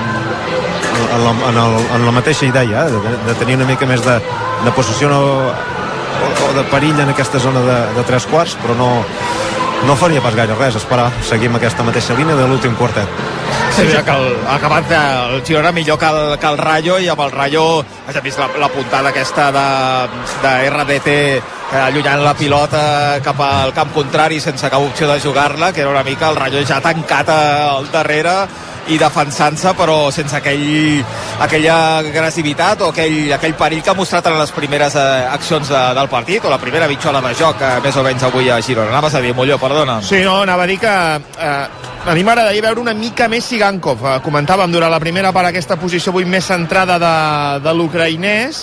en, 0.96 1.24
la, 1.24 1.32
en, 1.50 1.58
el, 1.64 1.80
en 1.98 2.06
la 2.06 2.14
mateixa 2.16 2.46
idea, 2.46 2.86
eh, 2.88 2.92
de, 2.92 3.18
de 3.28 3.36
tenir 3.40 3.58
una 3.60 3.70
mica 3.70 3.88
més 3.90 4.04
de, 4.06 4.20
de 4.66 4.76
possessió 4.76 5.10
no, 5.12 5.22
o, 5.52 6.30
o 6.50 6.54
de 6.58 6.64
perill 6.72 7.00
en 7.04 7.12
aquesta 7.14 7.40
zona 7.40 7.64
de, 7.66 7.80
de 7.98 8.06
tres 8.08 8.28
quarts, 8.32 8.58
però 8.64 8.78
no, 8.80 8.90
no 9.86 9.96
faria 10.00 10.24
pas 10.24 10.36
gaire 10.36 10.56
res, 10.58 10.78
esperar, 10.80 11.10
seguir 11.28 11.52
amb 11.52 11.60
aquesta 11.60 11.84
mateixa 11.86 12.16
línia 12.18 12.38
de 12.38 12.48
l'últim 12.50 12.76
quartet. 12.80 13.24
Sí, 13.76 13.84
que 13.92 14.14
el, 14.14 14.30
ha 14.48 14.56
acabat 14.56 14.92
eh, 14.92 15.00
el 15.36 15.44
Girona 15.46 15.72
millor 15.76 16.00
que 16.00 16.08
el, 16.08 16.38
que 16.40 16.48
el 16.48 16.58
Rayo 16.58 16.98
i 17.00 17.10
amb 17.12 17.26
el 17.26 17.32
Rayo 17.34 17.66
has 18.08 18.22
vist 18.24 18.40
la, 18.40 18.48
la 18.62 18.70
puntada 18.72 19.12
aquesta 19.12 19.50
de, 19.52 19.66
de 20.46 20.54
RDT 20.70 21.16
eh, 21.16 21.82
allunyant 21.82 22.24
la 22.24 22.34
pilota 22.40 22.86
cap 23.26 23.42
al 23.44 23.74
camp 23.76 23.92
contrari 23.94 24.40
sense 24.40 24.70
cap 24.72 24.80
opció 24.80 25.10
de 25.12 25.20
jugar-la 25.20 25.74
que 25.74 25.84
era 25.84 25.92
una 25.92 26.06
mica 26.08 26.30
el 26.30 26.40
Rayo 26.40 26.64
ja 26.64 26.80
tancat 26.80 27.34
al 27.36 27.92
darrere 27.92 28.38
i 28.88 29.00
defensant-se 29.02 29.74
però 29.78 30.12
sense 30.14 30.36
aquell, 30.38 31.02
aquella 31.42 31.78
agressivitat 32.04 32.84
o 32.86 32.92
aquell, 32.94 33.34
aquell 33.34 33.56
perill 33.58 33.82
que 33.84 33.94
ha 33.94 33.98
mostrat 33.98 34.30
en 34.30 34.38
les 34.40 34.54
primeres 34.56 34.96
eh, 35.00 35.08
accions 35.32 35.72
de, 35.72 35.82
del 35.98 36.12
partit 36.12 36.46
o 36.46 36.54
la 36.54 36.62
primera 36.62 36.90
mitjona 36.92 37.24
de 37.26 37.34
joc 37.40 37.62
eh, 37.62 37.74
més 37.86 37.98
o 37.98 38.06
menys 38.06 38.28
avui 38.28 38.52
a 38.52 38.62
Girona. 38.62 38.92
Anaves 38.94 39.18
a 39.18 39.24
dir, 39.26 39.34
Molló, 39.36 39.58
perdona. 39.62 40.00
Sí, 40.06 40.22
no, 40.26 40.42
anava 40.44 40.68
a 40.68 40.70
dir 40.70 40.80
que 40.82 40.94
eh, 40.94 41.95
a 42.06 42.14
mi 42.14 42.22
m'agradaria 42.22 42.62
veure 42.62 42.82
una 42.84 42.94
mica 42.94 43.26
més 43.32 43.48
Sigankov. 43.50 44.04
Eh, 44.06 44.18
comentàvem 44.22 44.70
durant 44.72 44.92
la 44.94 45.00
primera 45.02 45.32
part 45.34 45.50
aquesta 45.50 45.78
posició 45.82 46.12
avui 46.14 46.26
més 46.30 46.46
centrada 46.46 47.00
de, 47.02 47.14
de 47.66 47.74
l'ucraïnès 47.74 48.60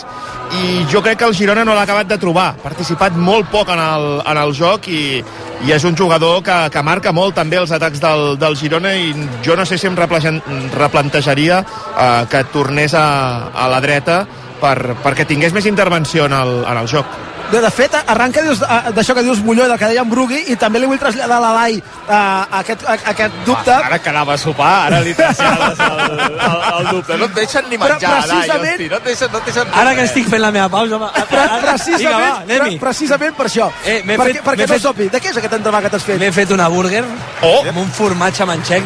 i 0.60 0.84
jo 0.92 1.02
crec 1.02 1.18
que 1.18 1.26
el 1.26 1.34
Girona 1.34 1.64
no 1.66 1.74
l'ha 1.74 1.82
acabat 1.82 2.06
de 2.06 2.20
trobar. 2.22 2.52
Ha 2.54 2.62
participat 2.62 3.16
molt 3.18 3.50
poc 3.50 3.72
en 3.74 3.82
el, 3.82 4.06
en 4.30 4.42
el 4.44 4.54
joc 4.54 4.86
i, 4.86 5.18
i 5.66 5.74
és 5.74 5.86
un 5.88 5.98
jugador 5.98 6.44
que, 6.46 6.58
que 6.70 6.84
marca 6.86 7.10
molt 7.10 7.34
també 7.34 7.58
els 7.58 7.74
atacs 7.74 8.02
del, 8.04 8.36
del 8.38 8.56
Girona 8.60 8.94
i 8.94 9.10
jo 9.42 9.58
no 9.58 9.66
sé 9.66 9.78
si 9.78 9.90
em 9.90 9.98
replantejaria 9.98 11.64
eh, 11.64 12.22
que 12.30 12.44
tornés 12.54 12.94
a, 12.94 13.50
a 13.50 13.66
la 13.74 13.82
dreta 13.82 14.22
per, 14.62 14.94
perquè 15.02 15.26
tingués 15.26 15.54
més 15.56 15.66
intervenció 15.66 16.30
en 16.30 16.38
el, 16.38 16.60
en 16.62 16.84
el 16.84 16.86
joc. 16.86 17.10
De, 17.50 17.60
de 17.60 17.70
fet, 17.70 17.92
arranca 18.06 18.40
a- 18.68 18.90
d'això 18.96 19.12
que 19.14 19.22
dius 19.22 19.42
Molló 19.44 19.66
i 19.66 19.68
del 19.68 19.78
que 19.78 19.88
deia 19.90 20.00
en 20.00 20.08
Brugui 20.08 20.38
i 20.48 20.56
també 20.56 20.78
li 20.80 20.86
vull 20.88 20.98
traslladar 20.98 21.36
a 21.36 21.40
la 21.42 21.50
Dai 21.58 21.74
uh, 21.76 22.58
aquest, 22.60 22.84
a, 22.88 22.94
aquest 23.12 23.34
dubte 23.44 23.74
Ara 23.74 23.98
que 23.98 24.08
anava 24.08 24.34
a 24.34 24.38
sopar, 24.40 24.70
ara 24.86 25.00
li 25.04 25.12
trasllades 25.18 25.78
el, 25.84 26.00
el, 26.22 26.38
el 26.78 26.88
dubte. 26.94 27.18
No 27.20 27.26
et 27.28 27.34
deixen 27.36 27.68
ni 27.68 27.76
Però 27.76 27.92
menjar, 27.98 28.14
Dai, 28.14 28.22
precisament- 28.30 28.72
hosti, 28.72 28.88
no 28.88 28.96
et 28.96 29.04
deixen, 29.10 29.32
no 29.32 29.38
et 29.42 29.44
deixen 29.50 29.74
Ara 29.82 29.94
que 29.98 30.06
estic 30.08 30.30
fent 30.32 30.40
la 30.46 30.50
meva 30.54 30.68
pausa, 30.72 30.96
home. 30.96 31.10
Pre 31.28 31.42
Vinga, 31.42 31.60
precisament, 31.66 32.24
va, 32.24 32.40
anem-hi. 32.46 32.78
pre 32.78 32.86
precisament 32.86 33.36
per 33.36 33.46
això. 33.50 33.68
Eh, 33.84 33.98
perquè 34.06 34.24
fet- 34.32 34.42
perquè 34.46 34.62
m'he 34.64 34.66
no 34.70 34.74
fet- 34.74 34.82
sopi. 34.88 35.08
De 35.12 35.20
què 35.20 35.30
és 35.34 35.36
aquest 35.42 35.58
entremà 35.60 35.82
que 35.84 35.90
t'has 35.92 36.02
fet? 36.08 36.18
M'he 36.22 36.32
fet 36.32 36.50
una 36.56 36.68
burger 36.72 37.04
oh. 37.42 37.60
amb 37.68 37.78
un 37.84 37.90
formatge 37.92 38.44
manxec. 38.48 38.84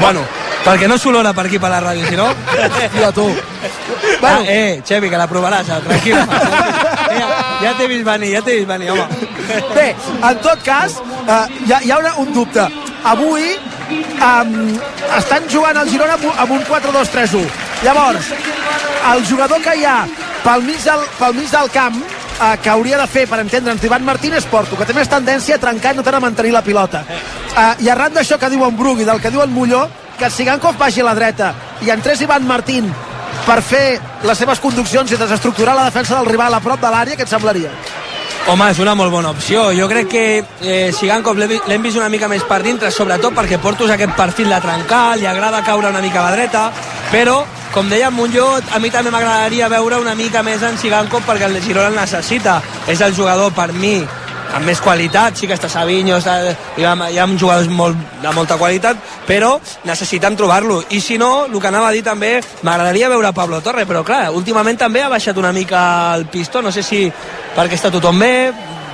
Bueno, 0.00 0.22
perquè 0.64 0.86
no 0.88 0.96
s'olora 0.98 1.32
per 1.34 1.46
aquí 1.46 1.58
per 1.58 1.70
la 1.70 1.80
ràdio, 1.82 2.06
si 2.08 2.16
no... 2.16 2.28
Ja, 3.00 3.10
tu. 3.12 3.26
Bueno. 4.20 4.38
Ah, 4.38 4.42
eh, 4.46 4.82
Xevi, 4.86 5.10
que 5.10 5.18
la 5.18 5.26
provaràs, 5.30 5.68
eh, 5.68 5.80
tranquil. 5.86 6.16
ja 7.18 7.28
ja 7.62 7.74
t'he 7.78 7.88
vist 7.90 8.04
venir, 8.06 8.32
ja 8.36 8.42
t'he 8.42 8.56
vist 8.60 8.68
venir, 8.68 8.90
home. 8.90 9.06
Bé, 9.74 9.88
en 10.30 10.40
tot 10.44 10.62
cas, 10.64 10.98
eh, 11.26 11.44
hi 11.66 11.72
ha, 11.72 11.82
hi 11.82 11.92
ha 11.92 11.98
una, 11.98 12.14
un 12.22 12.32
dubte. 12.32 12.66
Avui 13.12 13.48
um, 14.22 14.56
estan 15.18 15.48
jugant 15.50 15.78
el 15.80 15.90
Girona 15.90 16.16
amb 16.16 16.50
un 16.54 16.64
4-2-3-1. 16.68 17.46
Llavors, 17.82 18.32
el 19.12 19.24
jugador 19.26 19.62
que 19.62 19.76
hi 19.80 19.86
ha 19.86 20.00
pel 20.42 20.66
mig 20.66 20.82
del, 20.84 21.06
pel 21.18 21.34
mig 21.38 21.50
del 21.50 21.70
camp 21.74 21.98
eh, 21.98 22.56
que 22.62 22.70
hauria 22.70 22.98
de 22.98 23.06
fer, 23.10 23.26
per 23.30 23.40
entendre'ns, 23.42 23.84
Ivan 23.84 24.06
Martínez 24.06 24.46
Porto, 24.50 24.78
que 24.78 24.86
té 24.86 24.94
més 24.96 25.10
tendència 25.10 25.58
a 25.58 25.62
trencar 25.62 25.94
i 25.94 25.98
no 25.98 26.06
tant 26.06 26.18
a 26.18 26.22
mantenir 26.22 26.54
la 26.54 26.64
pilota. 26.66 27.04
Eh, 27.08 27.86
I 27.86 27.90
arran 27.92 28.14
d'això 28.14 28.38
que 28.38 28.50
diuen 28.50 28.76
Brugui, 28.78 29.06
del 29.08 29.22
que 29.22 29.30
diuen 29.34 29.52
Molló, 29.54 29.88
que 30.18 30.30
Sigankov 30.30 30.78
vagi 30.78 31.02
a 31.02 31.08
la 31.08 31.16
dreta 31.18 31.54
i 31.82 31.90
entrés 31.90 32.20
Ivan 32.22 32.46
Martín 32.46 32.90
per 33.46 33.58
fer 33.62 34.00
les 34.22 34.38
seves 34.38 34.60
conduccions 34.62 35.10
i 35.10 35.18
desestructurar 35.18 35.74
la 35.76 35.88
defensa 35.88 36.18
del 36.18 36.30
rival 36.30 36.54
a 36.54 36.60
prop 36.62 36.80
de 36.80 36.90
l'àrea, 36.92 37.18
què 37.18 37.26
et 37.26 37.32
semblaria? 37.32 37.72
Home, 38.50 38.66
és 38.72 38.78
una 38.82 38.96
molt 38.98 39.12
bona 39.14 39.30
opció. 39.30 39.68
Jo 39.76 39.86
crec 39.90 40.08
que 40.10 40.22
eh, 40.42 40.90
Sigankov 40.94 41.38
l'hem 41.38 41.82
vist 41.84 41.98
una 41.98 42.10
mica 42.10 42.26
més 42.30 42.42
per 42.48 42.58
dintre, 42.64 42.90
sobretot 42.90 43.34
perquè 43.36 43.60
Porto 43.62 43.86
és 43.86 43.94
aquest 43.94 44.16
perfil 44.18 44.50
de 44.50 44.58
trencar, 44.64 45.16
li 45.18 45.28
agrada 45.30 45.62
caure 45.66 45.92
una 45.94 46.02
mica 46.02 46.20
a 46.20 46.24
la 46.26 46.34
dreta, 46.34 46.64
però, 47.12 47.42
com 47.72 47.88
deia 47.88 48.10
en 48.10 48.16
Montlló, 48.18 48.48
a 48.58 48.80
mi 48.82 48.90
també 48.90 49.12
m'agradaria 49.14 49.70
veure 49.70 50.00
una 50.02 50.16
mica 50.18 50.42
més 50.42 50.62
en 50.66 50.78
Sigankov 50.78 51.22
perquè 51.28 51.46
el 51.46 51.60
Girona 51.62 51.92
el 51.92 52.00
necessita. 52.00 52.58
És 52.90 53.00
el 53.00 53.14
jugador, 53.14 53.54
per 53.54 53.70
mi, 53.72 54.00
amb 54.52 54.68
més 54.68 54.80
qualitat, 54.84 55.36
sí 55.38 55.48
que 55.48 55.56
està 55.56 55.70
Savinho, 55.72 56.18
està, 56.20 56.36
hi, 56.76 56.84
ha, 56.84 56.94
hi 57.10 57.18
ha 57.18 57.26
jugadors 57.40 57.70
molt, 57.72 57.98
de 58.22 58.32
molta 58.36 58.58
qualitat, 58.60 59.00
però 59.26 59.54
necessitem 59.88 60.36
trobar-lo. 60.36 60.82
I 60.90 61.00
si 61.00 61.18
no, 61.18 61.46
el 61.46 61.60
que 61.60 61.70
anava 61.70 61.88
a 61.90 61.94
dir 61.96 62.04
també, 62.06 62.34
m'agradaria 62.62 63.10
veure 63.12 63.32
Pablo 63.36 63.62
Torre, 63.64 63.86
però 63.88 64.04
clar, 64.06 64.28
últimament 64.36 64.78
també 64.78 65.02
ha 65.02 65.12
baixat 65.12 65.38
una 65.40 65.52
mica 65.52 66.14
el 66.16 66.26
pistó, 66.32 66.62
no 66.62 66.72
sé 66.72 66.84
si 66.84 67.06
perquè 67.56 67.78
està 67.80 67.92
tothom 67.92 68.20
bé, 68.20 68.34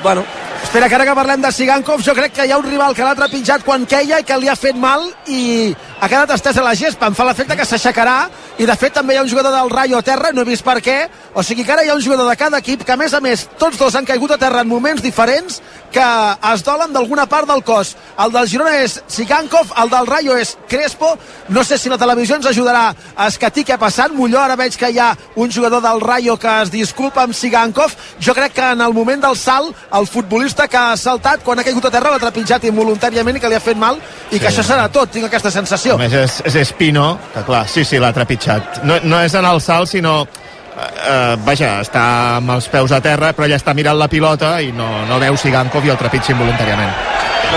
bueno... 0.03 0.27
Espera, 0.63 0.89
que 0.89 0.95
ara 0.95 1.05
que 1.07 1.15
parlem 1.15 1.41
de 1.41 1.51
Sigankov, 1.53 2.03
jo 2.05 2.13
crec 2.15 2.35
que 2.37 2.45
hi 2.45 2.53
ha 2.53 2.59
un 2.59 2.67
rival 2.67 2.95
que 2.95 3.05
l'ha 3.07 3.15
trepitjat 3.17 3.63
quan 3.65 3.87
queia 3.89 4.19
i 4.21 4.25
que 4.27 4.37
li 4.37 4.51
ha 4.51 4.57
fet 4.59 4.77
mal 4.77 5.07
i 5.27 5.75
ha 6.01 6.09
quedat 6.11 6.35
estès 6.35 6.59
a 6.59 6.65
la 6.67 6.75
gespa. 6.77 7.09
Em 7.09 7.17
fa 7.17 7.25
l'efecte 7.25 7.57
que 7.57 7.65
s'aixecarà 7.65 8.19
i 8.59 8.67
de 8.69 8.77
fet 8.77 8.93
també 8.99 9.15
hi 9.15 9.21
ha 9.21 9.25
un 9.25 9.31
jugador 9.31 9.55
del 9.55 9.71
Rayo 9.71 9.97
a 9.99 10.05
terra, 10.05 10.33
no 10.35 10.43
he 10.43 10.51
vist 10.51 10.67
per 10.67 10.77
què. 10.85 10.99
O 11.35 11.43
sigui 11.47 11.65
que 11.65 11.73
ara 11.73 11.87
hi 11.87 11.93
ha 11.93 11.97
un 11.97 12.05
jugador 12.05 12.29
de 12.29 12.37
cada 12.37 12.61
equip 12.61 12.85
que 12.85 12.93
a 12.93 12.99
més 13.01 13.15
a 13.15 13.21
més 13.25 13.47
tots 13.59 13.79
dos 13.79 13.97
han 13.97 14.05
caigut 14.05 14.35
a 14.35 14.41
terra 14.43 14.61
en 14.67 14.69
moments 14.69 15.03
diferents 15.03 15.63
que 15.93 16.05
es 16.53 16.63
dolen 16.65 16.93
d'alguna 16.93 17.27
part 17.27 17.49
del 17.49 17.63
cos. 17.65 17.95
El 18.19 18.33
del 18.33 18.49
Girona 18.49 18.77
és 18.85 18.99
Sigankov, 19.09 19.73
el 19.83 19.91
del 19.91 20.07
Rayo 20.07 20.37
és 20.37 20.57
Crespo. 20.69 21.15
No 21.49 21.65
sé 21.65 21.79
si 21.79 21.89
la 21.89 21.99
televisió 21.99 22.37
ens 22.37 22.47
ajudarà 22.47 22.95
a 23.17 23.27
escatir 23.29 23.65
què 23.65 23.75
ha 23.75 23.79
passat. 23.81 24.13
Molló, 24.13 24.41
ara 24.41 24.57
veig 24.57 24.77
que 24.77 24.91
hi 24.91 24.99
ha 24.99 25.17
un 25.37 25.51
jugador 25.53 25.83
del 25.83 26.01
Rayo 26.01 26.37
que 26.39 26.63
es 26.63 26.71
disculpa 26.71 27.23
amb 27.23 27.35
Sigankov. 27.35 27.95
Jo 28.21 28.35
crec 28.35 28.53
que 28.53 28.67
en 28.73 28.81
el 28.81 28.93
moment 28.95 29.23
del 29.25 29.37
salt, 29.37 29.75
el 29.93 30.07
futbolista 30.07 30.69
que 30.69 30.77
ha 30.77 30.97
saltat, 30.97 31.43
quan 31.45 31.59
ha 31.59 31.65
caigut 31.65 31.85
a 31.87 31.91
terra, 31.91 32.11
l'ha 32.11 32.19
trepitjat 32.23 32.65
involuntàriament 32.65 33.37
i 33.37 33.41
que 33.41 33.49
li 33.49 33.55
ha 33.57 33.61
fet 33.61 33.77
mal 33.77 33.97
i 34.31 34.39
que 34.39 34.49
Sí. 34.51 34.57
això 34.57 34.63
serà 34.65 34.89
tot, 34.93 35.11
tinc 35.11 35.25
aquesta 35.27 35.51
sensació. 35.51 35.95
A 35.95 35.99
més 35.99 36.13
és, 36.13 36.43
és 36.45 36.55
Espino, 36.55 37.19
que 37.35 37.43
clar, 37.45 37.67
sí, 37.69 37.85
sí, 37.85 37.99
l'ha 37.99 38.13
trepitjat. 38.13 38.83
No, 38.85 38.99
no 39.03 39.21
és 39.23 39.35
en 39.35 39.45
el 39.45 39.61
salt, 39.61 39.89
sinó... 39.89 40.27
Eh, 40.79 41.37
vaja, 41.43 41.81
està 41.83 42.03
amb 42.37 42.53
els 42.55 42.69
peus 42.71 42.93
a 42.95 43.01
terra, 43.03 43.33
però 43.35 43.49
ella 43.49 43.57
està 43.59 43.75
mirant 43.75 43.99
la 43.99 44.07
pilota 44.09 44.53
i 44.63 44.71
no, 44.73 44.87
no 45.09 45.19
veu 45.19 45.37
Sigankov 45.37 45.85
i 45.87 45.91
el 45.91 45.99
trepitja 45.99 46.35
involuntàriament. 46.37 46.93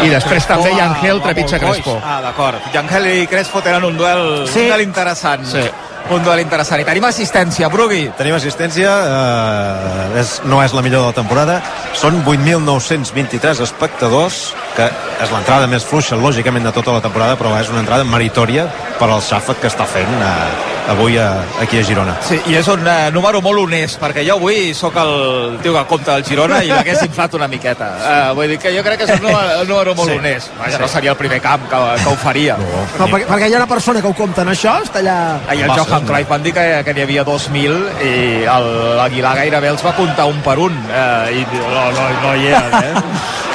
I 0.01 0.09
després 0.09 0.45
Crespo 0.47 0.55
també 0.63 0.71
Yangel 0.79 1.21
trepitja. 1.21 1.59
Crespo. 1.61 1.97
Ah, 2.03 2.19
d'acord. 2.23 2.63
Yangel 2.73 3.07
i 3.11 3.27
Crespo 3.29 3.61
tenen 3.61 3.83
un 3.85 3.97
duel, 3.99 4.47
Sí. 4.47 4.63
un 4.63 4.67
duel 4.71 4.81
interessant. 4.87 5.45
Sí. 5.45 5.65
Un 6.09 6.23
duel 6.25 6.41
interessant. 6.41 6.81
I 6.81 6.85
tenim 6.87 7.05
assistència, 7.07 7.69
Brugui. 7.71 8.09
Tenim 8.17 8.35
assistència, 8.35 8.89
eh, 8.89 10.19
és, 10.19 10.41
no 10.49 10.61
és 10.63 10.73
la 10.73 10.81
millor 10.81 11.01
de 11.05 11.11
la 11.11 11.13
temporada, 11.15 11.61
són 11.95 12.23
8.923 12.25 13.61
espectadors, 13.63 14.53
que 14.75 14.89
és 15.21 15.31
l'entrada 15.31 15.67
més 15.67 15.85
fluixa, 15.85 16.15
lògicament, 16.19 16.65
de 16.67 16.73
tota 16.75 16.91
la 16.97 17.01
temporada, 17.03 17.37
però 17.39 17.53
és 17.59 17.69
una 17.69 17.79
entrada 17.85 18.03
meritòria 18.03 18.67
per 18.99 19.09
al 19.09 19.21
xàfec 19.23 19.61
que 19.61 19.67
està 19.71 19.85
fent 19.87 20.09
eh, 20.21 20.91
avui 20.91 21.15
a, 21.21 21.29
aquí 21.61 21.79
a 21.79 21.83
Girona. 21.85 22.15
Sí, 22.25 22.39
i 22.49 22.55
és 22.59 22.67
un 22.71 22.83
eh, 22.87 23.11
número 23.13 23.41
molt 23.45 23.61
honest, 23.63 23.99
perquè 24.01 24.25
jo 24.27 24.35
avui 24.39 24.73
sóc 24.75 24.97
el 24.99 25.59
tio 25.63 25.73
que 25.77 25.83
compta 25.89 26.17
del 26.17 26.25
Girona 26.27 26.61
i 26.65 26.71
l'hagués 26.73 27.03
inflat 27.05 27.37
una 27.37 27.47
miqueta. 27.51 27.91
Uh, 28.01 28.33
vull 28.35 28.49
dir 28.51 28.57
que 28.59 28.73
jo 28.75 28.83
crec 28.83 28.99
que 29.03 29.07
és 29.07 29.13
un 29.19 29.27
número, 29.29 29.61
un 29.61 29.67
número 29.69 29.95
molt 29.95 30.11
Sí. 30.11 30.17
honest. 30.17 30.51
Vaja, 30.59 30.75
Sí. 30.77 30.81
no 30.81 30.87
seria 30.87 31.11
el 31.11 31.17
primer 31.17 31.39
camp 31.41 31.69
que, 31.69 31.81
que 32.03 32.09
ho 32.09 32.15
faria. 32.17 32.57
No. 32.57 32.83
No, 32.99 33.07
perquè, 33.07 33.27
perquè 33.29 33.49
hi 33.49 33.53
ha 33.53 33.61
una 33.61 33.67
persona 33.69 34.01
que 34.01 34.07
ho 34.07 34.13
compta 34.17 34.41
en 34.41 34.49
això, 34.55 34.75
està 34.83 34.99
allà... 34.99 35.17
Ahir 35.47 35.63
el 35.69 35.75
Johan 35.91 36.05
Cruyff 36.07 36.29
van 36.31 36.39
dir 36.39 36.53
que, 36.55 36.63
que 36.87 36.93
n'hi 36.95 37.01
havia 37.03 37.23
2.000 37.27 37.73
i 38.07 38.11
l'Aguilar 38.47 39.33
gairebé 39.41 39.73
els 39.73 39.83
va 39.83 39.91
comptar 39.97 40.23
un 40.31 40.39
per 40.45 40.55
un 40.63 40.77
eh, 40.87 41.35
i 41.35 41.43
no, 41.51 41.83
no, 41.97 42.05
no 42.23 42.35
hi 42.39 42.47
eren, 42.47 42.77
eh? 42.79 43.41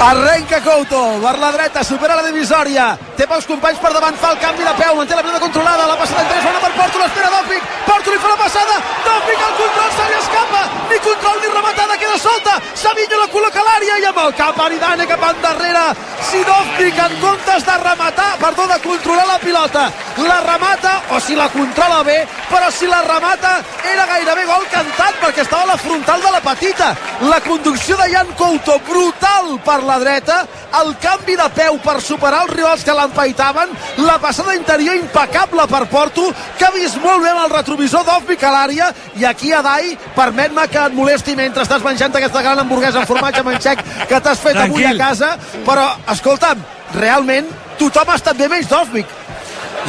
Arrenca 0.00 0.62
Couto, 0.62 1.18
per 1.20 1.38
la 1.38 1.50
dreta, 1.52 1.82
supera 1.84 2.14
la 2.16 2.22
divisòria, 2.24 2.86
té 3.18 3.26
pels 3.28 3.44
companys 3.44 3.82
per 3.82 3.90
davant, 3.92 4.16
fa 4.16 4.30
el 4.32 4.38
canvi 4.40 4.64
de 4.64 4.72
peu, 4.78 4.94
manté 4.96 5.14
la 5.14 5.20
pilota 5.20 5.40
controlada, 5.44 5.88
la 5.90 5.96
passada 6.00 6.22
en 6.24 6.30
3, 6.30 6.46
bona 6.46 6.62
per 6.62 6.70
Porto, 6.78 7.02
l'espera 7.02 7.28
Dòfic, 7.34 7.66
Porto 7.84 8.14
li 8.14 8.20
fa 8.22 8.30
la 8.32 8.38
passada, 8.40 8.78
Dòfic 9.04 9.44
al 9.44 9.54
control, 9.60 9.90
se 9.98 10.06
li 10.08 10.16
escapa, 10.22 10.62
ni 10.88 11.00
control 11.04 11.36
ni 11.42 11.52
rematada, 11.52 11.98
queda 12.00 12.18
solta, 12.24 12.54
Savinho 12.80 13.18
la 13.20 13.28
col·loca 13.34 13.60
a 13.60 13.66
l'àrea 13.68 13.98
i 14.00 14.06
amb 14.08 14.22
el 14.24 14.32
cap 14.40 14.62
Aridane 14.64 15.08
cap 15.10 15.26
endarrere, 15.34 15.84
si 16.30 16.40
Dòfic 16.48 17.04
en 17.04 17.18
comptes 17.20 17.68
de 17.68 17.76
rematar, 17.84 18.30
perdó, 18.40 18.66
de 18.72 18.80
controlar 18.86 19.26
la 19.28 19.38
pilota, 19.44 19.90
la 20.24 20.40
remata, 20.48 20.94
o 21.12 21.20
si 21.20 21.36
la 21.36 21.50
controla 21.52 22.02
bé, 22.08 22.24
però 22.48 22.70
si 22.72 22.88
la 22.88 23.02
remata 23.04 23.58
era 23.92 24.06
gairebé 24.06 24.44
gol 24.48 24.66
cantat 24.72 25.20
perquè 25.20 25.44
estava 25.44 25.62
a 25.68 25.72
la 25.74 25.78
frontal 25.80 26.20
de 26.24 26.30
la 26.32 26.40
petita, 26.40 26.94
la 27.28 27.40
conducció 27.44 27.96
de 28.00 28.10
Jan 28.12 28.32
Couto, 28.36 28.78
brutal 28.88 29.58
per 29.64 29.82
la 29.84 29.89
dreta, 29.98 30.46
el 30.80 30.92
canvi 31.02 31.36
de 31.36 31.48
peu 31.56 31.78
per 31.82 32.00
superar 32.00 32.44
els 32.44 32.54
rivals 32.54 32.84
que 32.84 32.94
l'empaitaven, 32.94 33.72
la 34.06 34.18
passada 34.22 34.54
interior 34.54 34.94
impecable 34.96 35.66
per 35.66 35.86
Porto, 35.90 36.28
que 36.58 36.66
ha 36.68 36.70
vist 36.74 37.00
molt 37.02 37.22
bé 37.24 37.30
amb 37.30 37.44
el 37.44 37.54
retrovisor 37.56 38.04
d'Ofvic 38.06 38.44
a 38.44 38.52
l'àrea, 38.54 38.92
i 39.16 39.24
aquí 39.24 39.52
a 39.52 39.62
Dai, 39.62 39.96
permet-me 40.16 40.68
que 40.68 40.84
et 40.86 40.94
molesti 40.94 41.36
mentre 41.36 41.64
estàs 41.66 41.82
menjant 41.84 42.14
aquesta 42.14 42.42
gran 42.42 42.58
hamburguesa 42.62 43.02
amb 43.02 43.10
formatge 43.10 43.42
manxec 43.42 43.82
que 44.08 44.20
t'has 44.20 44.38
fet 44.38 44.56
avui 44.56 44.84
a 44.84 44.94
Tranquil. 44.94 44.98
casa, 44.98 45.36
però, 45.66 45.88
escolta'm, 46.14 46.62
realment 46.94 47.48
tothom 47.78 48.10
ha 48.10 48.18
estat 48.20 48.36
bé 48.36 48.48
menys 48.48 48.68
d'Ofvic. 48.68 49.06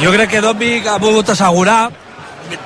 Jo 0.00 0.12
crec 0.12 0.30
que 0.30 0.40
Dobbik 0.40 0.86
ha 0.88 0.96
volgut 0.98 1.28
assegurar 1.28 1.90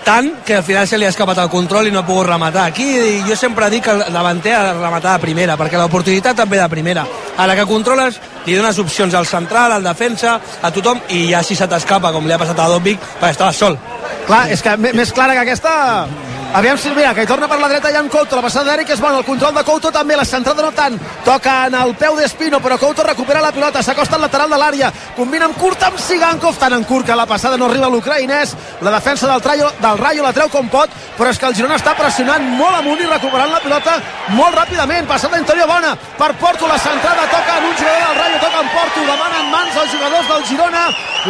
tant 0.05 0.31
que 0.45 0.57
al 0.57 0.65
final 0.65 0.87
se 0.89 0.99
li 0.99 1.07
ha 1.07 1.13
escapat 1.13 1.39
el 1.43 1.51
control 1.51 1.89
i 1.89 1.95
no 1.95 2.01
ha 2.01 2.07
pogut 2.07 2.29
rematar. 2.29 2.67
Aquí 2.71 2.87
jo 3.27 3.37
sempre 3.37 3.71
dic 3.71 3.85
que 3.85 3.95
el 3.97 4.05
davanter 4.13 4.55
ha 4.55 4.63
de 4.69 4.75
rematar 4.79 5.17
de 5.17 5.25
primera, 5.27 5.57
perquè 5.57 5.81
l'oportunitat 5.81 6.37
també 6.43 6.61
de 6.61 6.69
primera. 6.73 7.07
A 7.37 7.47
la 7.47 7.57
que 7.57 7.67
controles, 7.69 8.21
li 8.47 8.57
dones 8.57 8.79
opcions 8.79 9.15
al 9.15 9.27
central, 9.27 9.73
al 9.73 9.85
defensa, 9.87 10.39
a 10.63 10.71
tothom, 10.71 11.03
i 11.11 11.27
ja 11.33 11.43
si 11.43 11.57
se 11.59 11.69
t'escapa, 11.69 12.13
com 12.13 12.27
li 12.27 12.33
ha 12.33 12.41
passat 12.41 12.59
a 12.61 12.71
Dobbik, 12.73 13.03
perquè 13.21 13.35
estava 13.37 13.53
sol. 13.53 13.79
Clar, 14.27 14.47
és 14.51 14.63
que 14.63 14.77
més 14.77 15.13
clara 15.13 15.35
que 15.35 15.47
aquesta... 15.47 16.26
Aviam 16.55 16.79
si, 16.79 16.89
mira, 16.95 17.13
que 17.13 17.23
hi 17.25 17.27
torna 17.29 17.45
per 17.51 17.59
la 17.61 17.69
dreta 17.69 17.91
Jan 17.93 18.07
Couto, 18.09 18.37
la 18.39 18.41
passada 18.41 18.71
d'Eric 18.71 18.89
és 18.95 19.01
bona, 19.03 19.19
el 19.21 19.27
control 19.27 19.53
de 19.53 19.63
Couto 19.67 19.91
també, 19.93 20.17
la 20.17 20.25
centrada 20.25 20.63
no 20.65 20.71
tant, 20.73 20.95
toca 21.27 21.67
en 21.67 21.75
el 21.77 21.91
peu 22.01 22.15
d'Espino, 22.17 22.63
però 22.65 22.79
Couto 22.81 23.03
recupera 23.05 23.43
la 23.45 23.51
pilota, 23.53 23.83
s'acosta 23.85 24.17
al 24.17 24.23
lateral 24.25 24.49
de 24.49 24.57
l'àrea, 24.57 24.89
combina 25.19 25.45
amb 25.51 25.59
curt 25.61 25.83
amb 25.85 25.99
Sigankov, 26.01 26.57
tan 26.57 26.73
en 26.73 26.85
curt 26.89 27.05
que 27.11 27.17
la 27.19 27.27
passada 27.29 27.59
no 27.61 27.67
arriba 27.67 27.91
a 27.91 27.93
l'ucraïnès, 27.93 28.55
la 28.81 28.91
defensa 28.95 29.29
del, 29.29 29.43
traio, 29.45 29.69
del 29.83 29.99
Rayo 30.01 30.23
la 30.25 30.33
treu 30.33 30.49
com 30.49 30.71
pot, 30.73 30.89
però 31.19 31.29
és 31.29 31.37
que 31.39 31.51
el 31.51 31.57
Girona 31.59 31.77
està 31.77 31.93
pressionant 31.99 32.47
molt 32.57 32.79
amunt 32.79 33.03
i 33.05 33.11
recuperant 33.11 33.53
la 33.53 33.61
pilota 33.61 33.99
molt 34.39 34.57
ràpidament, 34.57 35.05
passada 35.11 35.37
interior 35.43 35.69
bona, 35.69 35.93
per 36.17 36.31
Porto 36.41 36.71
la 36.71 36.79
centrada 36.79 37.27
toca 37.35 37.59
en 37.59 37.67
un 37.69 37.75
jugador 37.77 38.07
del 38.07 38.23
Rayo, 38.23 38.39
toca 38.47 38.63
en 38.65 38.71
Porto, 38.79 39.05
demanen 39.11 39.51
mans 39.53 39.77
als 39.83 39.93
jugadors 39.93 40.33
del 40.33 40.47
Girona, 40.55 40.87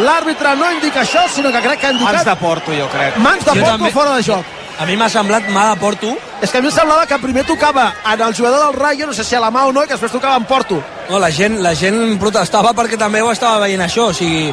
l'àrbitre 0.07 0.55
no 0.55 0.71
indica 0.77 1.03
això, 1.03 1.27
sinó 1.35 1.51
que 1.51 1.65
crec 1.67 1.81
que 1.83 1.87
ha 1.91 1.97
indicat... 1.97 2.13
Mans 2.21 2.31
de 2.31 2.37
Porto, 2.45 2.71
jo 2.79 2.87
crec. 2.95 3.17
Mans 3.17 3.43
de 3.43 3.51
Jo 3.51 3.59
Porto 3.65 3.75
també- 3.81 3.91
fora 3.97 4.15
de 4.15 4.23
joc. 4.23 4.55
A 4.79 4.85
mi 4.85 4.93
m'ha 4.95 5.07
semblat 5.09 5.47
mà 5.49 5.71
de 5.71 5.79
Porto. 5.81 6.11
És 6.41 6.51
que 6.53 6.59
a 6.59 6.61
mi 6.61 6.67
em 6.69 6.73
semblava 6.75 7.07
que 7.09 7.17
primer 7.17 7.43
tocava 7.47 7.87
en 8.13 8.21
el 8.21 8.33
jugador 8.37 8.67
del 8.67 8.75
Rayo, 8.79 9.07
no 9.07 9.13
sé 9.13 9.23
si 9.25 9.33
a 9.35 9.39
la 9.41 9.49
mà 9.49 9.63
o 9.65 9.71
no, 9.73 9.81
i 9.83 9.87
que 9.89 9.95
després 9.95 10.11
tocava 10.13 10.35
en 10.37 10.45
Porto. 10.45 10.77
No, 11.09 11.17
la 11.19 11.31
gent, 11.33 11.57
la 11.65 11.71
gent 11.75 12.17
protestava 12.21 12.73
perquè 12.77 12.97
també 12.99 13.21
ho 13.25 13.31
estava 13.31 13.57
veient 13.65 13.81
això, 13.81 14.11
o 14.11 14.13
sigui... 14.13 14.51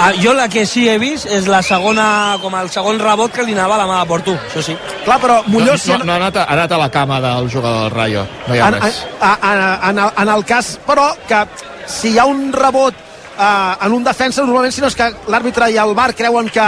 a- 0.00 0.12
Jo 0.20 0.34
la 0.36 0.48
que 0.48 0.66
sí 0.66 0.84
he 0.88 0.98
vist 0.98 1.24
és 1.26 1.46
la 1.48 1.62
segona, 1.62 2.36
com 2.42 2.54
el 2.60 2.68
segon 2.70 3.00
rebot 3.00 3.32
que 3.32 3.42
li 3.42 3.52
anava 3.56 3.74
a 3.78 3.78
la 3.78 3.86
mà 3.88 4.02
de 4.02 4.06
Porto, 4.12 4.34
això 4.36 4.62
sí. 4.62 4.76
Clar, 5.04 5.18
però 5.20 5.40
si 5.78 5.90
no, 5.92 5.98
no, 5.98 6.04
no, 6.04 6.12
ha, 6.12 6.16
anat 6.16 6.36
a, 6.36 6.44
ha 6.44 6.52
anat 6.58 6.72
a 6.72 6.78
la 6.84 6.90
cama 6.90 7.20
del 7.24 7.48
jugador 7.50 7.84
del 7.88 7.90
Rayo. 7.96 8.26
No 8.46 8.54
hi 8.54 8.58
ha 8.60 8.68
en, 8.68 8.74
en, 8.74 8.82
res. 8.82 9.00
en, 9.22 9.64
en, 9.90 9.98
el, 10.04 10.10
en 10.24 10.28
el 10.36 10.44
cas, 10.44 10.78
però, 10.86 11.08
que 11.28 11.40
si 11.86 12.12
hi 12.12 12.18
ha 12.18 12.26
un 12.26 12.52
rebot 12.52 12.94
eh, 13.38 13.86
en 13.86 13.92
un 13.92 14.04
defensa, 14.04 14.42
normalment, 14.42 14.72
si 14.72 14.82
no 14.82 14.88
és 14.90 14.96
que 14.98 15.10
l'àrbitre 15.30 15.70
i 15.72 15.78
el 15.80 15.94
bar 15.94 16.12
creuen 16.14 16.48
que 16.52 16.64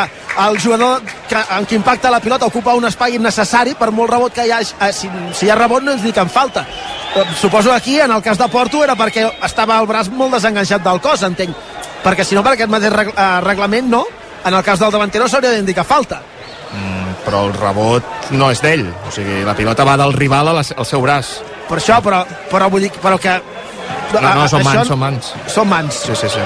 el 0.47 0.61
jugador 0.61 1.01
que, 1.29 1.39
en 1.57 1.67
qui 1.67 1.79
impacta 1.79 2.11
la 2.11 2.21
pilota 2.21 2.47
ocupa 2.47 2.75
un 2.77 2.85
espai 2.89 3.17
innecessari, 3.17 3.75
per 3.79 3.91
molt 3.91 4.12
rebot 4.12 4.35
que 4.35 4.47
hi 4.47 4.53
hagi, 4.53 4.77
eh, 4.81 4.93
si, 4.93 5.11
si 5.35 5.47
hi 5.47 5.51
ha 5.51 5.59
rebot 5.59 5.85
no 5.85 5.97
ens 5.97 6.05
dic 6.05 6.19
en 6.23 6.31
falta. 6.31 6.67
Eh, 7.17 7.25
suposo 7.41 7.71
que 7.71 7.77
aquí, 7.77 8.01
en 8.01 8.12
el 8.12 8.23
cas 8.23 8.39
de 8.39 8.49
Porto, 8.49 8.85
era 8.85 8.97
perquè 8.97 9.27
estava 9.47 9.81
el 9.81 9.89
braç 9.89 10.11
molt 10.12 10.37
desenganxat 10.37 10.85
del 10.85 11.01
cos, 11.01 11.23
entenc. 11.27 11.57
Perquè 12.05 12.25
si 12.25 12.37
no, 12.37 12.45
per 12.45 12.55
aquest 12.55 12.71
mateix 12.71 12.93
reg, 12.93 13.12
eh, 13.17 13.29
reglament, 13.43 13.91
no. 13.91 14.05
En 14.45 14.55
el 14.55 14.62
cas 14.62 14.79
del 14.79 14.93
davanter 14.95 15.21
no 15.21 15.29
s'hauria 15.29 15.55
d'indicar 15.57 15.85
falta. 15.85 16.21
Mm, 16.71 17.14
però 17.25 17.47
el 17.47 17.55
rebot 17.55 18.31
no 18.31 18.51
és 18.53 18.61
d'ell. 18.62 18.87
O 19.09 19.11
sigui, 19.14 19.43
la 19.47 19.57
pilota 19.59 19.85
va 19.85 19.97
del 19.99 20.12
rival 20.14 20.53
la, 20.55 20.62
al 20.62 20.87
seu 20.87 21.03
braç. 21.03 21.39
Per 21.67 21.81
això, 21.81 21.99
però, 22.03 22.23
però 22.51 22.71
vull 22.71 22.87
dir, 22.87 22.93
però 23.03 23.19
que... 23.19 23.41
No, 24.12 24.20
no, 24.22 24.49
són 24.49 24.61
això- 24.61 24.64
mans, 24.64 24.89
són 24.89 24.99
mans. 24.99 25.32
Són 25.53 25.68
mans. 25.68 25.95
Sí, 26.07 26.14
sí, 26.16 26.28
sí. 26.28 26.45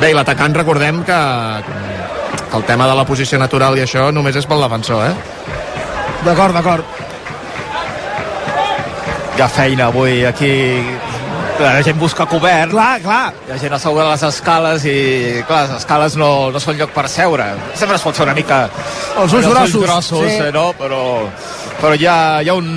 Bé, 0.00 0.10
i 0.10 0.14
l'atacant 0.16 0.54
recordem 0.56 1.04
que, 1.06 1.18
que 2.50 2.56
el 2.58 2.64
tema 2.64 2.88
de 2.90 2.94
la 2.98 3.04
posició 3.06 3.38
natural 3.38 3.78
i 3.78 3.84
això 3.84 4.10
només 4.12 4.36
és 4.36 4.46
pel 4.50 4.60
defensor, 4.66 5.06
eh? 5.06 5.14
D'acord, 6.24 6.54
d'acord. 6.56 6.84
Hi 9.36 9.42
ha 9.42 9.48
feina 9.50 9.86
avui 9.90 10.24
aquí. 10.26 10.52
La 11.58 11.80
gent 11.86 11.98
busca 11.98 12.26
cobert. 12.26 12.72
Clar, 12.72 12.98
clar. 13.02 13.32
Hi 13.46 13.52
ha 13.54 13.58
gent 13.62 13.74
asseguda 13.76 14.08
a 14.08 14.12
les 14.14 14.22
escales 14.26 14.84
i, 14.90 14.96
clar, 15.46 15.64
les 15.68 15.76
escales 15.78 16.16
no, 16.18 16.50
no 16.50 16.60
són 16.62 16.78
lloc 16.78 16.90
per 16.94 17.06
seure. 17.10 17.46
Sempre 17.78 17.96
es 17.98 18.02
pot 18.02 18.18
fer 18.18 18.26
una 18.26 18.34
mica... 18.34 18.64
Els 19.22 19.32
ulls 19.38 19.46
grossos, 19.46 19.82
grossos 19.82 20.24
sí. 20.26 20.48
eh, 20.48 20.50
no? 20.54 20.72
Però, 20.78 21.00
però 21.80 21.94
hi 21.94 22.06
ha, 22.10 22.18
hi 22.42 22.50
ha 22.50 22.56
un... 22.58 22.70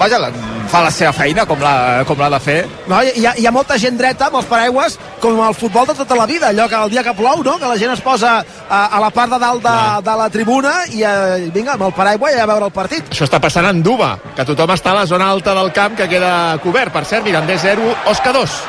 Vaja, 0.00 0.20
la, 0.20 0.28
fa 0.68 0.82
la 0.84 0.92
seva 0.94 1.12
feina 1.16 1.44
com 1.48 1.60
l'ha 1.62 2.04
com 2.08 2.18
de 2.18 2.40
fer. 2.42 2.58
No, 2.90 3.00
hi, 3.02 3.24
ha, 3.26 3.34
hi 3.38 3.46
ha 3.46 3.52
molta 3.54 3.78
gent 3.80 3.98
dreta 3.98 4.28
amb 4.28 4.40
els 4.40 4.48
paraigües 4.50 4.98
com 5.22 5.40
el 5.44 5.54
futbol 5.56 5.86
de 5.88 5.96
tota 5.98 6.16
la 6.18 6.26
vida, 6.26 6.50
allò 6.52 6.68
que 6.68 6.78
el 6.78 6.90
dia 6.92 7.04
que 7.06 7.14
plou, 7.18 7.42
no? 7.42 7.58
que 7.58 7.66
la 7.66 7.78
gent 7.80 7.92
es 7.94 8.02
posa 8.04 8.38
a, 8.68 8.80
a 8.86 9.00
la 9.02 9.10
part 9.14 9.32
de 9.32 9.38
dalt 9.42 9.64
de, 9.64 9.76
de 10.06 10.16
la 10.22 10.28
tribuna 10.32 10.74
i 10.94 11.04
eh, 11.04 11.48
vinga, 11.54 11.76
amb 11.76 11.88
el 11.88 11.94
paraigua 11.96 12.32
i 12.32 12.40
a 12.40 12.48
veure 12.48 12.70
el 12.70 12.74
partit. 12.74 13.08
Això 13.12 13.28
està 13.28 13.40
passant 13.42 13.66
a 13.66 13.72
Anduba, 13.74 14.14
que 14.36 14.46
tothom 14.48 14.74
està 14.74 14.94
a 14.94 15.00
la 15.02 15.06
zona 15.10 15.30
alta 15.32 15.56
del 15.58 15.72
camp 15.76 15.96
que 15.98 16.10
queda 16.10 16.58
cobert. 16.64 16.92
Per 16.94 17.04
cert, 17.08 17.26
Mirandés 17.26 17.64
0, 17.64 17.94
Osca 18.12 18.34
2. 18.36 18.60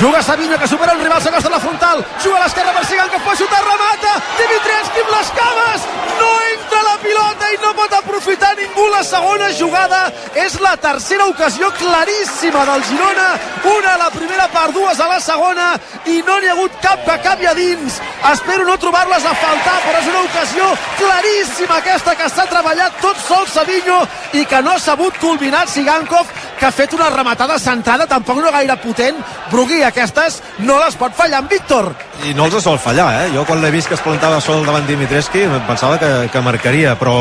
Juga 0.00 0.22
Savinho, 0.22 0.58
que 0.58 0.66
supera 0.66 0.94
un 0.94 1.02
rival, 1.02 1.20
s'acosta 1.22 1.48
a 1.48 1.52
la 1.52 1.60
frontal, 1.60 2.04
juga 2.22 2.38
a 2.38 2.44
l'esquerra 2.44 2.72
per 2.72 2.84
Sigan, 2.86 3.10
que 3.12 3.20
pot 3.22 3.36
xutar, 3.38 3.60
remata, 3.62 4.14
Dimitrescu 4.38 5.02
amb 5.04 5.12
les 5.14 5.32
cames, 5.36 5.84
no 6.18 6.30
entra 6.48 6.80
la 6.86 6.96
pilota 7.02 7.50
i 7.52 7.58
no 7.62 7.72
pot 7.76 7.92
aprofitar 7.98 8.54
ningú 8.56 8.86
la 8.88 9.02
segona 9.04 9.50
jugada, 9.58 10.00
és 10.34 10.58
la 10.64 10.74
tercera 10.80 11.26
ocasió 11.30 11.70
claríssima 11.78 12.64
del 12.70 12.84
Girona, 12.88 13.28
una 13.76 13.94
a 13.94 14.00
la 14.00 14.10
primera 14.10 14.48
part, 14.48 14.72
dues 14.74 15.00
a 15.00 15.08
la 15.12 15.20
segona, 15.20 15.68
i 16.06 16.22
no 16.26 16.38
n'hi 16.40 16.50
ha 16.50 16.56
hagut 16.56 16.80
cap 16.82 17.04
que 17.04 17.14
acabi 17.14 17.46
a 17.46 17.54
dins, 17.54 18.00
espero 18.32 18.64
no 18.64 18.78
trobar-les 18.80 19.26
a 19.28 19.34
faltar, 19.44 19.76
però 19.86 20.00
és 20.00 20.08
una 20.08 20.24
ocasió 20.24 20.70
claríssima 20.98 21.78
aquesta 21.78 22.16
que 22.16 22.30
s'ha 22.32 22.48
treballat 22.50 22.98
tot 23.04 23.20
sol 23.28 23.46
Savinho 23.46 24.00
i 24.32 24.46
que 24.48 24.62
no 24.62 24.74
ha 24.74 24.80
sabut 24.80 25.20
culminar 25.20 25.68
Sigankov, 25.68 26.26
que 26.58 26.66
ha 26.66 26.74
fet 26.74 26.92
una 26.94 27.10
rematada 27.10 27.58
centrada, 27.58 28.06
tampoc 28.06 28.38
no 28.38 28.52
gaire 28.54 28.76
potent, 28.82 29.18
Brugui, 29.62 29.84
aquestes 29.86 30.40
no 30.66 30.74
les 30.80 30.96
pot 30.98 31.12
fallar 31.14 31.38
en 31.44 31.46
Víctor. 31.46 31.92
I 32.26 32.32
no 32.34 32.48
els 32.48 32.56
sol 32.64 32.80
fallar, 32.82 33.04
eh? 33.20 33.28
Jo 33.30 33.44
quan 33.46 33.60
l'he 33.62 33.68
vist 33.70 33.86
que 33.86 33.94
es 33.94 34.00
plantava 34.02 34.40
sol 34.42 34.64
davant 34.66 34.88
Dimitrescu 34.88 35.44
pensava 35.68 36.00
que, 36.02 36.08
que 36.34 36.40
marcaria, 36.42 36.96
però 36.98 37.12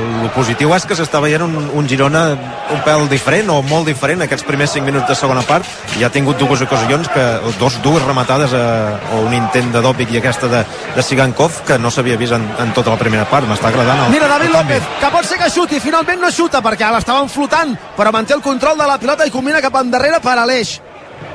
el 0.00 0.30
positiu 0.32 0.72
és 0.72 0.86
que 0.88 0.96
s'està 0.96 1.20
veient 1.20 1.44
un, 1.44 1.52
un 1.76 1.88
Girona 1.88 2.22
un 2.72 2.80
pèl 2.86 3.04
diferent 3.10 3.50
o 3.52 3.58
molt 3.68 3.84
diferent 3.90 4.24
aquests 4.24 4.46
primers 4.48 4.72
5 4.78 4.88
minuts 4.88 5.10
de 5.10 5.16
segona 5.18 5.42
part 5.44 5.68
i 5.98 6.06
ha 6.06 6.10
tingut 6.14 6.40
dues 6.40 6.62
ocasions, 6.64 7.10
que, 7.12 7.26
dos, 7.60 7.76
dues 7.84 8.06
rematades 8.08 8.56
a, 8.56 8.62
o 9.12 9.20
un 9.26 9.36
intent 9.36 9.68
de 9.76 9.84
dòpic 9.84 10.16
i 10.16 10.22
aquesta 10.22 10.48
de, 10.48 10.64
de 10.96 11.04
Sigankov 11.04 11.60
que 11.68 11.76
no 11.76 11.92
s'havia 11.92 12.16
vist 12.16 12.32
en, 12.38 12.48
en 12.64 12.72
tota 12.72 12.96
la 12.96 13.02
primera 13.02 13.28
part, 13.28 13.44
m'està 13.50 13.68
agradant 13.68 14.06
el, 14.06 14.16
Mira, 14.16 14.30
David 14.32 14.54
el. 14.54 14.56
López, 14.56 14.88
que 15.04 15.12
pot 15.18 15.28
ser 15.28 15.42
que 15.42 15.52
xuti, 15.52 15.84
finalment 15.84 16.24
no 16.24 16.32
xuta 16.32 16.64
perquè 16.64 16.88
l'estaven 16.96 17.28
flotant, 17.28 17.76
però 18.00 18.16
manté 18.16 18.32
el 18.32 18.44
control 18.48 18.80
de 18.80 18.88
la 18.88 18.96
pilota 19.04 19.28
i 19.28 19.36
combina 19.36 19.60
cap 19.60 19.82
endarrere 19.84 20.24
per 20.24 20.38
Aleix. 20.40 20.78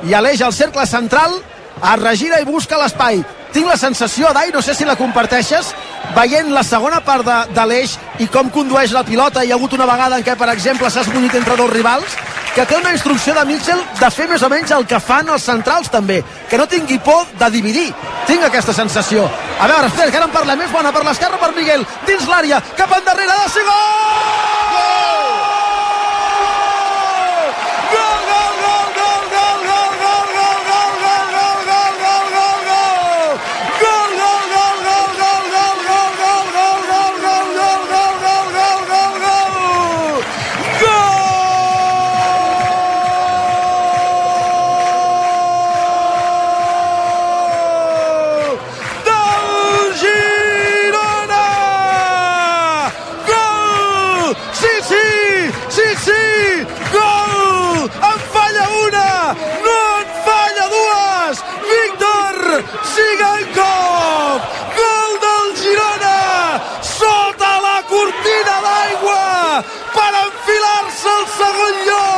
I 0.08 0.14
Aleix 0.16 0.40
al 0.40 0.54
cercle 0.56 0.86
central, 0.86 1.36
es 1.80 2.00
regira 2.00 2.40
i 2.40 2.48
busca 2.48 2.78
l'espai. 2.80 3.20
Tinc 3.52 3.66
la 3.66 3.76
sensació, 3.76 4.30
Dai, 4.32 4.50
no 4.54 4.62
sé 4.62 4.74
si 4.78 4.86
la 4.86 4.96
comparteixes, 4.96 5.72
veient 6.14 6.52
la 6.54 6.62
segona 6.62 7.00
part 7.04 7.26
de, 7.26 7.38
de 7.54 7.64
l'eix 7.66 7.96
i 8.22 8.28
com 8.30 8.50
condueix 8.54 8.94
la 8.94 9.04
pilota, 9.04 9.44
hi 9.44 9.50
ha 9.50 9.58
hagut 9.58 9.74
una 9.74 9.88
vegada 9.90 10.20
en 10.20 10.26
què, 10.26 10.36
per 10.38 10.48
exemple, 10.52 10.90
s'ha 10.90 11.02
esmunyit 11.02 11.34
entre 11.40 11.56
dos 11.58 11.72
rivals, 11.72 12.14
que 12.54 12.66
té 12.66 12.76
una 12.78 12.92
instrucció 12.94 13.34
de 13.34 13.44
Mitchell 13.46 13.82
de 14.00 14.10
fer 14.10 14.28
més 14.30 14.42
o 14.42 14.50
menys 14.50 14.72
el 14.74 14.86
que 14.90 15.00
fan 15.02 15.28
els 15.30 15.46
centrals 15.46 15.90
també, 15.90 16.20
que 16.50 16.58
no 16.58 16.68
tingui 16.70 16.98
por 17.02 17.26
de 17.42 17.50
dividir. 17.50 17.88
Tinc 18.30 18.46
aquesta 18.46 18.74
sensació. 18.76 19.26
A 19.58 19.68
veure, 19.70 19.90
espera, 19.90 20.10
que 20.10 20.22
ara 20.22 20.30
en 20.30 20.34
parlem 20.34 20.64
més 20.64 20.72
bona 20.72 20.94
per 20.94 21.04
l'esquerra 21.06 21.42
per 21.42 21.52
Miguel, 21.58 21.86
dins 22.06 22.30
l'àrea, 22.30 22.62
cap 22.78 22.96
endarrere 22.98 23.42
de 23.42 23.52
ser 23.54 23.66
gol! 23.66 24.49
Al 71.70 72.09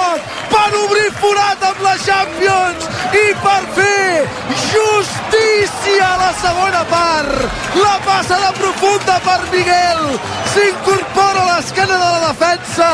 Per 0.73 0.81
obrir 0.81 1.11
forat 1.21 1.65
amb 1.69 1.81
la 1.85 1.93
Champions! 2.01 2.87
I 3.13 3.25
per 3.43 3.65
fer 3.77 4.23
justícia 4.71 6.07
a 6.07 6.21
la 6.23 6.31
segona 6.41 6.81
part! 6.89 7.43
La 7.77 7.99
passada 8.07 8.55
profunda 8.57 9.19
per 9.27 9.37
Miguel! 9.53 10.01
S'incorpora 10.55 11.43
a 11.43 11.51
l'esquena 11.51 11.99
de 12.01 12.09
la 12.15 12.31
defensa! 12.31 12.89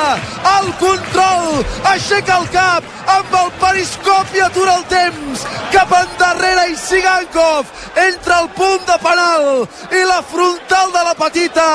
El 0.57 0.68
control! 0.83 1.62
Aixeca 1.93 2.41
el 2.43 2.51
cap! 2.57 2.91
Amb 3.14 3.39
el 3.45 3.55
periscopi 3.62 4.43
atura 4.43 4.74
el 4.81 4.87
temps! 4.91 5.47
Cap 5.70 5.95
endarrere 6.03 6.72
i 6.72 6.76
Sigankov! 6.83 7.70
Entre 8.09 8.41
el 8.43 8.51
punt 8.59 8.87
de 8.91 8.99
penal 9.07 9.47
i 9.95 10.03
la 10.11 10.18
frontal 10.35 10.91
de 10.99 11.07
la 11.12 11.14
petita! 11.22 11.68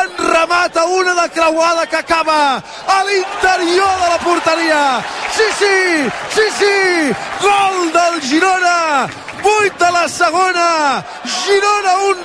En 0.00 0.16
remata 0.32 0.88
una 0.96 1.14
de 1.20 1.28
creuada 1.36 1.86
que 1.86 2.00
acaba 2.00 2.40
a 2.56 3.02
l'interior 3.04 3.98
de 4.00 4.08
la 4.14 4.22
porteria! 4.24 4.84
Sí, 5.42 5.48
sí! 5.58 6.10
Sí, 6.30 6.46
sí! 6.58 7.12
Gol 7.42 7.92
del 7.92 8.20
Girona! 8.22 9.08
8 9.42 9.84
de 9.84 9.90
la 9.92 10.08
segona! 10.08 11.04
Girona 11.24 11.96
1 11.98 12.16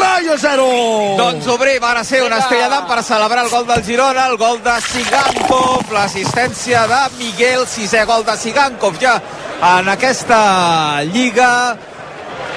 Rayo 0.00 0.34
0! 0.38 1.16
Doncs 1.18 1.46
obrim 1.46 1.84
ara 1.84 2.04
sí 2.04 2.20
una 2.24 2.38
estrella 2.38 2.70
d'am 2.72 2.86
per 2.88 3.02
celebrar 3.04 3.44
el 3.44 3.50
gol 3.50 3.66
del 3.66 3.84
Girona, 3.84 4.26
el 4.30 4.38
gol 4.40 4.62
de 4.64 4.80
Sigankov, 4.80 5.92
l'assistència 5.92 6.86
de 6.88 7.02
Miguel, 7.18 7.66
sisè 7.68 8.06
gol 8.08 8.24
de 8.24 8.36
Sigankov 8.36 8.96
ja 9.02 9.20
en 9.76 9.92
aquesta 9.92 11.04
lliga. 11.04 11.76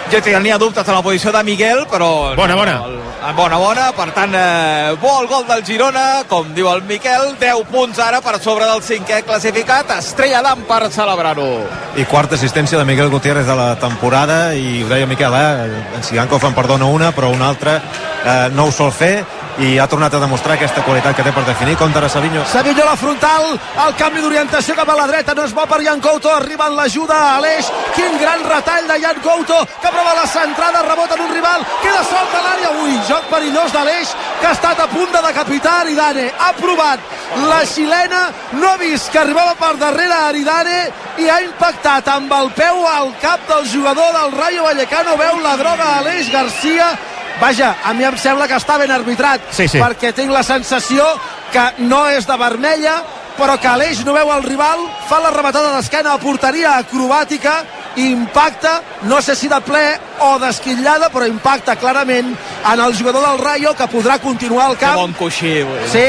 Jo 0.09 0.23
tenia 0.23 0.57
dubtes 0.57 0.87
en 0.87 0.95
la 0.95 1.03
posició 1.03 1.35
de 1.35 1.43
Miguel, 1.43 1.83
però... 1.91 2.33
Bona, 2.39 2.55
bona. 2.55 2.79
El, 2.87 2.98
bona, 3.35 3.57
bona. 3.57 3.91
Per 3.95 4.11
tant, 4.15 4.33
eh, 4.35 4.95
bo 5.01 5.21
el 5.21 5.27
gol 5.27 5.45
del 5.47 5.63
Girona, 5.65 6.23
com 6.27 6.53
diu 6.55 6.69
el 6.71 6.83
Miquel, 6.83 7.35
10 7.39 7.65
punts 7.71 7.99
ara 7.99 8.21
per 8.21 8.39
sobre 8.39 8.65
del 8.65 8.81
cinquè 8.81 9.23
classificat. 9.23 9.91
Estrella 9.97 10.41
d'am 10.45 10.63
per 10.67 10.89
celebrar-ho. 10.91 11.49
I 11.95 12.05
quarta 12.05 12.35
assistència 12.35 12.77
de 12.77 12.85
Miguel 12.85 13.09
Gutiérrez 13.09 13.45
de 13.45 13.55
la 13.55 13.75
temporada 13.79 14.53
i 14.55 14.83
ho 14.83 14.89
deia 14.89 15.07
Miquel, 15.07 15.33
eh? 15.33 15.81
en 15.95 16.03
Sigankov 16.03 16.45
en 16.45 16.55
perdona 16.55 16.85
una 16.85 17.11
però 17.11 17.31
una 17.33 17.49
altra 17.49 17.79
eh, 17.79 18.49
no 18.53 18.65
ho 18.65 18.71
sol 18.71 18.91
fer 18.91 19.25
i 19.59 19.77
ha 19.77 19.87
tornat 19.91 20.13
a 20.15 20.21
demostrar 20.23 20.55
aquesta 20.55 20.83
qualitat 20.85 21.17
que 21.17 21.23
té 21.25 21.33
per 21.35 21.43
definir. 21.45 21.75
Contra 21.79 22.09
Savinho 22.09 22.45
Savinho 22.47 22.83
a 22.83 22.89
la 22.91 22.95
frontal, 22.97 23.59
el 23.85 23.95
canvi 23.99 24.23
d'orientació 24.23 24.75
cap 24.75 24.89
a 24.89 24.95
la 24.95 25.07
dreta, 25.07 25.35
no 25.35 25.43
és 25.43 25.53
bo 25.55 25.65
per 25.67 25.81
Jan 25.83 26.01
Couto, 26.01 26.31
arriba 26.33 26.69
en 26.69 26.77
l'ajuda 26.77 27.17
a 27.17 27.35
Aleix, 27.37 27.67
quin 27.95 28.17
gran 28.21 28.43
retall 28.47 28.87
de 28.87 28.99
Jan 29.03 29.19
Couto, 29.23 29.59
que 29.81 29.91
prova 29.91 30.15
la 30.15 30.27
centrada, 30.31 30.83
rebota 30.87 31.17
en 31.17 31.25
un 31.27 31.33
rival, 31.35 31.65
queda 31.83 32.03
solt 32.07 32.35
a 32.39 32.43
l'àrea, 32.45 32.71
ui, 32.83 32.95
joc 33.09 33.27
perillós 33.33 33.75
d'Aleix, 33.75 34.15
que 34.39 34.47
ha 34.47 34.55
estat 34.55 34.79
a 34.79 34.87
punt 34.87 35.11
de 35.11 35.23
decapitar 35.27 35.75
Aridane, 35.81 36.29
ha 36.39 36.51
provat. 36.55 37.15
La 37.49 37.61
xilena, 37.67 38.23
no 38.57 38.71
ha 38.71 38.77
vist 38.81 39.11
que 39.11 39.19
arribava 39.21 39.53
per 39.59 39.75
darrere 39.77 40.23
Aridane 40.29 40.79
i 41.19 41.29
ha 41.29 41.41
impactat 41.43 42.07
amb 42.15 42.31
el 42.39 42.49
peu 42.57 42.85
al 42.87 43.13
cap 43.21 43.45
del 43.51 43.67
jugador 43.69 44.15
del 44.15 44.35
Rayo 44.39 44.65
Vallecano, 44.65 45.17
veu 45.19 45.39
la 45.43 45.55
droga 45.59 45.95
Aleix 45.99 46.31
Garcia, 46.31 46.93
Vaja, 47.39 47.77
a 47.85 47.93
mi 47.93 48.03
em 48.03 48.17
sembla 48.17 48.47
que 48.47 48.55
està 48.59 48.77
ben 48.77 48.91
arbitrat, 48.91 49.41
Sí, 49.55 49.67
sí. 49.67 49.79
perquè 49.79 50.11
tinc 50.13 50.31
la 50.31 50.43
sensació 50.43 51.05
que 51.53 51.63
no 51.87 52.07
és 52.09 52.27
de 52.27 52.35
vermella, 52.37 52.97
però 53.39 53.55
que 53.59 53.67
Aleix 53.71 54.01
no 54.05 54.11
veu 54.13 54.31
el 54.35 54.43
rival, 54.43 54.79
fa 55.07 55.21
la 55.23 55.29
rematada 55.31 55.71
d'esquena 55.77 56.13
a 56.13 56.19
porteria 56.19 56.73
acrobàtica, 56.81 57.63
impacta, 57.95 58.81
no 59.03 59.21
sé 59.21 59.35
si 59.35 59.47
de 59.47 59.59
ple 59.61 59.85
o 60.19 60.37
d'esquitllada, 60.39 61.09
però 61.09 61.25
impacta 61.27 61.75
clarament 61.79 62.35
en 62.73 62.79
el 62.79 62.95
jugador 62.97 63.23
del 63.29 63.39
Rayo, 63.39 63.73
que 63.75 63.87
podrà 63.87 64.19
continuar 64.19 64.67
al 64.67 64.77
Que 64.77 64.85
camp. 64.85 64.95
bon 64.99 65.13
coixí. 65.13 65.63
Sí, 65.91 66.05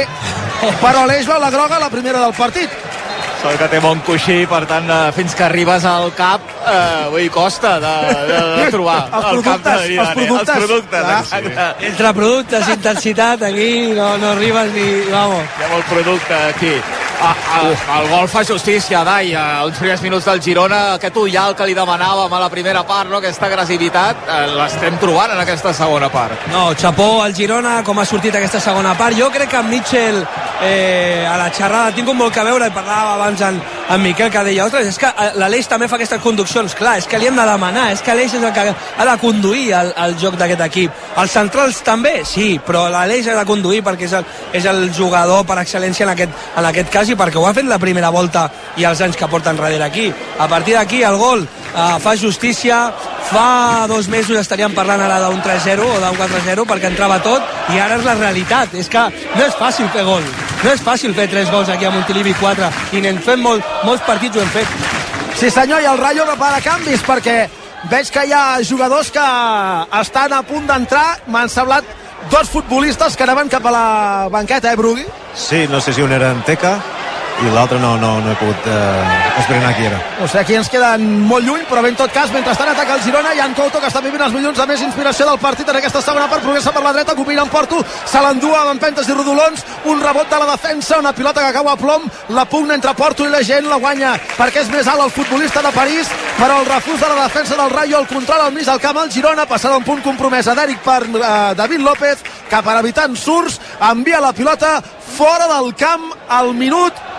però 0.82 1.04
Aleix 1.04 1.26
veu 1.26 1.38
la 1.40 1.50
groga 1.50 1.76
a 1.76 1.80
la 1.86 1.90
primera 1.90 2.20
del 2.20 2.34
partit. 2.34 2.68
Sort 3.40 3.56
que 3.56 3.66
té 3.72 3.78
bon 3.80 4.00
coixí, 4.04 4.42
per 4.50 4.66
tant, 4.68 4.84
eh, 4.92 5.12
fins 5.16 5.32
que 5.34 5.44
arribes 5.46 5.84
al 5.88 6.10
cap, 6.12 6.42
eh, 6.68 7.06
vull 7.08 7.22
dir, 7.24 7.30
costa 7.32 7.78
de, 7.80 7.92
de, 8.28 8.40
de 8.58 8.66
trobar 8.74 8.98
Els 9.16 9.28
el 9.30 9.42
cap 9.46 9.62
de 9.64 9.76
Zidane. 9.86 9.96
els 9.96 10.12
productes. 10.18 10.56
Els 10.56 10.66
productes, 10.66 11.04
Ah, 11.08 11.20
exacte. 11.20 11.86
Entre 11.88 12.12
productes, 12.20 12.68
intensitat, 12.76 13.42
aquí 13.48 13.70
no, 13.96 14.10
no 14.20 14.32
arribes 14.34 14.74
ni... 14.76 14.88
Vamos. 15.10 15.44
Hi 15.58 15.64
ha 15.64 15.70
molt 15.72 15.88
producte 15.94 16.34
aquí. 16.50 16.74
Ah, 17.22 17.36
ah, 17.52 18.00
el 18.00 18.08
gol 18.08 18.28
fa 18.32 18.40
justícia, 18.44 19.02
Dai, 19.04 19.34
a 19.34 19.64
uns 19.66 19.76
primers 19.76 20.00
minuts 20.00 20.24
del 20.24 20.40
Girona, 20.40 20.94
aquest 20.94 21.18
ullal 21.20 21.52
que 21.56 21.66
li 21.68 21.74
demanàvem 21.76 22.32
a 22.32 22.38
la 22.40 22.48
primera 22.48 22.80
part, 22.88 23.10
no? 23.10 23.18
aquesta 23.18 23.44
agressivitat, 23.50 24.22
eh, 24.24 24.46
l'estem 24.54 24.96
trobant 25.02 25.34
en 25.34 25.42
aquesta 25.42 25.74
segona 25.76 26.08
part. 26.08 26.46
No, 26.48 26.70
xapó 26.80 27.10
al 27.20 27.36
Girona, 27.36 27.82
com 27.84 28.00
ha 28.00 28.06
sortit 28.08 28.38
aquesta 28.40 28.60
segona 28.64 28.94
part. 28.96 29.18
Jo 29.20 29.28
crec 29.30 29.52
que 29.52 29.60
en 29.60 29.68
Mitchell, 29.68 30.22
eh, 30.62 31.26
a 31.28 31.36
la 31.36 31.50
xerrada, 31.52 31.90
ha 31.90 31.94
tingut 31.98 32.16
molt 32.16 32.32
que 32.32 32.46
veure, 32.46 32.70
i 32.72 32.76
parlava 32.78 33.18
abans 33.18 33.44
en, 33.50 33.60
en 33.90 34.02
Miquel, 34.02 34.30
que 34.30 34.42
deia, 34.46 34.64
ostres, 34.68 34.86
és 34.86 34.98
que 35.02 35.08
eh, 35.10 35.30
l'Aleix 35.40 35.66
també 35.66 35.88
fa 35.90 35.98
aquestes 35.98 36.20
conduccions. 36.22 36.74
Clar, 36.78 36.96
és 37.00 37.08
que 37.10 37.18
li 37.18 37.26
hem 37.26 37.38
de 37.38 37.46
demanar, 37.48 37.88
és 37.90 38.02
que 38.06 38.14
l'Aleix 38.14 38.36
és 38.38 38.44
el 38.46 38.52
que 38.54 38.66
ha 38.70 39.06
de 39.08 39.16
conduir 39.18 39.64
el, 39.74 39.90
el 40.04 40.16
joc 40.20 40.36
d'aquest 40.38 40.62
equip. 40.68 41.00
Els 41.18 41.34
centrals 41.34 41.80
també, 41.86 42.20
sí, 42.28 42.52
però 42.66 42.86
l'Aleix 42.92 43.26
ha 43.32 43.38
de 43.40 43.46
conduir 43.48 43.82
perquè 43.86 44.06
és 44.06 44.14
el, 44.20 44.28
és 44.60 44.68
el 44.70 44.84
jugador 44.94 45.42
per 45.48 45.58
excel·lència 45.64 46.06
en 46.06 46.14
aquest, 46.14 46.44
en 46.62 46.70
aquest 46.70 46.92
cas 46.94 47.10
i 47.10 47.18
perquè 47.18 47.40
ho 47.40 47.46
ha 47.48 47.54
fet 47.56 47.66
la 47.66 47.80
primera 47.82 48.12
volta 48.14 48.46
i 48.78 48.86
els 48.86 49.02
anys 49.02 49.18
que 49.18 49.30
porten 49.30 49.58
darrere 49.58 49.88
aquí. 49.88 50.06
A 50.38 50.46
partir 50.48 50.78
d'aquí, 50.78 51.02
el 51.02 51.18
gol 51.18 51.42
eh, 51.42 51.96
fa 51.98 52.14
justícia, 52.16 52.84
fa 53.30 53.86
dos 53.90 54.06
mesos 54.08 54.38
estaríem 54.38 54.74
parlant 54.74 55.02
ara 55.02 55.18
d'un 55.26 55.42
3-0 55.42 55.82
o 55.86 55.98
d'un 55.98 56.18
4-0 56.18 56.66
perquè 56.70 56.90
entrava 56.94 57.18
tot 57.26 57.59
i 57.74 57.80
ara 57.80 57.98
és 57.98 58.04
la 58.04 58.14
realitat. 58.18 58.74
És 58.74 58.88
que 58.88 59.02
no 59.36 59.44
és 59.44 59.56
fàcil 59.58 59.88
fer 59.94 60.04
gol. 60.04 60.24
No 60.64 60.72
és 60.72 60.82
fàcil 60.84 61.14
fer 61.16 61.28
3 61.30 61.50
gols 61.52 61.70
aquí 61.72 61.88
a 61.88 61.94
Montilivi 61.94 62.34
4 62.40 62.70
i 62.92 63.00
n'hem 63.00 63.20
fet 63.24 63.40
molt, 63.40 63.64
molts 63.84 64.04
partits 64.06 64.36
ho 64.36 64.44
hem 64.44 64.52
fet. 64.54 64.68
Sí 65.40 65.50
senyor, 65.50 65.80
i 65.80 65.88
el 65.88 65.98
Rayo 65.98 66.26
prepara 66.28 66.60
canvis 66.60 67.04
perquè 67.06 67.38
veig 67.90 68.10
que 68.12 68.26
hi 68.26 68.32
ha 68.36 68.60
jugadors 68.66 69.10
que 69.14 69.26
estan 70.00 70.36
a 70.36 70.42
punt 70.42 70.68
d'entrar. 70.68 71.20
M'han 71.26 71.48
semblat 71.48 71.84
dos 72.30 72.50
futbolistes 72.52 73.16
que 73.16 73.24
anaven 73.24 73.48
cap 73.48 73.66
a 73.66 73.72
la 73.72 73.86
banqueta, 74.30 74.72
eh, 74.72 74.76
Brugui? 74.76 75.06
Sí, 75.34 75.66
no 75.70 75.80
sé 75.80 75.92
si 75.92 76.02
un 76.02 76.12
era 76.12 76.32
en 76.32 76.42
Teca 76.42 76.78
i 77.40 77.50
l'altre 77.54 77.78
no, 77.80 77.94
no, 77.96 78.12
no 78.20 78.32
he 78.32 78.36
pogut 78.36 78.66
eh, 78.68 79.40
esbrinar 79.40 79.72
qui 79.76 79.86
era. 79.88 79.98
O 80.20 80.28
sigui, 80.28 80.40
aquí 80.42 80.56
ens 80.58 80.70
queden 80.72 81.06
molt 81.28 81.46
lluny, 81.46 81.62
però 81.70 81.82
bé, 81.84 81.92
en 81.94 81.98
tot 82.00 82.12
cas, 82.12 82.32
mentrestant 82.34 82.72
ataca 82.72 82.98
el 82.98 83.04
Girona, 83.04 83.32
i 83.36 83.40
en 83.40 83.54
Couto, 83.56 83.80
que 83.80 83.88
està 83.88 84.02
vivint 84.04 84.24
els 84.26 84.34
milions 84.36 84.58
de 84.58 84.66
més 84.68 84.82
inspiració 84.84 85.28
del 85.28 85.40
partit 85.40 85.68
en 85.68 85.80
aquesta 85.80 86.02
segona 86.04 86.28
part, 86.28 86.44
progressa 86.44 86.74
per 86.74 86.84
la 86.84 86.92
dreta, 86.96 87.16
copina 87.16 87.46
en 87.46 87.52
Porto, 87.52 87.80
se 88.04 88.20
l'endú 88.20 88.52
amb 88.56 88.74
empentes 88.74 89.08
i 89.08 89.16
rodolons, 89.16 89.64
un 89.88 90.02
rebot 90.04 90.28
de 90.28 90.42
la 90.42 90.50
defensa, 90.52 91.00
una 91.00 91.14
pilota 91.16 91.46
que 91.46 91.54
cau 91.56 91.70
a 91.72 91.76
plom, 91.80 92.06
la 92.36 92.44
pugna 92.44 92.76
entre 92.76 92.94
Porto 92.98 93.24
i 93.24 93.32
la 93.32 93.42
gent, 93.46 93.68
la 93.70 93.80
guanya 93.80 94.14
perquè 94.36 94.64
és 94.64 94.70
més 94.72 94.88
alt 94.88 95.06
el 95.06 95.12
futbolista 95.14 95.62
de 95.64 95.72
París, 95.74 96.10
però 96.38 96.60
el 96.60 96.68
refús 96.68 97.00
de 97.00 97.08
la 97.08 97.24
defensa 97.24 97.56
del 97.56 97.70
Rayo, 97.72 97.98
el 98.00 98.08
control 98.10 98.46
al 98.46 98.52
mig 98.52 98.68
del 98.68 98.80
camp, 98.80 99.00
el 99.02 99.12
Girona, 99.12 99.46
passada 99.48 99.80
un 99.80 99.86
punt 99.86 100.02
compromès 100.04 100.48
a 100.48 100.56
Dèric 100.58 100.82
per 100.84 101.02
eh, 101.08 101.54
David 101.56 101.84
López, 101.86 102.24
que 102.50 102.62
per 102.64 102.78
evitar 102.80 103.08
surts, 103.16 103.60
envia 103.90 104.20
la 104.20 104.32
pilota 104.32 104.78
fora 105.16 105.48
del 105.48 105.74
camp 105.74 106.10
al 106.28 106.54
minut 106.54 107.09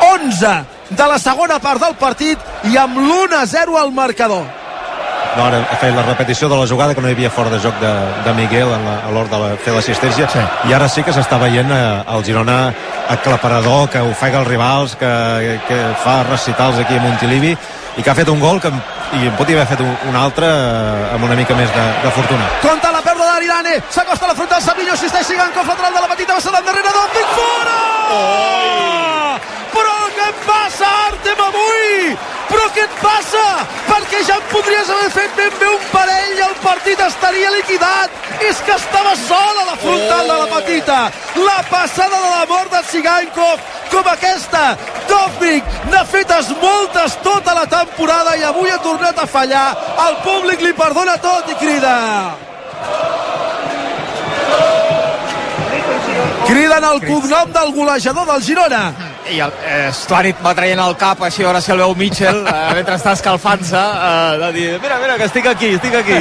11 0.00 0.54
de 0.90 1.06
la 1.06 1.18
segona 1.18 1.60
part 1.62 1.82
del 1.82 1.94
partit 2.00 2.38
i 2.70 2.76
amb 2.80 2.98
l'1-0 2.98 3.78
al 3.78 3.92
marcador. 3.92 4.48
No, 5.36 5.44
ara 5.46 5.60
ha 5.62 5.76
fet 5.78 5.94
la 5.94 6.02
repetició 6.02 6.48
de 6.50 6.56
la 6.58 6.66
jugada 6.66 6.94
que 6.94 7.02
no 7.02 7.08
hi 7.08 7.14
havia 7.14 7.30
fora 7.30 7.50
de 7.52 7.60
joc 7.62 7.76
de, 7.78 7.90
de 8.24 8.32
Miguel 8.34 8.72
en 8.74 8.86
la, 8.86 8.96
a 9.06 9.12
l'hora 9.14 9.30
de 9.30 9.38
la, 9.38 9.50
fer 9.62 9.74
l'assistència 9.76 10.26
sí. 10.32 10.42
i 10.66 10.74
ara 10.74 10.88
sí 10.90 11.04
que 11.06 11.14
s'està 11.14 11.38
veient 11.38 11.70
eh, 11.70 11.82
el 12.16 12.24
Girona 12.26 12.56
aclaparador, 13.14 13.86
que 13.92 14.02
ofega 14.02 14.40
els 14.42 14.48
rivals 14.48 14.96
que, 14.98 15.12
que 15.68 15.78
fa 16.02 16.24
recitals 16.26 16.80
aquí 16.82 16.98
a 16.98 17.04
Montilivi 17.04 17.52
i 17.54 18.02
que 18.02 18.10
ha 18.10 18.16
fet 18.18 18.32
un 18.32 18.42
gol 18.42 18.58
que 18.62 18.72
i 19.20 19.26
en 19.26 19.38
podria 19.38 19.60
haver 19.60 19.70
fet 19.70 19.84
un, 19.86 19.94
un 20.10 20.18
altre 20.18 20.46
eh, 20.50 21.14
amb 21.14 21.26
una 21.26 21.38
mica 21.38 21.54
més 21.58 21.70
de, 21.74 21.86
de 22.02 22.12
fortuna. 22.18 22.50
Compte 22.66 22.90
la 22.90 23.02
pèrdua 23.06 23.30
d'Arirane, 23.32 23.78
s'acosta 23.90 24.26
a 24.26 24.32
la 24.32 24.38
frontal, 24.38 24.62
Savinho 24.66 24.98
assisteix 24.98 25.30
Sigankov, 25.30 25.70
lateral 25.70 25.94
de 25.94 26.04
la 26.06 26.10
petita, 26.16 26.34
va 26.34 26.42
ser 26.42 26.54
d'endarrere 26.54 26.94
d'Òptic, 26.98 27.34
fora! 27.38 27.80
Oh! 28.18 29.59
Però 29.74 29.96
què 30.16 30.26
et 30.28 30.44
passa, 30.46 30.90
Artem, 31.06 31.40
avui? 31.46 32.14
Però 32.50 32.66
què 32.74 32.82
et 32.82 32.96
passa? 32.98 33.44
Perquè 33.86 34.22
ja 34.26 34.38
en 34.40 34.46
podries 34.50 34.90
haver 34.90 35.10
fet 35.14 35.36
ben 35.38 35.52
bé 35.60 35.68
un 35.70 35.84
parell 35.92 36.38
i 36.38 36.44
el 36.46 36.56
partit 36.64 37.02
estaria 37.06 37.52
liquidat. 37.54 38.16
És 38.48 38.62
que 38.66 38.74
estava 38.74 39.12
sol 39.20 39.60
a 39.62 39.66
la 39.68 39.76
frontal 39.78 40.24
oh. 40.24 40.28
de 40.30 40.38
la 40.40 40.48
petita. 40.56 40.98
La 41.38 41.58
passada 41.70 42.16
de 42.24 42.30
la 42.32 42.44
mort 42.50 42.72
de 42.74 42.82
Sigankov, 42.90 43.62
com 43.92 44.10
aquesta. 44.14 44.64
Dovvik 45.10 45.78
n'ha 45.92 46.02
fetes 46.08 46.50
moltes 46.62 47.18
tota 47.26 47.54
la 47.54 47.66
temporada 47.70 48.36
i 48.40 48.46
avui 48.48 48.72
ha 48.72 48.80
tornat 48.82 49.18
a 49.18 49.28
fallar. 49.30 49.68
El 50.08 50.18
públic 50.26 50.64
li 50.66 50.72
perdona 50.78 51.18
tot 51.22 51.52
i 51.52 51.58
crida. 51.60 51.96
Criden 56.50 56.84
el 56.84 57.00
cognom 57.06 57.52
del 57.54 57.72
golejador 57.76 58.26
del 58.32 58.42
Girona. 58.42 59.09
I 59.28 59.40
el 59.44 59.52
eh, 59.68 59.90
Stuanit 59.92 60.40
va 60.44 60.54
traient 60.56 60.80
el 60.80 60.96
cap, 60.96 61.20
així 61.22 61.44
a 61.44 61.50
veure 61.50 61.60
si 61.62 61.72
el 61.74 61.82
veu 61.82 61.92
Mitchell, 61.98 62.40
eh, 62.48 62.54
mentre 62.78 62.96
està 62.96 63.12
escalfant-se, 63.18 63.76
eh, 63.76 64.38
de 64.40 64.52
dir, 64.56 64.68
mira, 64.82 64.98
mira, 65.02 65.18
que 65.20 65.28
estic 65.28 65.46
aquí, 65.46 65.74
estic 65.76 65.94
aquí. 66.00 66.20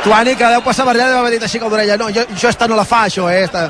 Stuani, 0.00 0.34
que 0.36 0.48
deu 0.54 0.62
passar 0.64 0.86
per 0.88 0.96
allà, 0.96 1.10
deu 1.12 1.20
haver 1.20 1.36
dit 1.36 1.44
així 1.46 1.60
com 1.60 1.70
d'orella, 1.70 1.98
no, 2.00 2.08
jo, 2.14 2.24
jo 2.32 2.48
esta 2.48 2.66
no 2.66 2.78
la 2.78 2.86
fa, 2.88 3.04
això, 3.10 3.28
eh, 3.30 3.44
esta... 3.44 3.68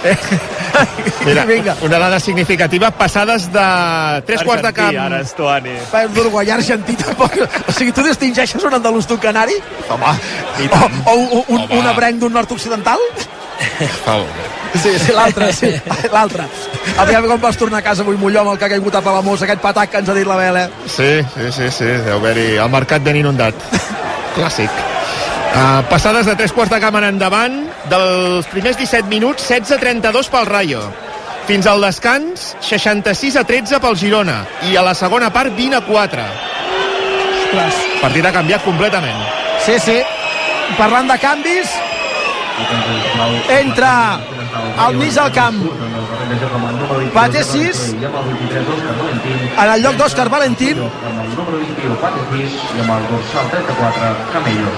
Mira, 1.26 1.44
Vinga. 1.44 1.74
una 1.82 1.98
dada 1.98 2.20
significativa, 2.20 2.90
passades 2.90 3.50
de 3.52 4.22
tres 4.24 4.42
quarts 4.44 4.62
de 4.64 4.72
camp. 4.72 4.96
Ara, 4.96 5.18
Stuani. 5.24 5.74
Va, 5.92 6.04
un 6.08 6.20
uruguaià 6.22 6.54
argentí 6.56 6.96
tampoc. 6.96 7.36
O 7.68 7.74
sigui, 7.74 7.92
tu 7.92 8.04
distingeixes 8.06 8.64
un 8.64 8.78
andalús 8.78 9.08
d'un 9.10 9.20
canari? 9.20 9.58
Home, 9.90 10.14
i 10.62 10.70
O, 10.70 10.88
o 11.12 11.14
un, 11.18 11.44
un, 11.58 11.66
un 11.80 11.90
abrenc 11.90 12.22
d'un 12.22 12.32
nord-occidental? 12.32 13.04
Sí, 14.82 14.92
sí, 15.02 15.12
l'altre, 15.12 15.50
sí, 15.52 15.70
l'altre. 16.12 16.46
Aviam 17.02 17.26
com 17.26 17.40
vas 17.42 17.58
tornar 17.58 17.80
a 17.80 17.84
casa 17.84 18.04
avui, 18.04 18.16
Molló, 18.20 18.44
amb 18.44 18.54
el 18.54 18.60
que 18.60 18.68
ha 18.68 18.72
caigut 18.72 18.94
a 18.94 19.02
Palamós, 19.04 19.42
aquest 19.42 19.60
patac 19.64 19.90
que 19.92 20.02
ens 20.02 20.08
ha 20.08 20.16
dit 20.16 20.28
la 20.28 20.38
Vela. 20.38 20.68
Sí, 20.86 21.10
sí, 21.34 21.50
sí, 21.56 21.70
sí, 21.74 21.90
deu 22.06 22.20
haver-hi 22.20 22.54
el 22.62 22.70
mercat 22.72 23.02
ben 23.04 23.18
inundat. 23.20 23.66
Clàssic. 24.36 24.70
Uh, 25.50 25.82
passades 25.90 26.28
de 26.30 26.36
tres 26.38 26.54
quarts 26.54 26.70
de 26.70 26.78
en 26.78 27.04
endavant, 27.04 27.56
dels 27.90 28.46
primers 28.46 28.78
17 28.78 29.08
minuts, 29.08 29.50
16-32 29.50 30.30
pel 30.30 30.46
Rayo. 30.46 30.82
Fins 31.48 31.66
al 31.66 31.82
descans, 31.82 32.54
66 32.62 33.36
a 33.36 33.44
13 33.44 33.80
pel 33.80 33.96
Girona. 33.98 34.44
I 34.70 34.76
a 34.76 34.82
la 34.86 34.94
segona 34.94 35.32
part, 35.32 35.50
20 35.56 35.76
a 35.76 35.80
4. 35.82 36.26
Ostres. 37.50 37.78
Partit 38.00 38.26
ha 38.26 38.30
canviat 38.32 38.62
completament. 38.62 39.24
Sí, 39.64 39.74
sí. 39.82 39.96
Parlant 40.78 41.10
de 41.10 41.16
canvis, 41.18 41.72
entra 43.60 44.20
al 44.78 44.94
mig 44.96 45.12
del 45.14 45.32
camp. 45.32 45.62
Pate 47.14 47.42
6 47.44 47.80
en 49.58 49.70
el 49.72 49.82
lloc 49.82 49.96
d'Òscar 49.98 50.28
Valentín. 50.30 50.78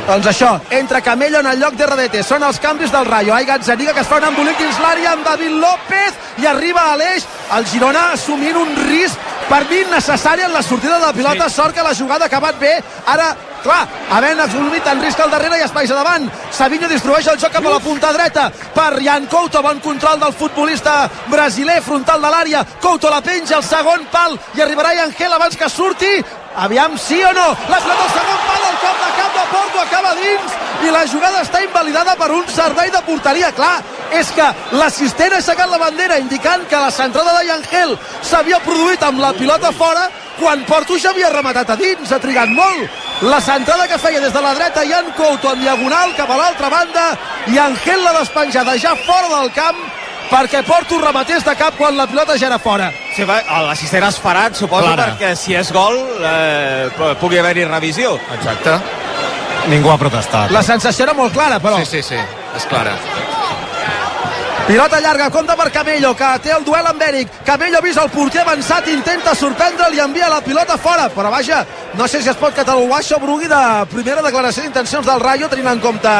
Doncs 0.08 0.30
això, 0.32 0.50
entra 0.70 1.02
Camello 1.02 1.40
en 1.40 1.50
el 1.52 1.60
lloc 1.60 1.76
de 1.78 1.86
Redete 1.90 2.22
són 2.26 2.42
els 2.46 2.60
canvis 2.62 2.92
del 2.92 3.06
Rayo, 3.06 3.34
Ai 3.34 3.46
Gazzaniga 3.48 3.92
que 3.92 4.00
es 4.04 4.10
fa 4.10 4.20
un 4.22 4.28
embolic 4.30 4.58
dins 4.58 4.80
l'àrea 4.82 5.12
amb 5.12 5.24
David 5.26 5.60
López 5.62 6.42
i 6.42 6.48
arriba 6.48 6.88
a 6.92 6.96
l'eix, 6.96 7.26
el 7.56 7.66
Girona 7.66 8.10
assumint 8.16 8.56
un 8.56 8.76
risc 8.88 9.30
per 9.48 9.64
mi 9.70 9.82
necessari 9.90 10.42
en 10.42 10.52
la 10.52 10.62
sortida 10.62 10.98
de 10.98 11.06
la 11.06 11.12
pilota, 11.12 11.48
sí. 11.48 11.56
sort 11.56 11.74
que 11.74 11.82
la 11.82 11.94
jugada 11.94 12.24
ha 12.24 12.30
acabat 12.32 12.58
bé, 12.60 12.78
ara 13.06 13.32
clar, 13.64 13.82
havent 14.10 14.40
assumit 14.44 14.86
en 14.86 15.02
risc 15.02 15.20
al 15.20 15.30
darrere 15.32 15.58
i 15.60 15.66
espais 15.66 15.90
a 15.90 15.98
davant 15.98 16.28
Savinho 16.52 16.88
distribueix 16.90 17.26
el 17.32 17.38
joc 17.40 17.54
cap 17.54 17.64
a 17.64 17.72
la 17.72 17.80
punta 17.80 18.12
dreta 18.12 18.50
per 18.74 19.00
Jan 19.02 19.26
Couto, 19.30 19.62
bon 19.64 19.80
control 19.80 20.20
del 20.20 20.34
futbolista 20.36 21.08
brasiler, 21.32 21.80
frontal 21.82 22.20
de 22.20 22.30
l'àrea. 22.32 22.64
Couto 22.80 23.10
la 23.10 23.22
penja, 23.24 23.56
el 23.56 23.64
segon 23.64 24.04
pal 24.12 24.36
i 24.54 24.62
arribarà 24.62 24.92
Angel 25.02 25.32
abans 25.32 25.56
que 25.56 25.68
surti. 25.68 26.12
Aviam 26.62 26.98
sí 27.00 27.22
o 27.24 27.32
no, 27.32 27.46
la 27.72 27.80
pilota 27.80 28.04
al 28.04 28.12
segon 28.12 28.42
pal 28.48 28.66
el 28.68 28.76
cop 28.82 28.98
de 29.00 29.10
cap 29.16 29.38
de 29.38 29.44
Porto 29.54 29.80
acaba 29.80 30.14
dins 30.18 30.58
i 30.82 30.90
la 30.92 31.06
jugada 31.08 31.40
està 31.40 31.62
invalidada 31.64 32.16
per 32.18 32.28
un 32.34 32.44
servei 32.52 32.90
de 32.90 33.00
porteria, 33.06 33.52
clar 33.56 33.78
és 34.12 34.28
que 34.36 34.48
l'assistent 34.76 35.32
ha 35.32 35.38
aixecat 35.40 35.70
la 35.70 35.80
bandera 35.80 36.18
indicant 36.20 36.66
que 36.68 36.80
la 36.82 36.90
centrada 36.92 37.38
de 37.38 37.46
Yangel 37.48 37.96
s'havia 38.20 38.60
produït 38.66 39.02
amb 39.06 39.22
la 39.22 39.32
pilota 39.38 39.72
fora 39.72 40.04
quan 40.40 40.66
Porto 40.68 40.98
ja 40.98 41.12
havia 41.14 41.30
rematat 41.32 41.72
a 41.72 41.78
dins, 41.80 42.12
ha 42.12 42.20
trigat 42.20 42.52
molt 42.52 43.01
la 43.22 43.40
centrada 43.40 43.86
que 43.88 43.98
feia 44.02 44.20
des 44.20 44.32
de 44.34 44.40
la 44.42 44.54
dreta 44.54 44.82
Jan 44.88 45.12
Couto 45.16 45.52
en 45.54 45.60
diagonal 45.62 46.14
cap 46.16 46.30
a 46.30 46.36
l'altra 46.40 46.68
banda 46.72 47.04
i 47.52 47.58
Angel 47.58 48.02
la 48.02 48.12
despenjada 48.18 48.74
ja 48.78 48.94
fora 49.06 49.28
del 49.40 49.52
camp 49.54 49.78
perquè 50.32 50.62
Porto 50.66 50.98
rematés 50.98 51.44
de 51.44 51.54
cap 51.56 51.76
quan 51.78 51.96
la 51.96 52.06
pilota 52.10 52.36
ja 52.38 52.46
era 52.48 52.58
fora 52.58 52.90
Sí, 53.14 53.24
va, 53.28 53.36
l'assistent 53.68 54.04
esperat, 54.08 54.54
suposo, 54.56 54.86
Clara. 54.88 55.10
perquè 55.12 55.34
si 55.36 55.54
és 55.54 55.70
gol 55.72 55.98
eh, 56.24 56.88
pugui 57.20 57.36
haver-hi 57.38 57.66
revisió. 57.68 58.14
Exacte. 58.38 58.78
Ningú 59.68 59.90
ha 59.92 59.98
protestat. 60.00 60.50
la 60.50 60.62
sensació 60.62 61.04
era 61.04 61.14
molt 61.14 61.32
clara 61.34 61.60
però 61.60 61.76
Sí, 61.78 61.84
sí, 61.86 62.02
sí, 62.02 62.18
és 62.56 62.66
clara. 62.66 62.96
Pilota 64.66 65.00
llarga, 65.00 65.28
compta 65.28 65.56
per 65.58 65.72
Camello, 65.74 66.12
que 66.14 66.28
té 66.44 66.52
el 66.54 66.62
duel 66.64 66.86
amb 66.86 67.02
Eric. 67.02 67.40
Camello 67.44 67.80
vist 67.82 67.98
el 67.98 68.10
porter 68.14 68.44
avançat, 68.44 68.86
intenta 68.92 69.34
sorprendre'l 69.34 69.96
i 69.96 70.00
envia 70.00 70.30
la 70.30 70.40
pilota 70.40 70.78
fora. 70.78 71.08
Però 71.10 71.32
vaja, 71.34 71.64
no 71.98 72.06
sé 72.06 72.22
si 72.22 72.30
es 72.30 72.38
pot 72.38 72.54
catalogar 72.54 73.00
això, 73.02 73.18
Brugui, 73.20 73.50
de 73.50 73.62
primera 73.90 74.22
declaració 74.22 74.62
d'intencions 74.62 75.06
del 75.06 75.20
Rayo, 75.20 75.50
tenint 75.50 75.72
en 75.74 75.82
compte 75.82 76.16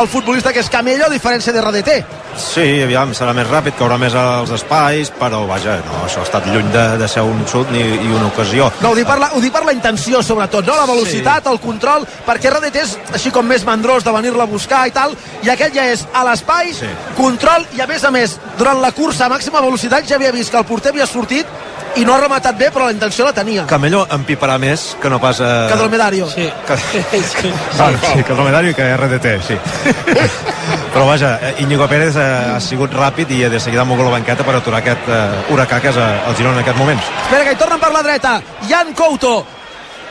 el 0.00 0.08
futbolista 0.08 0.52
que 0.52 0.64
és 0.64 0.72
Camello, 0.72 1.06
a 1.06 1.12
diferència 1.12 1.52
de 1.52 1.60
RDT. 1.60 2.23
Sí, 2.40 2.82
aviam, 2.82 3.12
serà 3.16 3.34
més 3.36 3.46
ràpid, 3.48 3.76
caurà 3.78 3.98
més 4.00 4.14
als 4.18 4.50
espais, 4.56 5.10
però 5.18 5.44
vaja, 5.48 5.76
no, 5.86 6.00
això 6.06 6.22
ha 6.22 6.26
estat 6.28 6.48
lluny 6.50 6.70
de, 6.74 6.84
de 7.00 7.08
ser 7.10 7.24
un 7.26 7.44
xut 7.50 7.70
ni, 7.74 7.82
i 7.82 8.10
una 8.10 8.28
ocasió. 8.30 8.70
No, 8.82 8.92
ho 8.92 8.98
dic, 8.98 9.06
per 9.08 9.18
la, 9.22 9.30
ho 9.34 9.42
dic 9.42 9.54
per 9.54 9.64
la 9.66 9.74
intenció, 9.76 10.22
sobretot, 10.22 10.66
no? 10.66 10.78
La 10.78 10.88
velocitat, 10.90 11.44
sí. 11.44 11.52
el 11.52 11.60
control, 11.62 12.06
perquè 12.26 12.52
RDT 12.52 12.82
és 12.82 12.96
així 13.18 13.34
com 13.34 13.46
més 13.46 13.66
mandrós 13.66 14.06
de 14.06 14.14
venir-la 14.14 14.48
a 14.48 14.50
buscar 14.50 14.84
i 14.90 14.94
tal, 14.94 15.14
i 15.44 15.52
aquest 15.52 15.76
ja 15.76 15.86
és 15.92 16.06
a 16.12 16.24
l'espai, 16.28 16.74
sí. 16.76 16.90
control, 17.18 17.68
i 17.78 17.84
a 17.84 17.90
més 17.90 18.04
a 18.04 18.12
més, 18.14 18.38
durant 18.58 18.82
la 18.82 18.94
cursa 18.96 19.28
a 19.28 19.32
màxima 19.32 19.62
velocitat 19.64 20.08
ja 20.08 20.18
havia 20.18 20.34
vist 20.34 20.52
que 20.52 20.60
el 20.60 20.68
porter 20.68 20.94
havia 20.94 21.06
sortit 21.10 21.46
i 21.94 22.04
no 22.04 22.14
ha 22.14 22.20
rematat 22.20 22.56
bé, 22.58 22.70
però 22.74 22.88
la 22.88 22.94
intenció 22.94 23.26
la 23.26 23.32
tenia. 23.36 23.66
Camello 23.70 24.02
empiparà 24.16 24.56
més 24.58 24.94
que 25.00 25.10
no 25.12 25.20
pas... 25.22 25.38
A... 25.40 25.50
Que 25.70 25.78
Dromedario. 25.78 26.26
Sí. 26.30 26.48
Que... 26.66 26.76
sí. 27.34 27.52
Bueno, 27.78 27.98
sí, 28.02 28.22
que 28.22 28.32
Dromedario 28.34 28.74
i 28.74 28.78
que 28.78 28.88
RDT, 28.96 29.34
sí. 29.46 29.58
però 30.94 31.08
vaja, 31.10 31.38
eh, 31.42 31.62
Íñigo 31.64 31.88
Pérez 31.90 32.14
ha 32.16 32.60
sigut 32.62 32.94
ràpid 32.94 33.32
i 33.34 33.42
de 33.50 33.58
seguida 33.58 33.82
ha 33.82 33.88
mogut 33.88 34.06
la 34.06 34.14
banqueta 34.14 34.46
per 34.46 34.54
aturar 34.54 34.78
aquest 34.78 35.08
uh, 35.10 35.50
huracà 35.50 35.80
que 35.82 35.90
és 35.90 35.98
el 35.98 36.36
Girona 36.38 36.60
en 36.60 36.62
aquests 36.62 36.78
moments. 36.78 37.10
Espera, 37.24 37.44
que 37.44 37.56
hi 37.56 37.58
tornen 37.58 37.82
per 37.82 37.90
la 37.90 38.02
dreta. 38.06 38.36
Jan 38.70 38.94
Couto 38.94 39.34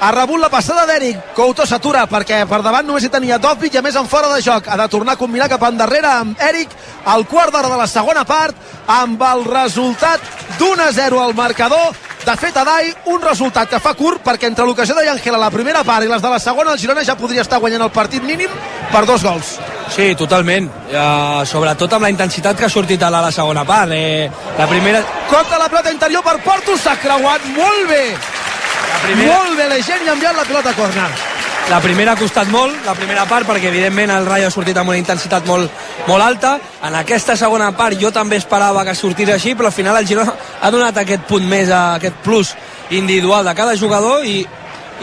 ha 0.04 0.12
rebut 0.12 0.42
la 0.42 0.50
passada 0.52 0.84
d'Eric. 0.90 1.32
Couto 1.38 1.64
s'atura 1.66 2.04
perquè 2.12 2.42
per 2.50 2.60
davant 2.66 2.84
només 2.84 3.06
hi 3.08 3.12
tenia 3.14 3.40
Dovvig 3.40 3.78
i 3.78 3.80
a 3.80 3.86
més 3.86 3.96
en 3.96 4.10
fora 4.12 4.28
de 4.34 4.42
joc. 4.44 4.68
Ha 4.68 4.76
de 4.82 4.88
tornar 4.92 5.16
a 5.16 5.22
combinar 5.22 5.48
cap 5.52 5.64
endarrere 5.70 6.10
amb 6.12 6.42
Eric 6.50 6.76
al 7.06 7.24
quart 7.32 7.56
d'hora 7.56 7.72
de 7.72 7.80
la 7.80 7.88
segona 7.88 8.26
part 8.28 8.58
amb 8.92 9.24
el 9.32 9.46
resultat 9.48 10.20
d'1 10.60 10.90
a 10.90 10.92
0 10.92 11.24
al 11.24 11.38
marcador. 11.38 11.96
De 12.24 12.36
fet, 12.40 12.56
Adai, 12.56 12.88
un 13.12 13.20
resultat 13.20 13.68
que 13.68 13.80
fa 13.84 13.92
curt 14.00 14.22
perquè 14.24 14.48
entre 14.48 14.64
l'ocasió 14.64 14.96
de 14.96 15.04
Llangel 15.04 15.36
a 15.36 15.42
la 15.42 15.50
primera 15.52 15.82
part 15.84 16.06
i 16.06 16.08
les 16.08 16.22
de 16.24 16.30
la 16.32 16.40
segona, 16.40 16.72
el 16.72 16.80
Girona 16.80 17.04
ja 17.04 17.18
podria 17.20 17.44
estar 17.44 17.60
guanyant 17.60 17.84
el 17.84 17.92
partit 17.92 18.24
mínim 18.24 18.54
per 18.94 19.04
dos 19.06 19.26
gols. 19.28 19.58
Sí, 19.92 20.14
totalment. 20.16 20.70
Uh, 20.88 21.44
sobretot 21.50 21.92
amb 21.98 22.08
la 22.08 22.14
intensitat 22.14 22.56
que 22.58 22.70
ha 22.70 22.72
sortit 22.72 23.04
a 23.04 23.12
la, 23.12 23.20
la 23.28 23.34
segona 23.36 23.66
part. 23.68 23.92
Eh, 23.92 24.32
la 24.58 24.70
primera... 24.72 25.04
Compte 25.28 25.60
la 25.60 25.68
pilota 25.68 25.92
interior 25.92 26.24
per 26.24 26.38
Porto, 26.48 26.78
s'ha 26.80 26.96
creuat 27.04 27.52
molt 27.58 27.92
bé. 27.92 28.04
La 28.16 29.04
primera... 29.04 29.36
Molt 29.36 29.60
bé 29.60 29.68
la 29.76 29.84
gent 29.84 30.08
i 30.08 30.10
ha 30.10 30.16
enviat 30.16 30.40
la 30.40 30.48
pilota 30.48 30.72
a 30.72 30.80
corner. 30.80 31.12
La 31.70 31.80
primera 31.84 32.16
ha 32.16 32.20
costat 32.20 32.48
molt, 32.52 32.80
la 32.88 32.96
primera 32.96 33.28
part, 33.28 33.48
perquè 33.48 33.68
evidentment 33.68 34.12
el 34.16 34.26
Rayo 34.28 34.48
ha 34.48 34.52
sortit 34.52 34.80
amb 34.80 34.92
una 34.92 35.00
intensitat 35.00 35.46
molt, 35.48 35.72
molt 36.08 36.24
alta. 36.24 36.58
En 36.84 36.96
aquesta 37.00 37.36
segona 37.40 37.72
part 37.78 38.00
jo 38.00 38.12
també 38.12 38.40
esperava 38.42 38.86
que 38.86 38.96
sortís 38.96 39.30
així, 39.34 39.56
però 39.56 39.72
al 39.72 39.76
final 39.76 39.98
el 40.00 40.08
Girona 40.08 40.36
ha 40.62 40.72
donat 40.72 40.98
aquest 41.04 41.28
punt 41.30 41.46
més, 41.50 41.70
aquest 41.70 42.20
plus 42.26 42.54
individual 42.92 43.46
de 43.46 43.56
cada 43.56 43.76
jugador 43.80 44.26
i, 44.26 44.42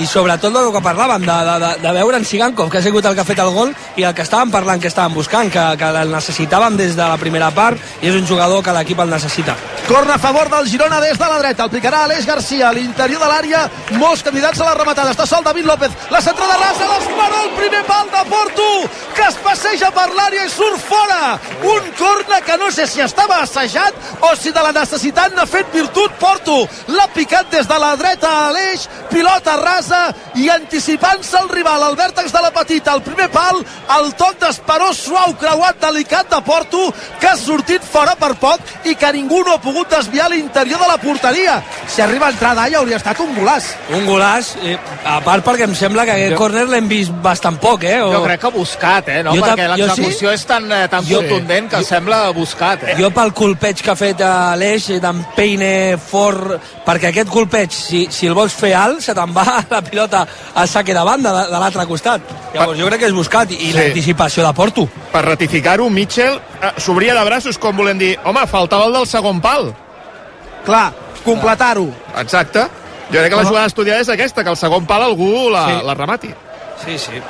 i 0.01 0.07
sobretot 0.09 0.55
del 0.55 0.71
que 0.73 0.81
parlàvem, 0.81 1.25
de, 1.29 1.37
de, 1.61 1.71
de, 1.83 1.91
veure 1.99 2.17
en 2.17 2.25
Sigankov, 2.25 2.71
que 2.73 2.79
ha 2.81 2.85
sigut 2.85 3.05
el 3.05 3.17
que 3.17 3.21
ha 3.21 3.29
fet 3.29 3.43
el 3.43 3.51
gol, 3.53 3.75
i 4.01 4.07
el 4.09 4.15
que 4.17 4.25
estàvem 4.25 4.53
parlant, 4.53 4.81
que 4.81 4.89
estàvem 4.89 5.17
buscant, 5.19 5.51
que, 5.53 5.65
que 5.77 5.91
el 6.03 6.15
necessitàvem 6.15 6.79
des 6.81 6.97
de 6.97 7.09
la 7.11 7.19
primera 7.21 7.51
part, 7.53 7.77
i 8.01 8.09
és 8.09 8.17
un 8.17 8.27
jugador 8.27 8.65
que 8.65 8.73
l'equip 8.73 9.03
el 9.05 9.13
necessita. 9.13 9.57
Corna 9.91 10.15
a 10.17 10.23
favor 10.23 10.49
del 10.49 10.69
Girona 10.71 11.01
des 11.03 11.19
de 11.19 11.29
la 11.29 11.39
dreta, 11.43 11.67
el 11.67 11.73
picarà 11.75 12.05
Aleix 12.07 12.25
Garcia, 12.27 12.69
a 12.69 12.73
l'interior 12.73 13.21
de 13.21 13.29
l'àrea, 13.29 13.65
molts 13.99 14.23
candidats 14.25 14.61
a 14.61 14.71
la 14.71 14.77
rematada, 14.79 15.13
està 15.13 15.27
sol 15.29 15.45
David 15.45 15.69
López, 15.69 15.97
la 16.15 16.23
centrada 16.25 16.57
rasa, 16.63 16.89
l'esperó, 16.95 17.43
el 17.45 17.53
primer 17.59 17.83
pal 17.91 18.09
de 18.15 18.25
Porto, 18.31 18.69
que 19.17 19.27
es 19.29 19.39
passeja 19.45 19.91
per 19.93 20.07
l'àrea 20.15 20.47
i 20.47 20.53
surt 20.53 20.81
fora, 20.87 21.37
un 21.75 21.91
corna 21.99 22.41
que 22.47 22.57
no 22.63 22.71
sé 22.73 22.87
si 22.87 23.03
estava 23.05 23.43
assajat 23.43 24.25
o 24.31 24.33
si 24.39 24.55
de 24.55 24.63
la 24.65 24.73
necessitat 24.73 25.35
n'ha 25.35 25.49
fet 25.51 25.75
virtut 25.75 26.15
Porto, 26.23 26.63
l'ha 26.95 27.09
picat 27.13 27.51
des 27.51 27.69
de 27.69 27.79
la 27.83 27.97
dreta 27.99 28.31
a 28.31 28.47
Aleix, 28.49 28.87
pilota 29.11 29.57
rasa, 29.59 29.90
i 30.41 30.49
anticipant-se 30.53 31.39
el 31.41 31.49
rival 31.53 31.83
al 31.85 31.97
vèrtex 31.99 32.33
de 32.33 32.43
la 32.43 32.51
petita, 32.55 32.95
el 32.95 33.03
primer 33.03 33.29
pal 33.33 33.61
el 33.97 34.13
toc 34.19 34.39
d'esperó 34.41 34.91
suau, 34.95 35.35
creuat, 35.41 35.81
delicat 35.83 36.31
de 36.31 36.41
Porto 36.47 36.83
que 37.21 37.29
ha 37.29 37.37
sortit 37.39 37.85
fora 37.85 38.15
per 38.19 38.33
poc 38.41 38.87
i 38.89 38.95
que 38.99 39.13
ningú 39.15 39.43
no 39.47 39.55
ha 39.57 39.63
pogut 39.63 39.91
desviar 39.91 40.29
l'interior 40.31 40.81
de 40.81 40.89
la 40.89 40.99
porteria 41.01 41.59
si 41.91 42.03
arriba 42.03 42.29
a 42.29 42.35
entrar 42.35 42.55
d'alla 42.57 42.81
hauria 42.81 43.01
estat 43.01 43.21
un 43.25 43.35
golaç 43.37 43.71
un 43.97 44.07
golaç, 44.07 44.55
eh, 44.63 44.77
a 45.05 45.19
part 45.25 45.45
perquè 45.47 45.67
em 45.69 45.75
sembla 45.77 46.07
que 46.09 46.17
aquest 46.17 46.37
jo... 46.37 46.41
corner 46.41 46.67
l'hem 46.71 46.89
vist 46.91 47.15
bastant 47.25 47.59
poc 47.63 47.85
eh? 47.89 47.99
O... 48.03 48.13
jo 48.15 48.23
crec 48.25 48.45
que 48.45 48.53
buscat, 48.55 49.09
eh? 49.09 49.23
no? 49.27 49.35
perquè 49.41 49.69
l'execució 49.75 50.31
sí? 50.31 50.35
és 50.39 50.47
tan, 50.49 50.71
eh, 50.73 50.87
tan 50.93 51.07
jo, 51.07 51.23
contundent 51.23 51.71
que 51.73 51.83
jo, 51.83 51.89
sembla 51.89 52.23
buscat 52.37 52.87
eh? 52.87 52.97
jo 53.01 53.11
pel 53.15 53.35
colpeig 53.37 53.83
que 53.85 53.93
ha 53.93 53.99
fet 53.99 54.25
l'Eix 54.61 54.91
d'en 55.03 55.25
Peine 55.37 55.73
fort 56.01 56.57
perquè 56.87 57.11
aquest 57.11 57.31
colpeig, 57.33 57.75
si, 57.75 58.07
si 58.13 58.29
el 58.31 58.37
vols 58.39 58.55
fer 58.57 58.75
alt 58.79 59.05
se 59.05 59.15
te'n 59.17 59.35
va 59.35 59.47
la 59.71 59.83
pilota 59.83 60.27
al 60.55 60.69
saque 60.69 60.95
de 60.95 61.05
banda 61.05 61.33
de, 61.33 61.45
de 61.53 61.61
l'altre 61.63 61.87
costat. 61.87 62.33
Llavors 62.55 62.79
jo 62.79 62.89
crec 62.89 63.05
que 63.05 63.11
és 63.11 63.17
buscat 63.17 63.53
i, 63.53 63.59
i 63.59 63.71
sí. 63.71 63.77
l'anticipació 63.79 64.45
de 64.47 64.53
Porto. 64.57 64.87
Per 65.13 65.23
ratificar-ho, 65.27 65.89
Mitchell 65.91 66.37
eh, 66.39 66.73
s'obria 66.79 67.15
de 67.17 67.25
braços 67.27 67.59
com 67.59 67.77
volem 67.77 67.99
dir, 68.01 68.13
home, 68.25 68.45
faltava 68.51 68.89
el 68.91 68.99
del 68.99 69.09
segon 69.11 69.41
pal. 69.45 69.73
Clar, 70.67 70.91
completar-ho. 71.25 71.89
Exacte. 72.21 72.67
Jo 73.11 73.19
crec 73.19 73.33
que 73.33 73.41
la 73.41 73.49
jugada 73.49 73.67
estudiada 73.67 74.05
és 74.05 74.11
aquesta, 74.13 74.45
que 74.45 74.53
el 74.53 74.59
segon 74.59 74.87
pal 74.87 75.03
algú 75.03 75.49
la, 75.51 75.67
sí. 75.67 75.87
la 75.87 75.97
remati. 75.99 76.35
Sí, 76.85 76.99
sí. 76.99 77.23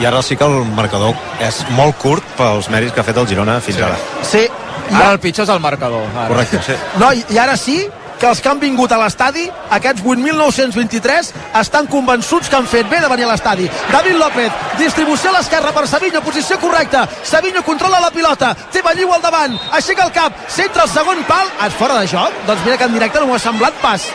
I 0.00 0.06
ara 0.06 0.22
sí 0.22 0.36
que 0.38 0.46
el 0.46 0.62
marcador 0.76 1.16
és 1.42 1.64
molt 1.74 1.98
curt 1.98 2.26
pels 2.38 2.70
mèrits 2.70 2.94
que 2.94 3.02
ha 3.02 3.06
fet 3.06 3.18
el 3.18 3.26
Girona 3.28 3.58
fins 3.64 3.80
sí. 3.80 3.84
ara. 3.84 3.98
Sí. 4.22 4.44
Ara 4.90 5.12
el 5.14 5.20
pitjor 5.22 5.46
és 5.46 5.52
el 5.54 5.60
marcador. 5.62 6.06
Ara. 6.14 6.28
Correcte, 6.30 6.60
sí. 6.66 6.76
No, 6.98 7.12
i, 7.14 7.24
i 7.34 7.38
ara 7.38 7.56
sí 7.58 7.82
que 8.20 8.28
els 8.28 8.40
que 8.44 8.50
han 8.50 8.60
vingut 8.60 8.92
a 8.92 8.98
l'estadi, 9.00 9.46
aquests 9.72 10.04
8.923, 10.04 11.32
estan 11.62 11.88
convençuts 11.90 12.50
que 12.50 12.58
han 12.58 12.68
fet 12.68 12.88
bé 12.90 13.00
de 13.00 13.08
venir 13.08 13.24
a 13.26 13.32
l'estadi. 13.32 13.68
David 13.90 14.18
López, 14.20 14.60
distribució 14.78 15.32
a 15.32 15.38
l'esquerra 15.38 15.72
per 15.72 15.86
Savinho, 15.88 16.20
posició 16.22 16.60
correcta. 16.60 17.06
Savinho 17.24 17.64
controla 17.66 18.02
la 18.04 18.12
pilota, 18.14 18.52
té 18.70 18.84
Balliu 18.84 19.12
al 19.16 19.24
davant, 19.24 19.56
aixeca 19.72 20.06
el 20.06 20.14
cap, 20.14 20.36
centra 20.52 20.84
el 20.84 20.92
segon 20.92 21.24
pal, 21.28 21.48
és 21.66 21.80
fora 21.80 21.98
de 21.98 22.06
joc? 22.12 22.44
Doncs 22.46 22.64
mira 22.68 22.76
que 22.76 22.90
en 22.90 22.96
directe 22.98 23.20
no 23.20 23.30
m'ho 23.30 23.40
ha 23.40 23.42
semblat 23.42 23.80
pas. 23.82 24.10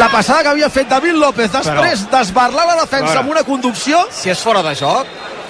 La 0.00 0.06
passada 0.08 0.44
que 0.44 0.52
havia 0.52 0.70
fet 0.70 0.88
David 0.88 1.18
López 1.18 1.50
després 1.50 2.04
d'esbarlar 2.12 2.66
la 2.68 2.76
defensa 2.84 3.18
amb 3.20 3.32
una 3.32 3.42
conducció... 3.44 4.04
Si 4.14 4.30
és 4.30 4.38
fora 4.38 4.62
de 4.62 4.76
joc, 4.78 5.08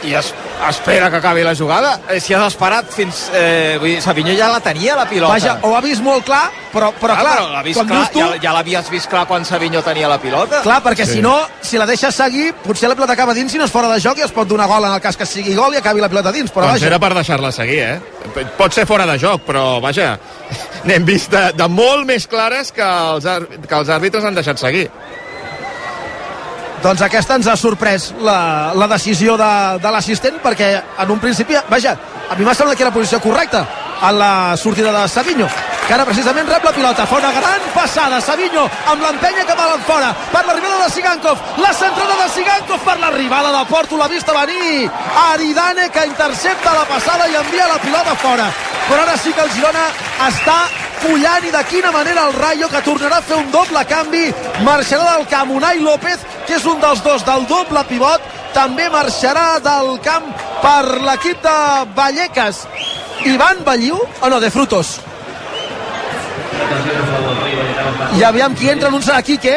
i 0.09 0.15
es, 0.17 0.33
espera 0.69 1.11
que 1.11 1.17
acabi 1.17 1.43
la 1.43 1.55
jugada 1.55 2.01
eh, 2.09 2.21
si 2.21 2.35
has 2.35 2.53
esperat 2.53 2.91
fins 2.93 3.31
eh, 3.35 3.77
vull 3.81 3.95
dir, 3.95 4.03
Savinho 4.03 4.35
ja 4.37 4.51
la 4.53 4.61
tenia 4.61 4.97
la 4.99 5.07
pilota 5.09 5.33
Vaja, 5.33 5.57
ho 5.63 5.75
ha 5.77 5.81
vist 5.85 6.03
molt 6.05 6.27
clar 6.27 6.43
però, 6.73 6.91
però 7.01 7.17
clar, 7.19 7.37
clar 7.37 7.47
però 7.47 7.63
vist 7.65 7.81
clar, 7.87 8.03
tu... 8.13 8.21
ja, 8.21 8.29
ja 8.43 8.55
l'havies 8.55 8.91
vist 8.93 9.11
clar 9.11 9.27
quan 9.31 9.47
Savinho 9.49 9.83
tenia 9.87 10.11
la 10.11 10.19
pilota 10.23 10.63
clar, 10.67 10.81
perquè 10.85 11.07
sí. 11.09 11.19
si 11.19 11.25
no, 11.25 11.37
si 11.65 11.81
la 11.81 11.87
deixes 11.89 12.15
seguir 12.17 12.51
potser 12.65 12.91
la 12.91 12.99
pilota 12.99 13.17
acaba 13.17 13.35
dins 13.37 13.55
i 13.55 13.61
no 13.61 13.69
és 13.69 13.75
fora 13.75 13.91
de 13.93 14.01
joc 14.03 14.21
i 14.21 14.27
es 14.27 14.35
pot 14.37 14.49
donar 14.49 14.69
gol 14.71 14.89
en 14.89 14.97
el 14.99 15.05
cas 15.05 15.17
que 15.17 15.29
sigui 15.29 15.57
gol 15.57 15.75
i 15.75 15.81
acabi 15.81 16.05
la 16.05 16.11
pilota 16.13 16.35
dins 16.35 16.53
però 16.53 16.69
doncs 16.69 16.81
vaja. 16.81 16.91
era 16.93 17.01
per 17.03 17.13
deixar-la 17.17 17.53
seguir 17.57 17.81
eh? 17.87 18.45
pot 18.59 18.77
ser 18.77 18.87
fora 18.91 19.09
de 19.09 19.17
joc 19.23 19.47
però 19.49 19.65
vaja 19.81 20.13
n'hem 20.89 21.09
vist 21.09 21.33
de, 21.33 21.47
de 21.57 21.71
molt 21.73 22.07
més 22.09 22.29
clares 22.31 22.75
que 22.77 22.85
els, 22.85 23.27
que 23.67 23.81
els 23.81 23.97
àrbitres 23.97 24.25
han 24.27 24.37
deixat 24.37 24.61
seguir 24.61 24.89
doncs 26.83 27.03
aquesta 27.05 27.37
ens 27.37 27.49
ha 27.51 27.57
sorprès 27.61 28.11
la, 28.25 28.73
la 28.75 28.89
decisió 28.95 29.37
de, 29.41 29.53
de 29.83 29.93
l'assistent 29.93 30.41
perquè 30.43 30.73
en 31.05 31.11
un 31.13 31.21
principi, 31.21 31.59
vaja, 31.69 31.97
a 32.31 32.39
mi 32.39 32.47
m'ha 32.47 32.55
semblat 32.55 32.79
que 32.79 32.87
era 32.87 32.93
la 32.93 32.97
posició 32.97 33.21
correcta 33.21 33.67
a 34.01 34.13
la 34.13 34.33
sortida 34.57 34.93
de 34.95 35.09
Savinho 35.09 35.49
que 35.91 35.95
ara 35.97 36.05
precisament 36.07 36.47
rep 36.47 36.63
la 36.63 36.71
pilota. 36.71 37.03
Fa 37.11 37.17
una 37.19 37.33
gran 37.35 37.65
passada, 37.75 38.21
Savinho 38.23 38.63
amb 38.93 39.03
l'empenya 39.03 39.43
cap 39.49 39.59
a 39.59 39.65
l'enfora 39.73 40.13
per 40.31 40.45
l'arribada 40.47 40.85
de 40.85 40.91
Sigankov. 40.95 41.41
La 41.59 41.73
centrada 41.75 42.15
de 42.21 42.29
Sigankov 42.31 42.85
per 42.87 42.95
l'arribada 43.01 43.51
de 43.57 43.65
Porto, 43.67 43.99
l'ha 43.99 44.07
vista 44.07 44.37
venir 44.37 44.87
Aridane 45.25 45.89
que 45.91 46.07
intercepta 46.07 46.77
la 46.79 46.87
passada 46.93 47.27
i 47.27 47.35
envia 47.43 47.67
la 47.67 47.81
pilota 47.83 48.15
fora. 48.23 48.47
Però 48.87 49.03
ara 49.03 49.17
sí 49.19 49.35
que 49.35 49.43
el 49.43 49.51
Girona 49.57 49.89
està 50.29 50.61
pullant 51.03 51.47
i 51.49 51.53
de 51.55 51.63
quina 51.71 51.93
manera 51.95 52.27
el 52.29 52.37
Rayo 52.37 52.69
que 52.73 52.83
tornarà 52.87 53.19
a 53.21 53.27
fer 53.27 53.39
un 53.41 53.51
doble 53.53 53.85
canvi 53.89 54.27
marxarà 54.67 55.17
del 55.17 55.27
camp 55.33 55.51
Unai 55.57 55.81
López 55.81 56.27
que 56.47 56.57
és 56.59 56.67
un 56.67 56.81
dels 56.83 57.03
dos 57.05 57.25
del 57.27 57.47
doble 57.51 57.85
pivot 57.89 58.21
també 58.55 58.89
marxarà 58.91 59.61
del 59.65 59.99
camp 60.05 60.27
per 60.63 60.83
l'equip 61.07 61.43
de 61.45 61.57
Vallecas. 61.97 62.65
Ivan 63.25 63.63
Balliu, 63.65 63.97
o 63.97 64.29
no, 64.33 64.41
de 64.41 64.51
Frutos. 64.51 64.99
I 68.19 68.25
aviam 68.25 68.55
qui 68.57 68.69
entra, 68.73 68.91
no 68.91 69.01
serà 69.01 69.23
Quique 69.23 69.55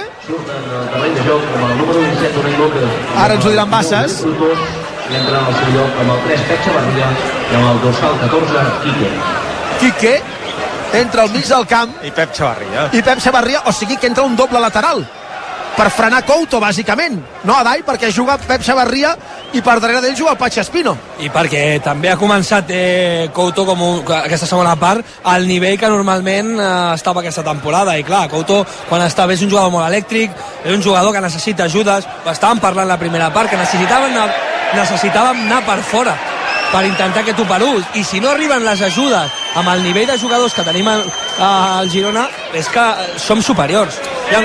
ara 3.17 3.33
ens 3.33 3.45
ho 3.45 3.49
diran 3.49 3.69
Bassas. 3.71 4.21
I 4.23 5.15
entra 5.19 5.39
en 5.39 5.47
el 5.47 5.55
seu 5.57 5.73
lloc 5.75 5.97
amb 6.03 6.13
el 6.13 6.21
3 6.27 6.45
Petxa 6.51 6.75
Barria 6.77 7.09
i 7.51 7.57
amb 7.57 7.65
el 7.71 7.81
dorsal 7.83 8.15
14 8.21 8.63
Quique. 8.85 9.09
Quique 9.81 10.13
entra 10.93 11.23
al 11.23 11.33
mig 11.33 11.47
del 11.47 11.65
camp. 11.67 11.97
I 12.03 12.11
Pep 12.11 12.33
Xavarria 12.35 12.87
i 12.93 13.01
Pep 13.01 13.19
Xavarria, 13.19 13.63
o 13.65 13.71
sigui 13.73 13.97
que 13.97 14.07
entra 14.07 14.23
un 14.23 14.35
doble 14.35 14.59
lateral. 14.59 15.03
Per 15.73 15.87
frenar 15.89 16.21
Couto, 16.21 16.59
bàsicament. 16.61 17.15
No, 17.49 17.55
Adai, 17.57 17.81
perquè 17.81 18.11
juga 18.13 18.35
Pep 18.37 18.61
Xavarria 18.61 19.15
i 19.57 19.61
per 19.65 19.79
darrere 19.81 20.03
d'ell 20.03 20.15
juga 20.15 20.35
el 20.35 20.37
Patx 20.37 20.59
Espino. 20.61 20.95
i 21.19 21.29
perquè 21.33 21.81
també 21.81 22.11
ha 22.11 22.17
començat 22.17 22.69
eh, 22.69 23.29
Couto 23.33 23.65
com 23.65 23.81
un, 23.81 24.03
aquesta 24.19 24.45
segona 24.45 24.75
part 24.75 25.05
al 25.23 25.47
nivell 25.47 25.79
que 25.79 25.89
normalment 25.89 26.59
eh, 26.59 26.93
estava 26.93 27.21
aquesta 27.21 27.43
temporada. 27.43 27.97
I 27.97 28.03
clar, 28.03 28.27
Couto 28.29 28.63
quan 28.89 29.01
està 29.01 29.25
bé 29.25 29.33
és 29.33 29.41
un 29.41 29.49
jugador 29.49 29.71
molt 29.71 29.87
elèctric 29.87 30.31
és 30.63 30.75
un 30.75 30.83
jugador 30.83 31.11
que 31.13 31.21
necessita 31.21 31.65
ajudes. 31.65 32.05
Ho 32.25 32.29
estàvem 32.29 32.61
parlant 32.61 32.87
la 32.87 32.99
primera 33.01 33.33
part 33.33 33.49
que 33.49 33.57
necessitaven 33.57 34.13
anar, 34.13 34.29
necessitàvem 34.75 35.47
anar 35.47 35.63
per 35.65 35.81
fora 35.81 36.13
per 36.71 36.85
intentar 36.85 37.23
que 37.25 37.33
tu 37.33 37.45
per 37.45 37.61
un. 37.63 37.83
I 37.95 38.03
si 38.03 38.19
no 38.19 38.29
arriben 38.29 38.63
les 38.65 38.81
ajudes 38.81 39.42
amb 39.55 39.69
el 39.69 39.83
nivell 39.83 40.07
de 40.09 40.17
jugadors 40.17 40.53
que 40.53 40.65
tenim 40.65 40.87
al, 40.89 41.05
al 41.39 41.89
Girona 41.93 42.27
és 42.57 42.69
que 42.73 42.85
som 43.21 43.41
superiors. 43.41 43.99
Ha, 44.33 44.43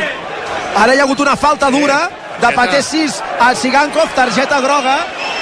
Ara 0.85 0.95
hi 0.95 1.01
ha 1.01 1.07
hagut 1.09 1.21
una 1.25 1.37
falta 1.37 1.71
dura 1.75 1.99
de 2.41 2.51
Paté 2.55 2.83
6 2.83 3.23
a 3.41 3.55
Sigankov, 3.57 4.13
targeta 4.15 4.61
groga, 4.61 4.99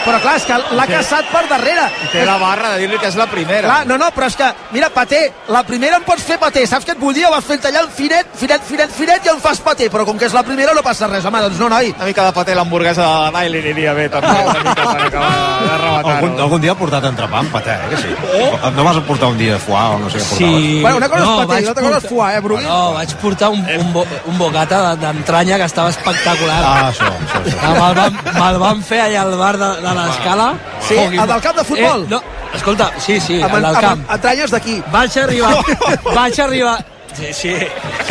però 0.07 0.20
clar, 0.22 0.36
és 0.36 0.44
que 0.46 0.54
l'ha 0.76 0.86
Sí. 0.86 0.92
caçat 0.92 1.24
per 1.32 1.44
darrere. 1.48 1.88
Té 2.12 2.24
la 2.24 2.36
barra 2.38 2.70
de 2.74 2.78
dir-li 2.84 2.98
que 2.98 3.09
és 3.09 3.16
la 3.16 3.26
primera. 3.26 3.66
Clar, 3.68 3.86
no, 3.86 3.98
no, 3.98 4.07
però 4.14 4.26
és 4.30 4.36
que, 4.36 4.48
mira, 4.72 4.88
Paté, 4.90 5.32
la 5.48 5.62
primera 5.64 5.96
em 5.98 6.02
pots 6.04 6.22
fer 6.22 6.38
Paté, 6.38 6.66
saps 6.66 6.86
què 6.86 6.92
et 6.92 6.98
vull 7.00 7.12
dir? 7.14 7.26
Ho 7.26 7.30
vas 7.30 7.44
fent 7.44 7.61
tallant 7.61 7.90
finet, 7.90 8.26
finet, 8.34 8.62
finet, 8.62 8.90
finet 8.90 9.26
i 9.26 9.28
em 9.34 9.40
fas 9.40 9.59
Paté, 9.61 9.90
però 9.90 10.04
com 10.07 10.16
que 10.18 10.26
és 10.26 10.32
la 10.32 10.42
primera 10.42 10.72
no 10.72 10.82
passa 10.82 11.07
res, 11.09 11.24
home, 11.24 11.40
doncs 11.40 11.59
no, 11.59 11.68
noi. 11.68 11.92
Una 11.96 12.04
mica 12.07 12.24
de 12.24 12.32
paté 12.32 12.54
l'hamburguesa 12.54 13.02
de 13.02 13.09
la 13.24 13.30
Nai 13.32 13.48
li 13.50 13.59
aniria 13.59 13.92
bé, 13.92 14.09
també. 14.09 14.28
Una 14.28 14.62
mica 14.62 14.74
per 14.74 15.02
acabar 15.07 15.61
de 15.61 15.78
rematar. 15.82 16.14
Algun, 16.16 16.40
algun 16.40 16.61
dia 16.61 16.72
ha 16.72 16.78
portat 16.78 17.04
entrepà 17.04 17.38
amb 17.38 17.50
paté, 17.52 17.72
eh, 17.72 17.88
que 17.90 17.96
sí? 17.96 18.14
Eh? 18.34 18.70
No 18.76 18.84
vas 18.84 18.96
portar 19.07 19.28
un 19.28 19.38
dia 19.38 19.59
foie 19.59 19.82
o 19.94 19.98
no 19.98 20.11
sé 20.11 20.18
què 20.18 20.28
portaves? 20.28 20.62
Sí. 20.62 20.80
Bueno, 20.82 20.96
una 20.96 21.09
cosa 21.09 21.22
és 21.22 21.46
paté 21.46 21.61
i 21.61 21.64
l'altra 21.64 21.82
cosa 21.84 21.96
és 21.96 22.02
portar- 22.04 22.09
foie, 22.16 22.36
eh, 22.36 22.40
Brugui? 22.40 22.64
No, 22.64 22.92
vaig 22.94 23.14
portar 23.16 23.48
un, 23.50 23.66
un, 23.78 23.92
bo, 23.92 24.07
un 24.26 24.38
bocata 24.38 24.94
de- 24.94 25.07
d'entranya 25.07 25.57
que 25.59 25.64
estava 25.64 25.90
espectacular. 25.90 26.61
Ah, 26.62 26.90
això, 26.92 27.07
això, 27.07 27.42
això. 27.44 27.72
Me'l 27.80 27.94
van, 27.94 28.20
me'l 28.34 28.59
van 28.59 28.82
fer 28.82 29.00
allà 29.00 29.22
al 29.22 29.36
bar 29.36 29.57
de, 29.59 29.70
de 29.82 29.94
l'escala. 29.97 30.49
Sí, 30.88 30.94
el 30.99 31.26
del 31.26 31.40
camp 31.42 31.57
de 31.57 31.64
futbol. 31.64 32.05
Eh, 32.05 32.11
no, 32.11 32.22
escolta, 32.55 32.90
sí, 32.99 33.20
sí, 33.20 33.40
Amb, 33.42 33.55
el 33.57 33.62
del 33.62 33.74
camp. 33.80 34.05
amb 34.05 34.11
entranyes 34.18 34.51
d'aquí. 34.51 34.82
Vaig 34.92 35.18
arribar, 35.24 35.57
vaig 36.20 36.40
arribar... 36.40 36.76
Sí, 37.16 37.30
sí. 37.32 37.49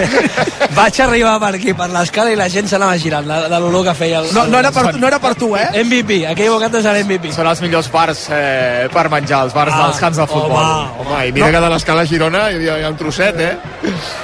Vaig 0.73 0.99
arribar 1.03 1.35
per 1.39 1.51
aquí, 1.53 1.73
per 1.77 1.85
l'escala, 1.93 2.31
i 2.33 2.37
la 2.39 2.47
gent 2.49 2.65
s'anava 2.71 2.95
girant, 2.97 3.27
de, 3.29 3.35
de 3.51 3.59
l'olor 3.61 3.83
que 3.85 3.93
feia. 3.93 4.21
El, 4.23 4.31
No, 4.33 4.47
no, 4.49 4.57
era 4.57 4.71
per, 4.73 4.95
no 4.97 5.05
era 5.07 5.19
per 5.21 5.35
tu, 5.37 5.51
eh? 5.55 5.67
MVP, 5.83 6.23
aquell 6.31 6.49
bocata 6.49 6.81
serà 6.81 7.03
MVP. 7.05 7.29
Són 7.35 7.45
els 7.51 7.61
millors 7.61 7.89
bars 7.93 8.23
eh, 8.33 8.87
per 8.93 9.03
menjar, 9.13 9.43
els 9.45 9.53
bars 9.53 9.75
Ah, 9.75 9.83
dels 9.85 9.99
camps 10.01 10.17
de 10.17 10.25
futbol. 10.25 10.57
home, 10.57 11.05
Home, 11.05 11.19
i 11.29 11.35
mira 11.37 11.51
que 11.53 11.61
de 11.67 11.69
l'escala 11.75 12.01
a 12.01 12.09
Girona 12.09 12.47
hi 12.49 12.57
havia, 12.57 12.79
hi 12.81 12.87
ha 12.87 12.89
un 12.89 12.97
trosset, 12.97 13.37
eh? 13.45 13.53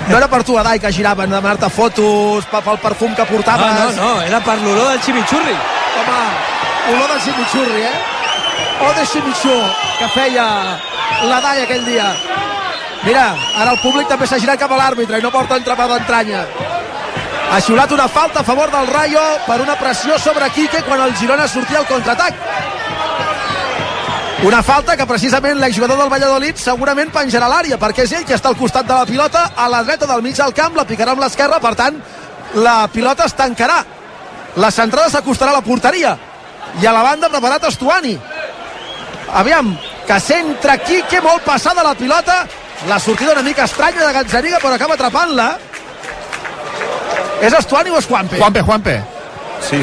No 0.09 0.18
era 0.18 0.28
per 0.34 0.41
tu, 0.49 0.57
Adai, 0.57 0.80
que 0.82 0.91
giraven, 0.91 1.30
a 1.32 1.36
demanar-te 1.38 1.70
fotos 1.70 2.45
pe- 2.49 2.64
pel 2.66 2.82
perfum 2.82 3.14
que 3.14 3.26
portaves. 3.30 3.78
Ah, 3.86 3.91
no, 3.95 4.01
no, 4.01 4.22
era 4.26 4.41
per 4.41 4.57
l'olor 4.64 4.89
del 4.95 5.01
chimichurri. 5.05 5.53
Home, 6.01 6.26
olor 6.96 7.14
de 7.14 7.20
chimichurri, 7.26 7.82
eh? 7.84 7.96
O 8.82 8.94
de 9.00 9.08
chimichó, 9.08 9.58
que 10.00 10.08
feia 10.16 10.46
la 11.30 11.42
Dai 11.42 11.64
aquell 11.64 11.86
dia. 11.86 12.08
Mira, 13.04 13.32
ara 13.58 13.72
el 13.72 13.80
públic 13.82 14.08
també 14.10 14.28
s'ha 14.28 14.39
girat 14.42 14.60
cap 14.62 14.72
a 14.72 14.78
l'àrbitre 14.78 15.20
i 15.20 15.24
no 15.24 15.32
porta 15.34 15.58
entrepà 15.58 15.88
d'entranya. 15.89 16.46
Ha 17.52 17.60
xiulat 17.60 17.92
una 17.92 18.08
falta 18.08 18.39
a 18.39 18.48
favor 18.48 18.72
del 18.72 18.88
Rayo 18.88 19.22
per 19.46 19.60
una 19.62 19.76
pressió 19.76 20.18
sobre 20.20 20.50
Quique 20.56 20.84
quan 20.88 21.02
el 21.02 21.16
Girona 21.20 21.48
sortia 21.48 21.80
al 21.80 21.88
contraatac. 21.88 22.34
Una 24.44 24.64
falta 24.64 24.96
que 24.98 25.06
precisament 25.06 25.60
l'exjugador 25.60 26.00
del 26.00 26.10
Valladolid 26.10 26.58
segurament 26.58 27.12
penjarà 27.14 27.50
l'àrea, 27.52 27.78
perquè 27.78 28.08
és 28.08 28.16
ell 28.18 28.26
que 28.26 28.34
està 28.34 28.50
al 28.50 28.58
costat 28.58 28.88
de 28.88 28.96
la 28.96 29.06
pilota, 29.06 29.52
a 29.56 29.68
la 29.70 29.84
dreta 29.84 30.08
del 30.10 30.24
mig 30.26 30.38
del 30.38 30.54
camp, 30.58 30.74
la 30.78 30.88
picarà 30.89 31.14
amb 31.14 31.22
l'esquerra, 31.22 31.60
per 31.62 31.76
tant, 31.76 32.00
la 32.56 32.88
pilota 32.94 33.28
es 33.30 33.38
tancarà. 33.38 33.84
La 34.56 34.72
centrada 34.72 35.12
s'acostarà 35.14 35.52
a 35.54 35.60
la 35.60 35.66
porteria. 35.66 36.18
I 36.80 36.86
a 36.88 36.91
la 36.95 37.01
banda 37.03 37.28
preparat 37.30 37.63
Estuani. 37.67 38.15
Aviam, 39.34 39.74
que 40.07 40.19
centra 40.19 40.78
Quique, 40.78 41.22
molt 41.22 41.43
passada 41.43 41.84
la 41.84 41.93
pilota, 41.95 42.45
la 42.88 42.99
sortida 42.99 43.32
una 43.34 43.41
mica 43.43 43.63
estranya 43.67 44.07
de 44.07 44.13
Gazzaniga, 44.13 44.59
però 44.59 44.76
acaba 44.76 44.95
atrapant-la. 44.95 45.49
És 47.41 47.53
Estuani 47.57 47.89
o 47.91 47.97
és 47.97 48.05
Juanpe? 48.07 48.38
Juanpe, 48.38 48.61
Juanpe. 48.61 49.01
Sí. 49.65 49.82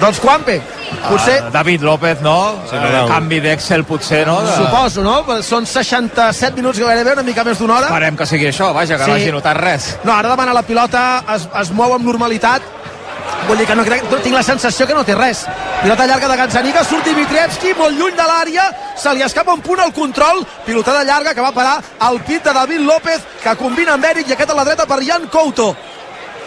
Doncs 0.00 0.20
Juanpe. 0.20 0.60
Potser, 1.08 1.40
Ah, 1.46 1.50
David 1.50 1.82
López, 1.82 2.20
no? 2.22 2.54
Sí, 2.70 2.76
no 2.76 2.88
deu. 2.90 3.08
canvi 3.08 3.40
d'Excel, 3.40 3.82
potser, 3.84 4.26
no? 4.26 4.40
De... 4.42 4.52
suposo, 4.56 5.02
no? 5.02 5.42
Són 5.42 5.66
67 5.66 6.54
minuts 6.60 6.78
gairebé, 6.78 7.12
una 7.16 7.22
mica 7.26 7.42
més 7.44 7.58
d'una 7.58 7.78
hora. 7.78 7.86
Esperem 7.90 8.16
que 8.16 8.26
sigui 8.26 8.46
això, 8.50 8.72
vaja, 8.74 8.96
que 8.98 9.04
Sí. 9.04 9.10
no 9.10 9.16
hagi 9.16 9.32
notat 9.32 9.56
res. 9.58 9.88
No, 10.04 10.12
ara 10.14 10.28
demana 10.30 10.52
la 10.54 10.62
pilota, 10.62 11.24
es, 11.34 11.48
es 11.62 11.70
mou 11.72 11.94
amb 11.94 12.04
normalitat. 12.04 12.62
Vull 13.46 13.58
dir 13.60 13.66
que 13.68 13.74
no 13.76 13.84
crec, 13.84 14.04
tinc 14.24 14.32
la 14.32 14.42
sensació 14.42 14.86
que 14.88 14.94
no 14.96 15.02
té 15.04 15.14
res. 15.16 15.42
Pilota 15.82 16.06
llarga 16.08 16.30
de 16.30 16.36
Gazzaniga, 16.40 16.84
surt 16.84 17.04
Dimitrievski, 17.04 17.74
molt 17.76 17.98
lluny 17.98 18.14
de 18.16 18.28
l'àrea, 18.28 18.68
se 18.96 19.12
li 19.12 19.24
escapa 19.26 19.52
un 19.52 19.60
punt 19.60 19.82
al 19.84 19.92
control, 19.92 20.40
pilotada 20.64 21.04
llarga 21.04 21.34
que 21.34 21.44
va 21.44 21.52
parar 21.52 21.74
al 22.08 22.22
pit 22.24 22.44
de 22.44 22.54
David 22.56 22.86
López, 22.88 23.20
que 23.42 23.56
combina 23.60 23.98
amb 23.98 24.08
Eric 24.08 24.30
i 24.30 24.36
aquest 24.36 24.54
a 24.54 24.56
la 24.56 24.64
dreta 24.64 24.88
per 24.88 25.02
Jan 25.04 25.28
Couto. 25.28 25.74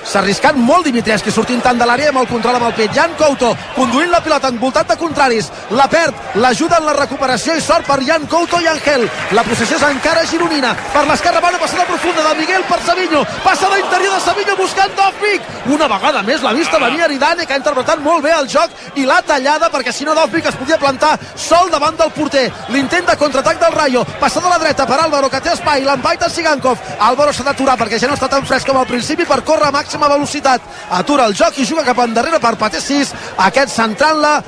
S'ha 0.07 0.21
arriscat 0.21 0.55
molt 0.55 0.85
Dimitrievski 0.87 1.33
sortint 1.35 1.59
tant 1.59 1.75
de 1.75 1.83
l'àrea 1.83 2.13
amb 2.13 2.21
el 2.21 2.27
control 2.29 2.55
amb 2.55 2.69
el 2.69 2.75
pit. 2.77 2.93
Jan 2.95 3.11
Couto 3.19 3.49
conduint 3.75 4.07
la 4.13 4.21
pilota 4.23 4.47
envoltat 4.53 4.87
de 4.87 4.95
contraris. 4.95 5.49
La 5.75 5.89
perd, 5.91 6.15
l'ajuda 6.39 6.77
en 6.79 6.85
la 6.87 6.93
recuperació 6.95 7.57
i 7.57 7.63
sort 7.65 7.83
per 7.83 7.97
Jan 8.07 8.23
Couto 8.31 8.61
i 8.63 8.69
Angel. 8.71 9.03
La 9.35 9.43
possessió 9.43 9.75
és 9.75 9.83
encara 9.83 10.23
gironina. 10.31 10.71
Per 10.93 11.03
l'esquerra 11.09 11.41
bona 11.43 11.59
passada 11.59 11.83
profunda 11.89 12.23
de 12.23 12.35
Miguel 12.39 12.63
per 12.69 12.79
Savinho. 12.85 13.25
Passada 13.43 13.79
interior 13.81 14.15
de 14.15 14.21
Savinho 14.23 14.55
buscant 14.61 14.95
Dovvik. 14.95 15.49
Una 15.75 15.89
vegada 15.91 16.23
més 16.23 16.45
l'ha 16.45 16.55
vista 16.55 16.79
venir 16.79 17.03
Aridane 17.03 17.45
que 17.45 17.57
ha 17.57 17.59
interpretat 17.59 17.99
molt 17.99 18.23
bé 18.23 18.31
el 18.37 18.47
joc 18.47 18.95
i 18.95 19.03
l'ha 19.03 19.19
tallada 19.27 19.67
perquè 19.73 19.91
si 19.91 20.07
no 20.07 20.15
Dovvik 20.15 20.47
es 20.47 20.55
podia 20.55 20.79
plantar 20.79 21.17
sol 21.35 21.67
davant 21.73 21.99
del 21.99 22.15
porter. 22.15 22.45
L'intent 22.71 23.11
de 23.11 23.17
contraatac 23.19 23.59
del 23.59 23.75
Rayo. 23.75 24.05
Passada 24.23 24.47
a 24.47 24.55
la 24.55 24.63
dreta 24.63 24.87
per 24.87 25.01
Álvaro 25.03 25.27
que 25.29 25.43
té 25.43 25.51
espai. 25.51 25.83
L'empaita 25.83 26.31
Sigankov. 26.31 26.79
Álvaro 27.11 27.35
s'ha 27.35 27.43
d'aturar 27.51 27.75
perquè 27.75 27.99
ja 27.99 28.07
no 28.07 28.15
està 28.15 28.31
tan 28.31 28.47
fresc 28.47 28.71
com 28.71 28.79
al 28.79 28.87
principi 28.87 29.27
per 29.27 29.43
córrer 29.43 29.67
a 29.67 29.75
màxima 29.97 30.15
velocitat. 30.15 30.61
Atura 30.91 31.25
el 31.25 31.35
joc 31.35 31.57
i 31.57 31.65
juga 31.65 31.83
cap 31.83 31.99
endarrere 31.99 32.39
per 32.39 32.55
6. 32.81 33.13
Aquest 33.37 33.73
centrant-la 33.73 34.41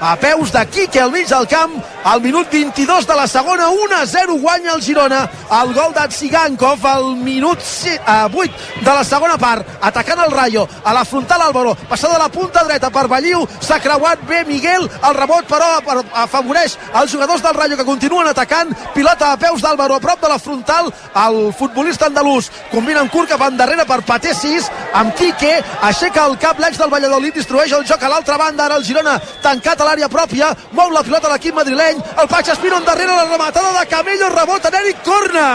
a 0.00 0.16
peus 0.16 0.52
de 0.52 0.66
Quique 0.68 1.00
al 1.00 1.10
mig 1.10 1.26
del 1.28 1.46
camp 1.48 1.72
al 2.04 2.20
minut 2.20 2.48
22 2.50 3.06
de 3.06 3.14
la 3.16 3.26
segona 3.26 3.68
1-0 3.70 4.40
guanya 4.40 4.72
el 4.74 4.82
Girona. 4.82 5.28
El 5.62 5.72
gol 5.74 5.92
d'Atsigankov 5.94 6.84
al 6.86 7.16
minut 7.16 7.58
8 7.58 8.50
de 8.82 8.92
la 8.92 9.02
segona 9.04 9.36
part 9.38 9.66
atacant 9.80 10.20
el 10.24 10.30
Rayo. 10.30 10.68
A 10.84 10.92
la 10.94 11.04
frontal 11.04 11.40
Álvaro 11.42 11.74
passada 11.88 12.16
a 12.16 12.18
la 12.18 12.28
punta 12.28 12.62
dreta 12.64 12.90
per 12.90 13.06
Balliu 13.08 13.46
s'ha 13.60 13.80
creuat 13.80 14.20
bé 14.28 14.44
Miguel 14.44 14.84
el 15.08 15.14
rebot 15.14 15.46
però 15.48 15.80
per- 15.84 16.04
afavoreix 16.22 16.76
els 16.94 17.10
jugadors 17.12 17.42
del 17.42 17.54
Rayo 17.54 17.76
que 17.76 17.84
continuen 17.84 18.28
atacant. 18.28 18.70
Pilota 18.94 19.32
a 19.32 19.36
peus 19.36 19.62
d'Álvaro 19.62 19.94
a 19.96 20.00
prop 20.00 20.20
de 20.20 20.28
la 20.28 20.38
frontal 20.38 20.92
el 21.26 21.52
futbolista 21.58 22.06
andalús. 22.06 22.50
Combina 22.70 23.00
en 23.00 23.08
curt 23.08 23.28
cap 23.30 23.42
endarrere 23.48 23.84
per 23.86 24.02
Paté 24.02 24.34
6 24.34 24.70
amb 24.94 25.14
Quique 25.16 25.56
aixeca 25.82 26.26
el 26.26 26.38
cap 26.38 26.58
l'ex 26.60 26.78
del 26.78 26.90
Valladolid 26.92 27.34
distribueix 27.34 27.72
el 27.72 27.86
joc 27.86 28.02
a 28.02 28.08
l'altra 28.08 28.36
banda. 28.36 28.66
Ara 28.66 28.76
el 28.76 28.84
Girona 28.84 29.18
tancat 29.42 29.80
a 29.80 29.85
l'àrea 29.86 30.10
pròpia 30.10 30.50
mou 30.76 30.90
la 30.92 31.04
pilota 31.06 31.30
l'equip 31.32 31.54
madrileny 31.56 32.02
el 32.22 32.28
Pax 32.28 32.52
Espino 32.56 32.80
endarrere 32.80 33.14
la 33.14 33.24
rematada 33.30 33.72
de 33.78 33.86
Camello 33.90 34.28
rebot 34.34 34.66
en 34.66 34.78
Eric 34.82 35.02
Corna. 35.06 35.48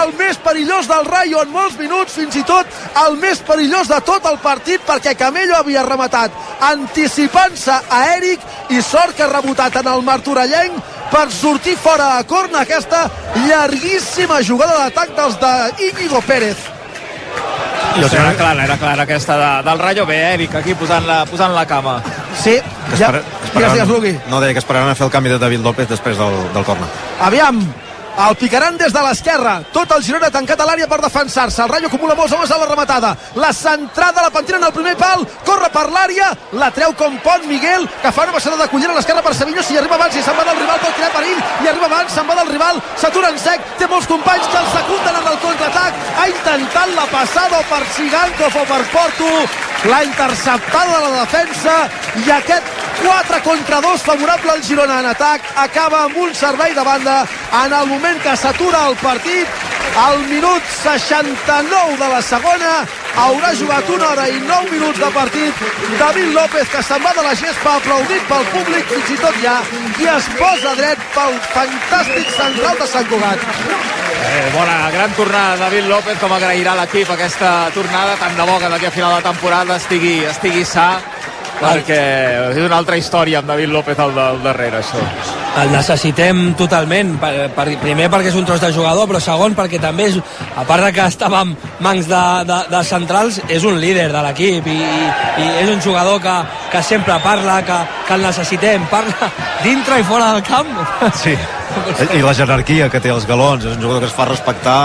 El 0.00 0.12
més 0.18 0.40
perillós 0.42 0.88
del 0.90 1.06
Rayo 1.06 1.42
en 1.44 1.52
molts 1.52 1.78
minuts 1.78 2.16
fins 2.16 2.36
i 2.40 2.44
tot 2.48 2.66
el 3.04 3.16
més 3.22 3.40
perillós 3.46 3.90
de 3.92 4.00
tot 4.06 4.26
el 4.30 4.38
partit 4.42 4.82
perquè 4.86 5.16
Camello 5.18 5.58
havia 5.58 5.84
rematat 5.86 6.34
anticipant-se 6.72 7.72
a 7.72 8.02
Eric 8.16 8.72
i 8.72 8.82
sort 8.82 9.16
que 9.16 9.26
ha 9.26 9.32
rebotat 9.32 9.82
en 9.82 9.90
el 9.92 10.04
martorellenc 10.06 10.94
per 11.10 11.28
sortir 11.30 11.76
fora 11.78 12.16
a 12.16 12.24
corna 12.24 12.64
aquesta 12.64 13.06
llarguíssima 13.46 14.40
jugada 14.42 14.86
d'atac 14.86 15.14
dels 15.18 15.38
de 15.42 15.52
Íñigo 15.90 16.22
Pérez. 16.26 16.56
Jo 17.96 18.08
era 18.12 18.34
clara, 18.36 18.64
era 18.64 18.76
clara 18.76 19.02
aquesta 19.04 19.36
de, 19.40 19.50
del 19.70 19.78
Rayo 19.78 20.04
bé, 20.06 20.18
Eric, 20.34 20.54
aquí 20.54 20.74
posant 20.74 21.06
la, 21.08 21.24
posant 21.24 21.54
la 21.54 21.64
cama. 21.66 22.02
Sí, 22.42 22.60
Que 22.90 22.96
ja, 23.00 23.10
digues, 23.12 23.72
digues, 23.72 23.88
Lugui 23.88 24.14
No, 24.28 24.40
deia 24.40 24.54
que 24.54 24.62
esperaran 24.62 24.92
a 24.92 24.94
fer 24.94 25.06
el 25.08 25.12
canvi 25.12 25.34
de 25.34 25.40
David 25.42 25.64
López 25.66 25.88
després 25.88 26.18
del, 26.18 26.38
del 26.54 26.64
corna. 26.64 26.86
Aviam, 27.26 27.60
el 28.16 28.36
picaran 28.40 28.78
des 28.80 28.94
de 28.94 29.00
l'esquerra. 29.04 29.58
Tot 29.74 29.90
el 29.92 30.00
Girona 30.04 30.30
tancat 30.32 30.60
a 30.62 30.66
l'àrea 30.68 30.86
per 30.88 30.96
defensar-se. 31.02 31.60
El 31.62 31.68
Rayo 31.68 31.90
acumula 31.90 32.14
molts 32.16 32.32
homes 32.32 32.50
a 32.50 32.56
la 32.62 32.68
rematada. 32.70 33.10
La 33.36 33.50
centrada 33.52 34.22
la 34.24 34.30
pentina 34.32 34.56
en 34.56 34.64
el 34.64 34.72
primer 34.72 34.94
pal. 34.96 35.26
Corre 35.44 35.68
per 35.74 35.84
l'àrea. 35.92 36.30
La 36.56 36.70
treu 36.72 36.94
com 36.96 37.18
pot 37.24 37.44
Miguel, 37.44 37.84
que 38.00 38.12
fa 38.12 38.24
una 38.24 38.32
passada 38.32 38.56
de 38.62 38.68
collera 38.72 38.94
a 38.94 38.96
l'esquerra 38.96 39.20
per 39.26 39.34
Savinho. 39.36 39.62
Si 39.62 39.76
arriba 39.76 39.98
abans 40.00 40.16
i 40.16 40.24
se'n 40.24 40.38
va 40.38 40.48
del 40.48 40.56
rival, 40.62 40.80
pot 40.80 40.96
crear 40.96 41.12
perill. 41.12 41.44
I 41.60 41.68
arriba 41.74 41.90
abans, 41.92 42.16
se'n 42.16 42.30
va 42.30 42.38
del 42.40 42.52
rival. 42.54 42.80
S'atura 42.96 43.34
en 43.34 43.38
sec. 43.44 43.68
Té 43.76 43.90
molts 43.92 44.08
companys 44.08 44.48
que 44.48 44.62
el 44.64 44.72
secunden 44.72 45.20
en 45.20 45.30
el 45.34 45.38
contraatac. 45.44 46.02
Ha 46.16 46.28
intentat 46.32 46.96
la 46.96 47.08
passada 47.12 47.60
o 47.60 47.68
per 47.68 47.84
Sigankov 47.98 48.60
o 48.62 48.66
per 48.72 48.82
Porto. 48.96 49.32
L'ha 49.84 50.02
interceptada 50.04 51.00
la 51.00 51.20
defensa. 51.20 51.74
I 52.24 52.30
aquest 52.30 52.64
4 53.02 53.42
contra 53.44 53.80
2 53.80 54.02
favorable 54.02 54.50
al 54.52 54.62
Girona 54.62 55.00
en 55.00 55.06
atac. 55.12 55.42
Acaba 55.56 56.04
amb 56.04 56.16
un 56.16 56.34
servei 56.34 56.74
de 56.74 56.84
banda 56.84 57.26
en 57.64 57.72
el 57.72 57.86
moment 57.86 58.22
que 58.22 58.36
s'atura 58.36 58.88
el 58.88 58.96
partit. 58.96 59.46
Al 59.96 60.18
minut 60.28 60.62
69 60.82 61.96
de 62.00 62.08
la 62.14 62.22
segona 62.22 62.72
haurà 63.16 63.52
jugat 63.60 63.88
una 63.88 64.08
hora 64.08 64.26
i 64.28 64.40
9 64.40 64.70
minuts 64.72 64.98
de 64.98 65.10
partit. 65.14 65.62
David 65.98 66.32
López 66.34 66.68
que 66.72 66.82
se'n 66.82 67.04
va 67.04 67.14
de 67.16 67.28
la 67.28 67.34
gespa 67.34 67.76
aplaudit 67.76 68.26
pel 68.32 68.50
públic 68.56 68.90
fins 68.92 69.14
i 69.14 69.20
tot 69.22 69.40
ja 69.44 69.56
i 70.00 70.10
es 70.16 70.32
posa 70.40 70.74
dret 70.80 71.06
pel 71.14 71.38
fantàstic 71.54 72.34
central 72.40 72.82
de 72.82 72.90
Sant 72.92 73.08
Cugat 73.12 74.05
Eh, 74.16 74.50
bona, 74.54 74.90
gran 74.90 75.12
tornada 75.12 75.56
David 75.56 75.88
López, 75.90 76.18
com 76.20 76.32
agrairà 76.32 76.74
l'equip 76.78 77.10
aquesta 77.12 77.70
tornada, 77.74 78.16
tant 78.20 78.36
de 78.36 78.48
bo 78.48 78.58
que 78.58 78.70
d'aquí 78.72 78.88
a 78.88 78.94
final 78.94 79.16
de 79.18 79.28
temporada 79.28 79.76
estigui, 79.76 80.18
estigui 80.24 80.64
sa, 80.64 80.88
perquè 81.60 82.00
és 82.52 82.60
una 82.60 82.78
altra 82.78 82.96
història 83.00 83.40
amb 83.40 83.48
David 83.48 83.72
López 83.72 83.98
al, 84.02 84.12
al 84.20 84.40
darrere, 84.44 84.80
això. 84.82 85.00
el 85.62 85.72
necessitem 85.72 86.42
totalment 86.58 87.14
per, 87.20 87.32
per, 87.56 87.66
primer 87.80 88.10
perquè 88.12 88.30
és 88.32 88.38
un 88.38 88.46
tros 88.48 88.60
de 88.60 88.72
jugador 88.76 89.08
però 89.08 89.20
segon 89.22 89.56
perquè 89.56 89.80
també 89.80 90.10
és, 90.10 90.18
a 90.56 90.66
part 90.68 90.84
de 90.84 90.92
que 90.96 91.06
estava 91.08 91.42
en 91.46 91.54
mans 91.84 92.08
de, 92.10 92.22
de, 92.50 92.60
de 92.72 92.82
centrals 92.84 93.40
és 93.48 93.64
un 93.64 93.80
líder 93.80 94.10
de 94.12 94.24
l'equip 94.28 94.68
i, 94.72 94.76
i, 94.76 95.12
i 95.44 95.50
és 95.64 95.72
un 95.72 95.80
jugador 95.84 96.20
que, 96.24 96.36
que 96.72 96.82
sempre 96.84 97.18
parla 97.24 97.62
que, 97.64 97.78
que 98.06 98.18
el 98.18 98.26
necessitem, 98.28 98.88
parla 98.92 99.30
dintre 99.64 100.00
i 100.00 100.08
fora 100.08 100.34
del 100.34 100.44
camp 100.46 100.74
Sí, 101.16 101.36
i 102.16 102.22
la 102.24 102.34
jerarquia 102.34 102.90
que 102.92 103.00
té 103.00 103.12
els 103.12 103.26
galons, 103.28 103.64
és 103.64 103.76
un 103.76 103.82
jugador 103.82 104.04
que 104.04 104.10
es 104.10 104.16
fa 104.16 104.28
respectar 104.28 104.80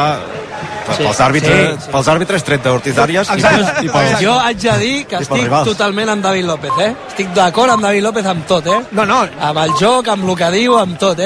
Sí, 0.81 0.97
sí, 0.97 1.03
pels 1.03 1.19
àrbitres, 1.23 1.55
sí, 1.55 1.75
sí, 1.77 1.85
sí. 1.85 1.91
pels 1.93 2.07
àrbitres 2.11 2.43
tret 2.43 2.63
d'Ortiz 2.65 2.97
Arias 2.99 3.29
i, 3.31 3.39
i 3.85 3.89
pels, 3.91 4.15
jo 4.19 4.33
haig 4.41 4.57
de 4.63 4.73
dir 4.81 4.95
que 5.07 5.19
estic 5.21 5.43
rivals. 5.45 5.69
totalment 5.69 6.09
amb 6.15 6.25
David 6.25 6.47
López 6.49 6.79
eh? 6.83 6.89
estic 7.07 7.29
d'acord 7.37 7.71
amb 7.75 7.85
David 7.85 8.03
López 8.07 8.25
amb 8.25 8.47
tot 8.49 8.67
eh? 8.67 8.79
no, 8.91 9.05
no. 9.05 9.19
amb 9.39 9.61
el 9.63 9.75
joc, 9.79 10.09
amb 10.11 10.27
el 10.27 10.35
que 10.41 10.49
diu, 10.57 10.75
amb 10.81 10.97
tot 10.99 11.15
eh? 11.15 11.19